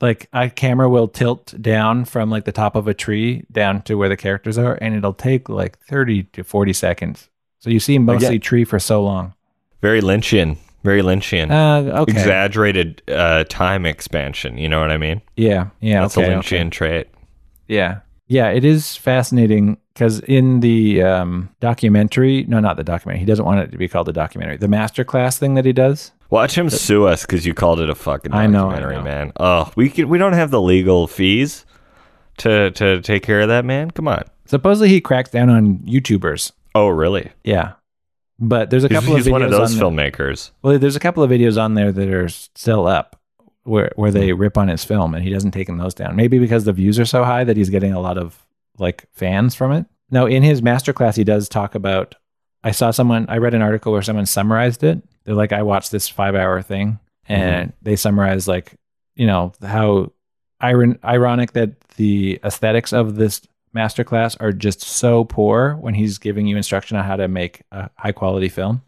[0.00, 3.96] like a camera will tilt down from like the top of a tree down to
[3.96, 7.28] where the characters are and it'll take like 30 to 40 seconds.
[7.58, 9.34] So you see mostly Again- tree for so long.
[9.82, 10.58] Very Lynchian.
[10.84, 11.50] Very Lynchian.
[11.50, 12.12] Uh okay.
[12.12, 14.58] Exaggerated uh, time expansion.
[14.58, 15.22] You know what I mean?
[15.34, 15.70] Yeah.
[15.80, 16.32] Yeah, That's okay.
[16.34, 16.60] a okay.
[16.60, 17.08] Lynchian trait.
[17.66, 17.98] Yeah.
[18.28, 23.44] Yeah, it is fascinating because in the um, documentary, no, not the documentary, he doesn't
[23.44, 24.56] want it to be called a documentary.
[24.56, 27.94] The masterclass thing that he does, Watch him sue us because you called it a
[27.94, 29.02] fucking I know, I documentary, know.
[29.02, 29.32] man.
[29.38, 31.64] Oh, we can, we don't have the legal fees
[32.38, 33.92] to to take care of that, man.
[33.92, 34.24] Come on.
[34.46, 36.50] supposedly he cracks down on YouTubers.
[36.74, 37.30] Oh, really?
[37.44, 37.74] Yeah.
[38.40, 40.50] But there's a couple he's of videos He's one of those on there- filmmakers.
[40.62, 43.18] Well, there's a couple of videos on there that are still up
[43.66, 44.38] where where they hmm.
[44.38, 46.16] rip on his film and he doesn't take those down.
[46.16, 48.46] Maybe because the views are so high that he's getting a lot of
[48.78, 49.86] like fans from it.
[50.10, 52.14] Now, in his masterclass, he does talk about.
[52.64, 53.26] I saw someone.
[53.28, 55.02] I read an article where someone summarized it.
[55.24, 57.32] They're like, I watched this five hour thing, hmm.
[57.32, 58.74] and they summarize like,
[59.14, 60.12] you know, how
[60.60, 63.42] iron- ironic that the aesthetics of this
[63.74, 67.90] masterclass are just so poor when he's giving you instruction on how to make a
[67.96, 68.82] high quality film.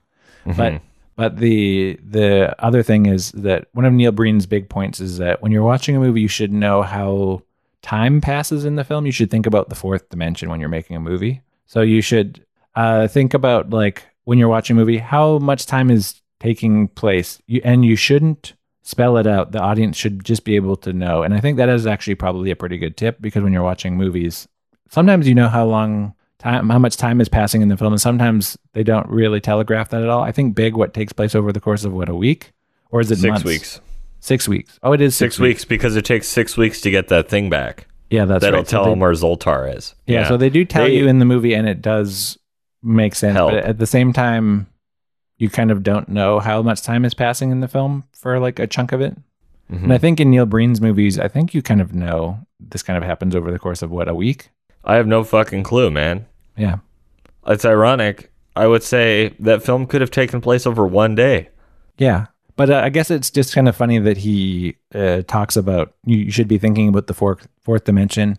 [0.47, 0.85] But mm-hmm.
[1.19, 5.43] But the the other thing is that one of Neil Breen's big points is that
[5.43, 7.43] when you're watching a movie, you should know how
[7.83, 9.05] time passes in the film.
[9.05, 11.43] You should think about the fourth dimension when you're making a movie.
[11.67, 12.47] So you should
[12.77, 17.43] uh, think about like when you're watching a movie, how much time is taking place,
[17.49, 19.51] you, and you shouldn't spell it out.
[19.51, 21.25] The audience should just be able to know.
[21.25, 23.97] And I think that is actually probably a pretty good tip because when you're watching
[23.97, 24.47] movies,
[24.89, 28.01] sometimes you know how long time how much time is passing in the film and
[28.01, 31.53] sometimes they don't really telegraph that at all i think big what takes place over
[31.53, 32.53] the course of what a week
[32.91, 33.45] or is it Six months?
[33.45, 33.81] weeks.
[34.21, 35.65] six weeks oh it is Six, six, weeks.
[35.65, 37.87] because it takes six weeks to get that thing back.
[38.11, 38.69] yeah that's That'll right.
[38.69, 39.95] So tell they- him where Zoltar is.
[40.07, 42.39] yeah, so they do tell They- you in the movie and it does
[42.83, 43.51] make sense Help.
[43.53, 44.69] but at the same time
[45.39, 48.59] you kind of don't know how much time is passing in the film for like
[48.61, 49.17] a chunk of it
[49.73, 49.83] Mhm.
[49.85, 52.97] and i think in neil breen's movies i think you kind of know this kind
[52.97, 54.51] of happens over the course of what a week
[54.85, 56.25] I have no fucking clue, man.
[56.59, 56.79] Yeah
[57.47, 58.31] It's ironic.
[58.55, 61.49] I would say that film could have taken place over one day.
[61.97, 62.27] Yeah.
[62.57, 66.31] But uh, I guess it's just kind of funny that he uh, talks about you,
[66.31, 68.37] should be thinking about the fourth, fourth dimension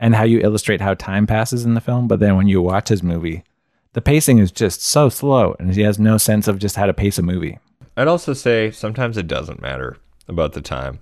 [0.00, 2.08] and how you illustrate how time passes in the film.
[2.08, 3.44] But then when you watch his movie,
[3.92, 6.92] the pacing is just so slow and he has no sense of just how to
[6.92, 7.58] pace a movie.
[7.96, 10.98] I'd also say sometimes it doesn't matter about the time.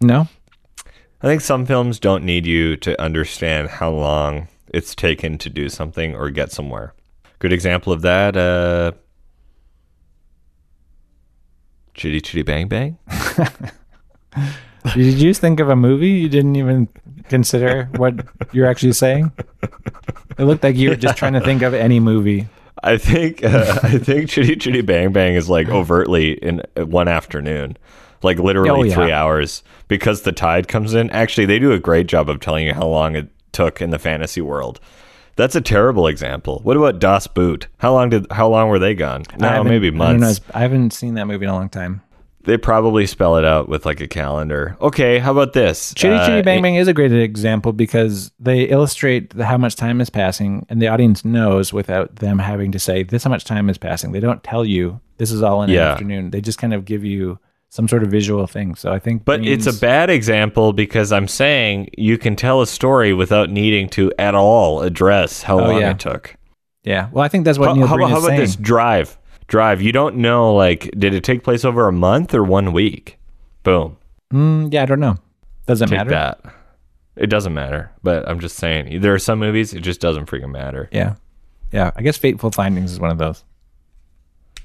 [0.00, 0.28] No?
[1.22, 5.68] I think some films don't need you to understand how long it's taken to do
[5.68, 6.94] something or get somewhere.
[7.38, 8.92] Good example of that, uh
[11.94, 12.98] Chitty Chitty Bang Bang.
[14.94, 16.08] Did you just think of a movie?
[16.10, 16.88] You didn't even
[17.28, 18.14] consider what
[18.52, 19.30] you're actually saying?
[20.38, 22.48] It looked like you were just trying to think of any movie.
[22.82, 27.06] I think uh, I think Chitty Chitty Bang Bang is like overtly in uh, one
[27.08, 27.76] afternoon,
[28.22, 28.94] like literally Oh, yeah.
[28.94, 31.10] three hours because the tide comes in.
[31.10, 33.98] Actually, they do a great job of telling you how long it took in the
[33.98, 34.80] fantasy world.
[35.36, 36.60] That's a terrible example.
[36.62, 37.66] What about Das Boot?
[37.78, 39.24] How long did how long were they gone?
[39.38, 39.96] No, maybe I know.
[40.18, 40.40] months.
[40.52, 42.02] I haven't seen that movie in a long time.
[42.44, 44.76] They probably spell it out with like a calendar.
[44.80, 45.94] Okay, how about this?
[45.94, 49.76] Chitty Uh, Chitty Bang Bang is a great example because they illustrate the- how much
[49.76, 53.44] time is passing, and the audience knows without them having to say, This how much
[53.44, 54.10] time is passing.
[54.10, 56.30] They don't tell you this is all in an afternoon.
[56.30, 57.38] They just kind of give you
[57.72, 58.74] some sort of visual thing.
[58.74, 59.24] So I think.
[59.24, 63.88] But it's a bad example because I'm saying you can tell a story without needing
[63.90, 65.92] to at all address how Oh, long yeah.
[65.92, 66.36] it took.
[66.84, 67.08] Yeah.
[67.12, 68.40] Well, I think that's what How, Neil how Breen about, how about saying.
[68.40, 69.16] this drive?
[69.46, 69.80] Drive.
[69.80, 73.18] You don't know like did it take place over a month or one week?
[73.62, 73.96] Boom.
[74.34, 75.16] Mm, yeah, I don't know.
[75.66, 76.10] Doesn't Take matter.
[76.10, 76.40] that.
[77.16, 77.90] It doesn't matter.
[78.02, 80.88] But I'm just saying there are some movies it just doesn't freaking matter.
[80.92, 81.14] Yeah.
[81.72, 81.90] Yeah.
[81.96, 83.44] I guess Fateful Findings is one of those.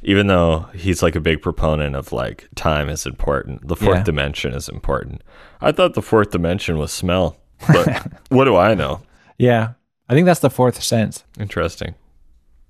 [0.08, 3.68] Even though he's like a big proponent of like time is important.
[3.68, 4.04] The fourth Yeah.
[4.04, 5.22] dimension is important.
[5.60, 7.36] I thought the fourth dimension was smell.
[7.68, 9.02] But what do I know?
[9.38, 9.74] Yeah.
[10.08, 11.26] I think that's the fourth sense.
[11.38, 11.96] Interesting.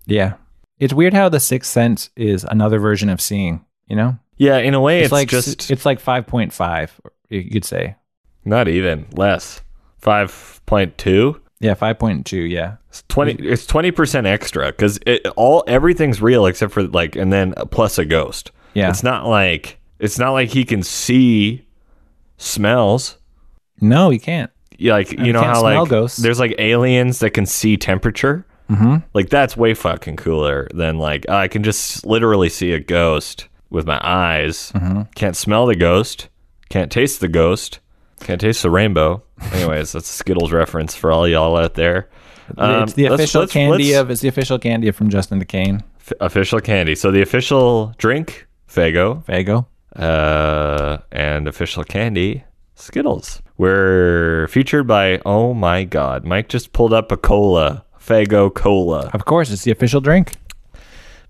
[0.08, 0.34] Yeah.
[0.80, 4.18] It's weird how the sixth sense is another version of seeing, you know?
[4.38, 6.90] Yeah, in a way it's, like just it's like 5.5
[7.30, 7.96] you could say.
[8.46, 9.62] Not even less.
[11.76, 12.38] Five point two.
[12.38, 12.76] Yeah, 5.2, yeah.
[12.90, 13.34] It's twenty.
[13.34, 17.98] It's twenty percent extra because it all everything's real except for like, and then plus
[17.98, 18.52] a ghost.
[18.74, 18.90] Yeah.
[18.90, 21.66] It's not like it's not like he can see
[22.38, 23.18] smells.
[23.82, 24.52] No, he can't.
[24.78, 26.20] Yeah, Like you know how like ghosts.
[26.20, 28.46] there's like aliens that can see temperature.
[28.70, 28.98] Mm-hmm.
[29.14, 33.88] Like that's way fucking cooler than like I can just literally see a ghost with
[33.88, 34.72] my eyes.
[34.74, 35.04] Mm-hmm.
[35.16, 36.30] Can't smell the ghost.
[36.70, 37.80] Can't taste the ghost.
[38.22, 39.24] Can't taste the rainbow.
[39.54, 42.10] Anyways, that's a Skittles reference for all y'all out there.
[42.58, 45.40] Um, it's the let's- official let's- candy let's- of it's the official candy from Justin
[45.40, 45.84] to Kane.
[46.00, 46.96] f- official candy.
[46.96, 49.66] So the official drink, Faygo, Faygo.
[49.96, 52.44] uh, and official candy,
[52.76, 53.42] Skittles.
[53.58, 59.10] We're featured by oh my god, Mike just pulled up a cola, Faygo cola.
[59.14, 60.34] Of course, it's the official drink.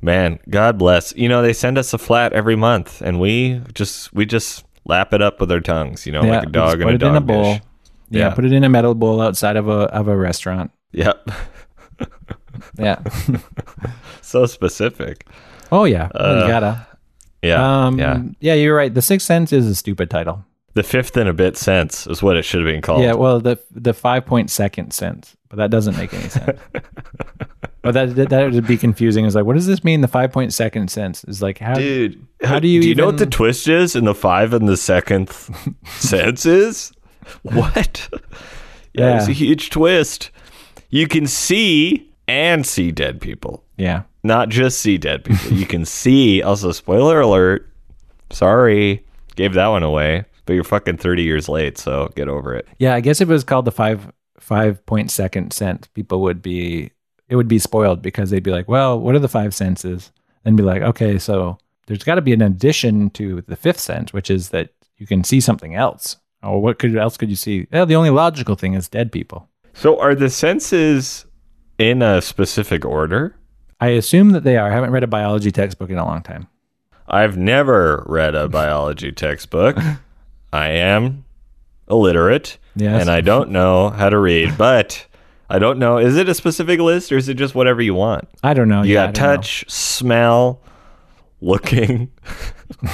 [0.02, 1.16] Man, God bless.
[1.16, 5.14] You know they send us a flat every month, and we just we just lap
[5.14, 6.06] it up with their tongues.
[6.06, 7.54] You know, yeah, like a dog put a it dog in a bowl.
[7.54, 7.62] dish.
[8.10, 8.34] Yeah, Yeah.
[8.34, 10.72] put it in a metal bowl outside of a of a restaurant.
[10.92, 11.30] Yep.
[12.78, 13.04] Yeah.
[14.22, 15.28] so specific.
[15.72, 16.10] oh yeah.
[16.14, 16.88] Well, you gotta.
[17.44, 17.86] Yeah.
[17.86, 18.22] Um, yeah.
[18.40, 18.54] yeah.
[18.56, 18.92] you're right.
[18.94, 20.44] The Sixth Sense is a stupid title.
[20.74, 23.02] The fifth and a bit sense is what it should have been called.
[23.04, 26.60] Yeah, well, the the five point second sense, but that doesn't make any sense.
[27.88, 29.26] but that, that that would be confusing.
[29.26, 30.02] It's like, what does this mean?
[30.02, 31.74] The five point second sense is like how?
[31.76, 34.68] Dude, How do you do you know what the twist is in the five and
[34.68, 35.30] the second
[35.86, 36.92] sense is?
[37.44, 38.10] What?
[38.94, 40.32] Yeah, it's a huge twist.
[40.90, 45.52] You can see and see dead people, Yeah, not just see dead people.
[45.54, 46.42] you can see.
[46.42, 47.70] Also, spoiler alert.
[48.32, 49.06] Sorry,
[49.36, 50.26] gave that one away.
[50.46, 52.68] But you're fucking thirty years late, so get over it.
[52.80, 52.96] yeah.
[52.96, 56.92] I guess if it was called the five five point second sense, people would be
[57.30, 60.12] it would be spoiled because they'd be like, well, what are the five senses?
[60.46, 64.14] And be like, okay, so there's got to be an addition to the fifth sense,
[64.14, 66.18] which is that you can see something else.
[66.44, 67.68] Or what could else could you see?
[67.72, 69.50] Yeah, the only logical thing is dead people.
[69.74, 71.26] So, are the senses
[71.78, 73.36] in a specific order?
[73.82, 74.70] I assume that they are.
[74.70, 76.48] I haven't read a biology textbook in a long time.
[77.08, 79.78] I've never read a biology textbook.
[80.54, 81.26] I am
[81.90, 83.02] illiterate Yes.
[83.02, 85.07] and I don't know how to read, but
[85.50, 85.98] I don't know.
[85.98, 88.28] Is it a specific list or is it just whatever you want?
[88.44, 88.84] I don't know.
[88.84, 89.36] You Yeah, got don't know.
[89.38, 90.62] touch, smell,
[91.42, 92.12] looking.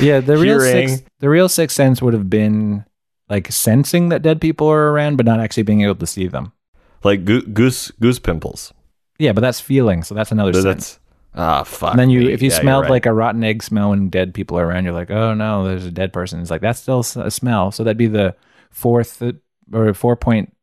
[0.00, 0.58] Yeah, the real
[1.20, 2.84] the real sixth sense would have been
[3.28, 6.52] like sensing that dead people are around, but not actually being able to see them.
[7.04, 8.72] like goo- goose goose pimples.
[9.18, 10.94] Yeah, but that's feeling, so that's another So sense.
[10.94, 10.98] that's
[11.34, 11.90] ah fuck.
[11.92, 12.32] And then you, me.
[12.32, 12.90] if you Yeah, smelled right.
[12.90, 15.86] like a rotten egg smell when dead people are around, you're like, oh no, there's
[15.86, 16.40] a dead person.
[16.40, 17.70] It's like that's still a smell.
[17.70, 18.34] So that'd be the
[18.70, 19.32] fourth uh,
[19.72, 20.54] or four point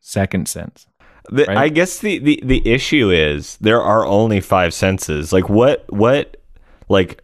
[0.00, 0.86] second sense.
[1.28, 1.56] The, right?
[1.56, 5.32] I guess the, the the issue is there are only five senses.
[5.32, 6.36] Like what what
[6.88, 7.22] like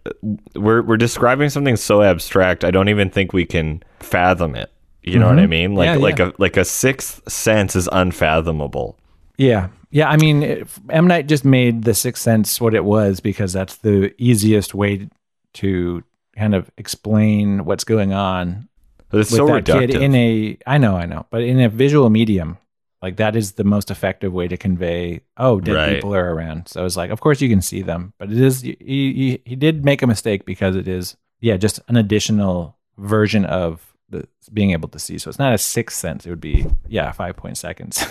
[0.57, 2.65] we're we're describing something so abstract.
[2.65, 4.71] I don't even think we can fathom it.
[5.05, 5.51] You know what I Mhm.
[5.51, 5.75] mean?
[5.75, 6.29] Like Yeah, like yeah.
[6.29, 8.99] a like a sixth sense is unfathomable.
[9.39, 9.69] Yeah.
[9.91, 10.09] Yeah.
[10.09, 11.07] I mean, it, M.
[11.07, 15.09] Night just made the Sixth Sense what it was because that's the easiest way
[15.55, 16.03] to
[16.37, 18.69] kind of explain what's going on
[19.13, 19.93] But it's with so that reductive.
[19.93, 22.57] kid in a I know, I know, but in a visual medium,
[23.03, 25.21] like that is the most effective way to convey.
[25.37, 25.95] Oh, dead Right.
[25.95, 26.67] people are around.
[26.69, 29.55] So it's like, of course you can see them, but it is he, he he
[29.55, 34.71] did make a mistake because it is yeah just an additional version of the being
[34.73, 35.19] able to see.
[35.19, 36.25] So it's not a sixth sense.
[36.27, 38.03] It would be yeah five point seconds.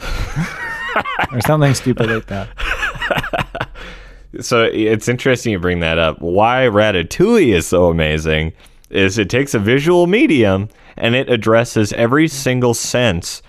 [1.32, 3.68] or something stupid like that.
[4.40, 6.20] so it's interesting you bring that up.
[6.20, 8.52] Why Ratatouille is so amazing
[8.90, 13.42] is it takes a visual medium and it addresses every single sense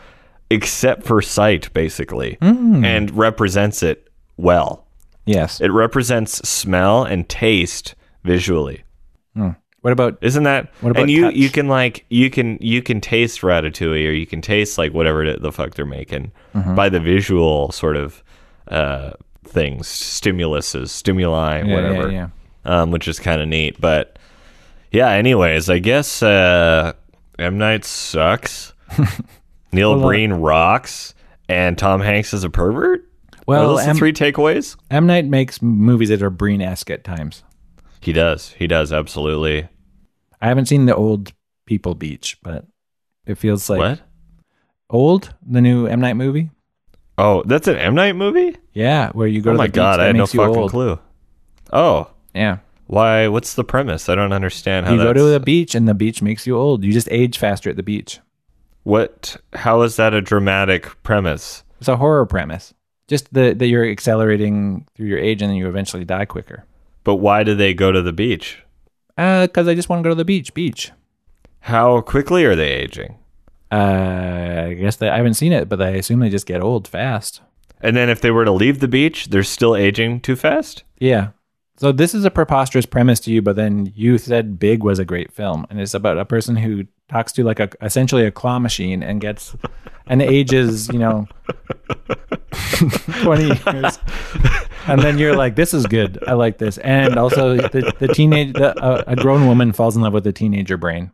[0.49, 2.83] except for sight, basically, Hmm.
[2.83, 4.07] and represents it
[4.37, 4.85] well.
[5.25, 5.61] Yes.
[5.61, 8.83] It represents smell and taste visually.
[9.83, 10.69] What about Isn't that?
[10.81, 11.33] What about and you touch?
[11.35, 15.35] you can like you can you can taste ratatouille or you can taste like whatever
[15.35, 16.75] the fuck they're making Mm-hmm.
[16.75, 18.21] by the visual sort of
[18.67, 19.11] uh
[19.43, 22.11] things, stimuluses, stimuli, Yeah, whatever.
[22.11, 22.27] yeah,
[22.63, 23.81] Um, which is kind of neat.
[23.81, 24.10] But
[24.91, 26.93] yeah, anyways, I guess uh
[27.39, 28.73] M Night sucks.
[29.73, 31.13] Neil Well, uh, Breen rocks,
[31.47, 33.01] and Tom Hanks is a pervert.
[33.01, 34.75] Are Well, those the M, three takeaways?
[34.89, 37.43] M Night makes movies that are Breen-esque at times.
[38.01, 38.49] He does.
[38.53, 39.67] He does absolutely.
[40.41, 41.31] I haven't seen the old
[41.65, 42.65] People Beach, but
[43.25, 44.01] it feels like what?
[44.89, 46.49] old the new M Night movie.
[47.17, 48.57] Oh, that's an M Night movie.
[48.73, 50.71] Yeah, where you go oh to my the god, I had no fucking old.
[50.71, 50.99] clue.
[51.71, 52.57] Oh, Yeah,
[52.91, 53.29] why?
[53.29, 54.09] What's the premise?
[54.09, 56.83] I don't understand how you go to the beach and the beach makes you old.
[56.83, 58.19] You just age faster at the beach.
[58.83, 59.37] what?
[59.53, 61.63] How is that a dramatic premise?
[61.79, 62.73] It's a horror premise.
[63.07, 66.65] Just the, that you're accelerating through your age and then you eventually die quicker.
[67.05, 68.61] But why do they go to the beach?
[69.15, 70.53] Because I just want to go to the beach.
[70.53, 70.91] Beach.
[71.61, 73.17] How quickly are they aging?
[73.71, 76.87] Uh, I guess they, I haven't seen it, but I assume they just get old
[76.87, 77.41] fast.
[77.79, 80.83] And then if they were to leave the beach, they're still aging too fast.
[80.99, 81.29] Yeah.
[81.77, 85.05] So this is a preposterous premise to you, but then you said Big was a
[85.05, 88.59] great film, and it's about a person who talks to like a essentially a claw
[88.59, 89.55] machine and gets
[90.07, 91.27] and ages, you know,
[93.23, 93.99] twenty years,
[94.87, 96.23] and then you're like, "This is good.
[96.27, 100.01] I like this." And also, the the teenage the, uh, a grown woman falls in
[100.01, 101.11] love with a teenager brain.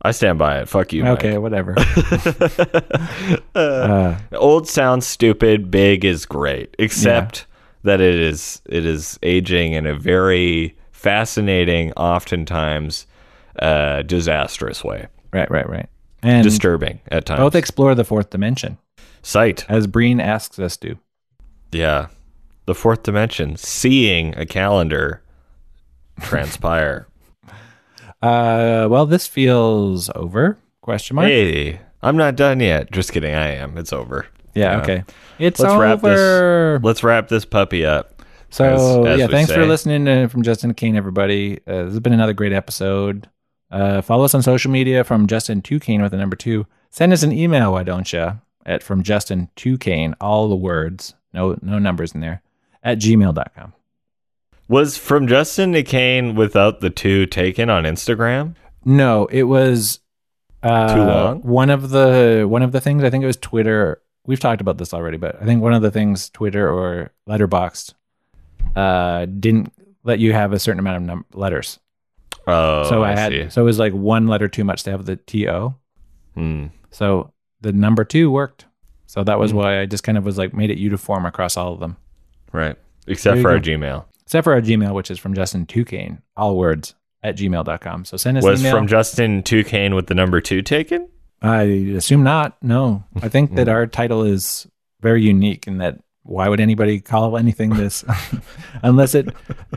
[0.00, 0.68] I stand by it.
[0.68, 1.02] Fuck you.
[1.02, 1.18] Mike.
[1.18, 1.74] Okay, whatever.
[3.54, 5.70] uh, Old sounds stupid.
[5.70, 7.46] Big is great, except
[7.88, 13.06] that it is it is aging in a very fascinating, oftentimes
[13.60, 15.06] uh, disastrous way.
[15.32, 15.88] right, right, right.
[16.22, 17.38] And Disturbing at times.
[17.40, 18.78] both explore the fourth dimension,
[19.22, 19.64] Sight.
[19.68, 20.96] as Breen asks us to.
[21.72, 22.08] Yeah.
[22.66, 23.56] The fourth dimension.
[23.56, 25.22] Seeing a calendar
[26.20, 27.06] transpire.
[28.20, 30.58] Uh, well, this feels over.
[30.80, 31.28] Question mark.
[31.28, 32.90] hey, I'm not done yet.
[32.90, 33.32] Just kidding.
[33.32, 33.78] I am.
[33.78, 34.26] It's over.
[34.54, 34.82] Yeah, Yeah.
[34.82, 35.04] Okay.
[35.38, 35.82] It's Let's over.
[35.82, 36.84] wrap this.
[36.84, 38.22] Let's wrap this puppy up.
[38.50, 41.58] So as- as yeah, thanks for listening to, from Justin Kane, everybody.
[41.66, 43.28] Uh, this has been another great episode.
[43.70, 46.66] Uh, follow us on social media from Justin to Kane with the number two.
[46.90, 48.40] Send us an email, why don't you?
[48.64, 52.42] At from Justin to Kane, all the words, no no numbers in there,
[52.82, 53.72] at gmail.com.
[54.68, 58.54] Was from Justin to Kane without the two taken on Instagram?
[58.84, 60.00] No, it was
[60.62, 61.40] uh, Too long?
[61.42, 64.02] One of the one of the things I think it was Twitter.
[64.28, 67.94] We've talked about this already, but I think one of the things Twitter or Letterboxd
[68.76, 69.72] uh, didn't
[70.04, 71.80] let you have a certain amount of num- letters.
[72.46, 73.48] Oh, so I, I, had see.
[73.48, 75.74] so it was like one letter too much to have the to.
[76.34, 76.66] Hmm.
[76.90, 77.32] So
[77.62, 78.66] the number two worked.
[79.06, 81.72] So that was why I just kind of was like made it uniform across all
[81.72, 81.96] of them,
[82.52, 82.76] Right.
[83.06, 83.70] Except for our go.
[83.70, 84.04] Gmail.
[84.24, 88.04] except for our Gmail, which is from Justin to Kane, all words at gmail.com.
[88.04, 88.76] So send us Was email.
[88.76, 89.64] from Justin to
[89.94, 91.08] with the number two taken?
[91.42, 92.56] I assume not.
[92.62, 94.66] No, I think that our title is
[95.00, 98.04] very unique in that why would anybody call anything this
[98.82, 99.28] unless it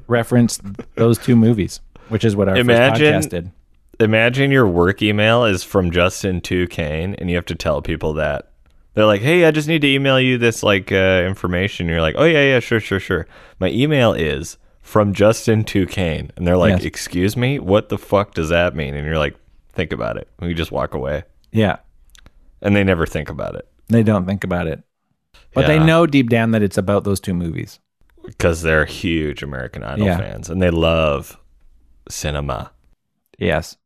[0.08, 0.62] referenced
[0.96, 1.80] those two movies,
[2.10, 3.52] which is what our Imagine- first podcast did.
[4.00, 8.14] Imagine your work email is from Justin to Kane, and you have to tell people
[8.14, 8.48] that.
[8.96, 12.02] They're like, "Hey, I just need to email you this like uh, information." And you're
[12.02, 13.28] like, "Oh yeah, yeah, sure, sure, sure."
[13.60, 16.86] My email is from Justin to Kane, and they're like, Yes.
[16.86, 19.36] "Excuse me, what the fuck does that mean?" And you're like,
[19.72, 21.78] "Think about it." We just walk away, Yeah,
[22.62, 24.82] and they never think about it they don't think about it,
[25.54, 27.80] but they know deep down that it's about those two movies.
[28.26, 30.18] because they're huge American Idol Yeah.
[30.18, 31.38] fans, and they love
[32.08, 32.72] cinema.
[33.38, 33.78] Yes.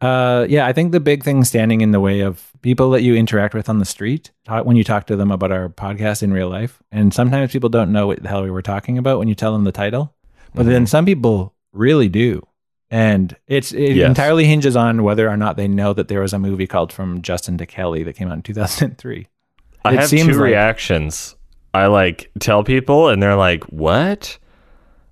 [0.00, 3.16] Uh, yeah, I think the big thing standing in the way of people that you
[3.16, 4.30] interact with on the street
[4.62, 7.90] when you talk to them about our podcast in real life, and sometimes people don't
[7.92, 10.14] know what the hell we were talking about when you tell them the title,
[10.54, 12.46] but then some people really do,
[12.90, 14.08] and it's it Yes.
[14.08, 17.22] entirely hinges on whether or not they know that there was a movie called From
[17.22, 19.26] Justin to Kelly that came out in two thousand and three.
[19.84, 21.36] I It have two like- reactions.
[21.74, 24.38] I like tell people, and they're like, "What?"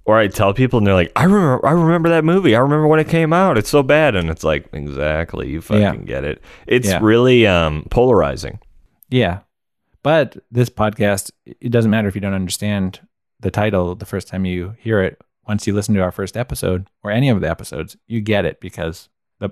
[0.06, 2.54] Or I tell people, and they're like, "I remember, I remember that movie.
[2.56, 3.58] I remember when it came out.
[3.58, 5.96] It's so bad." And it's like, exactly, you fucking Yeah.
[5.96, 6.42] get it.
[6.66, 7.00] It's Yeah.
[7.02, 8.58] really um, polarizing.
[9.10, 9.40] Yeah.
[10.02, 13.00] But this podcast, it doesn't matter if you don't understand
[13.40, 15.20] the title the first time you hear it.
[15.46, 18.60] Once you listen to our first episode or any of the episodes, you get it
[18.60, 19.08] because
[19.38, 19.50] the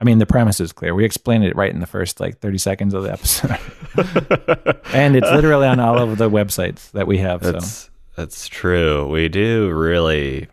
[0.00, 0.94] I mean the premise is clear.
[0.94, 3.50] We explained it right in the first like 30 seconds of the episode.
[4.92, 7.42] and it's literally on all of the websites that we have.
[7.44, 9.06] so That's that's true.
[9.08, 10.48] We do really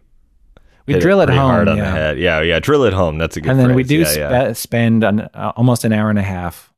[0.85, 1.49] we drill it pretty home.
[1.51, 1.83] hard on yeah.
[1.85, 2.19] the head.
[2.19, 3.17] Yeah, yeah, drill it home.
[3.17, 3.49] That's a good.
[3.51, 4.53] and then we do Yeah, spe- yeah.
[4.53, 6.71] spend an, uh, almost an hour and a half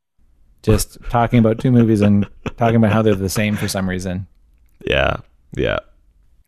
[0.63, 2.27] just talking about two movies and
[2.57, 4.25] talking about how they're the same for some reason.
[4.85, 5.17] yeah,
[5.55, 5.79] yeah.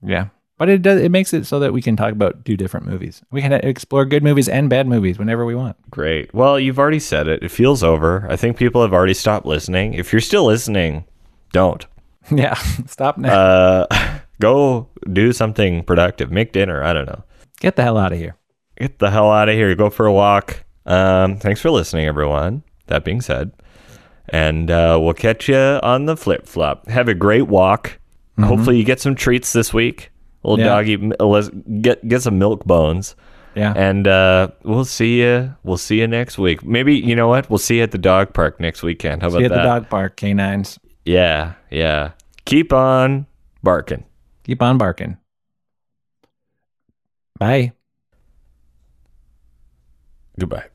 [0.03, 0.30] Yeah.
[0.61, 1.01] But it does.
[1.01, 3.23] It makes it so that we can talk about two different movies.
[3.31, 5.75] We can explore good movies and bad movies whenever we want.
[5.89, 6.31] Great.
[6.35, 7.41] Well, you've already said it.
[7.41, 8.27] It feels over.
[8.29, 9.95] I think people have already stopped listening.
[9.95, 11.05] If you're still listening,
[11.51, 11.83] don't.
[12.31, 12.53] Yeah.
[12.85, 13.33] Stop now.
[13.33, 16.31] Uh, go do something productive.
[16.31, 16.83] Make dinner.
[16.83, 17.23] I don't know.
[17.59, 18.35] Get the hell out of here.
[18.77, 19.73] Get the hell out of here.
[19.73, 20.63] Go for a walk.
[20.85, 22.61] Um, thanks for listening, everyone.
[22.85, 23.51] That being said,
[24.29, 26.88] and uh, we'll catch you on the flip flop.
[26.88, 27.97] Have a great walk.
[28.39, 30.10] Hopefully, you get some treats this week.
[30.43, 30.65] Little Yeah.
[30.76, 31.49] doggy, let's
[31.81, 33.15] get get some milk bones.
[33.53, 33.73] Yeah.
[33.76, 35.53] And uh, we'll see you.
[35.63, 36.63] We'll see you next week.
[36.63, 37.49] Maybe you know what?
[37.49, 39.22] We'll see you at the dog park next weekend.
[39.22, 39.57] How about See you at that?
[39.57, 40.80] the dog park, canines.
[41.05, 42.11] Yeah, yeah.
[42.45, 43.26] Keep on
[43.61, 44.05] barking.
[44.43, 45.18] Keep on barking.
[47.39, 47.73] Bye.
[50.39, 50.65] Goodbye.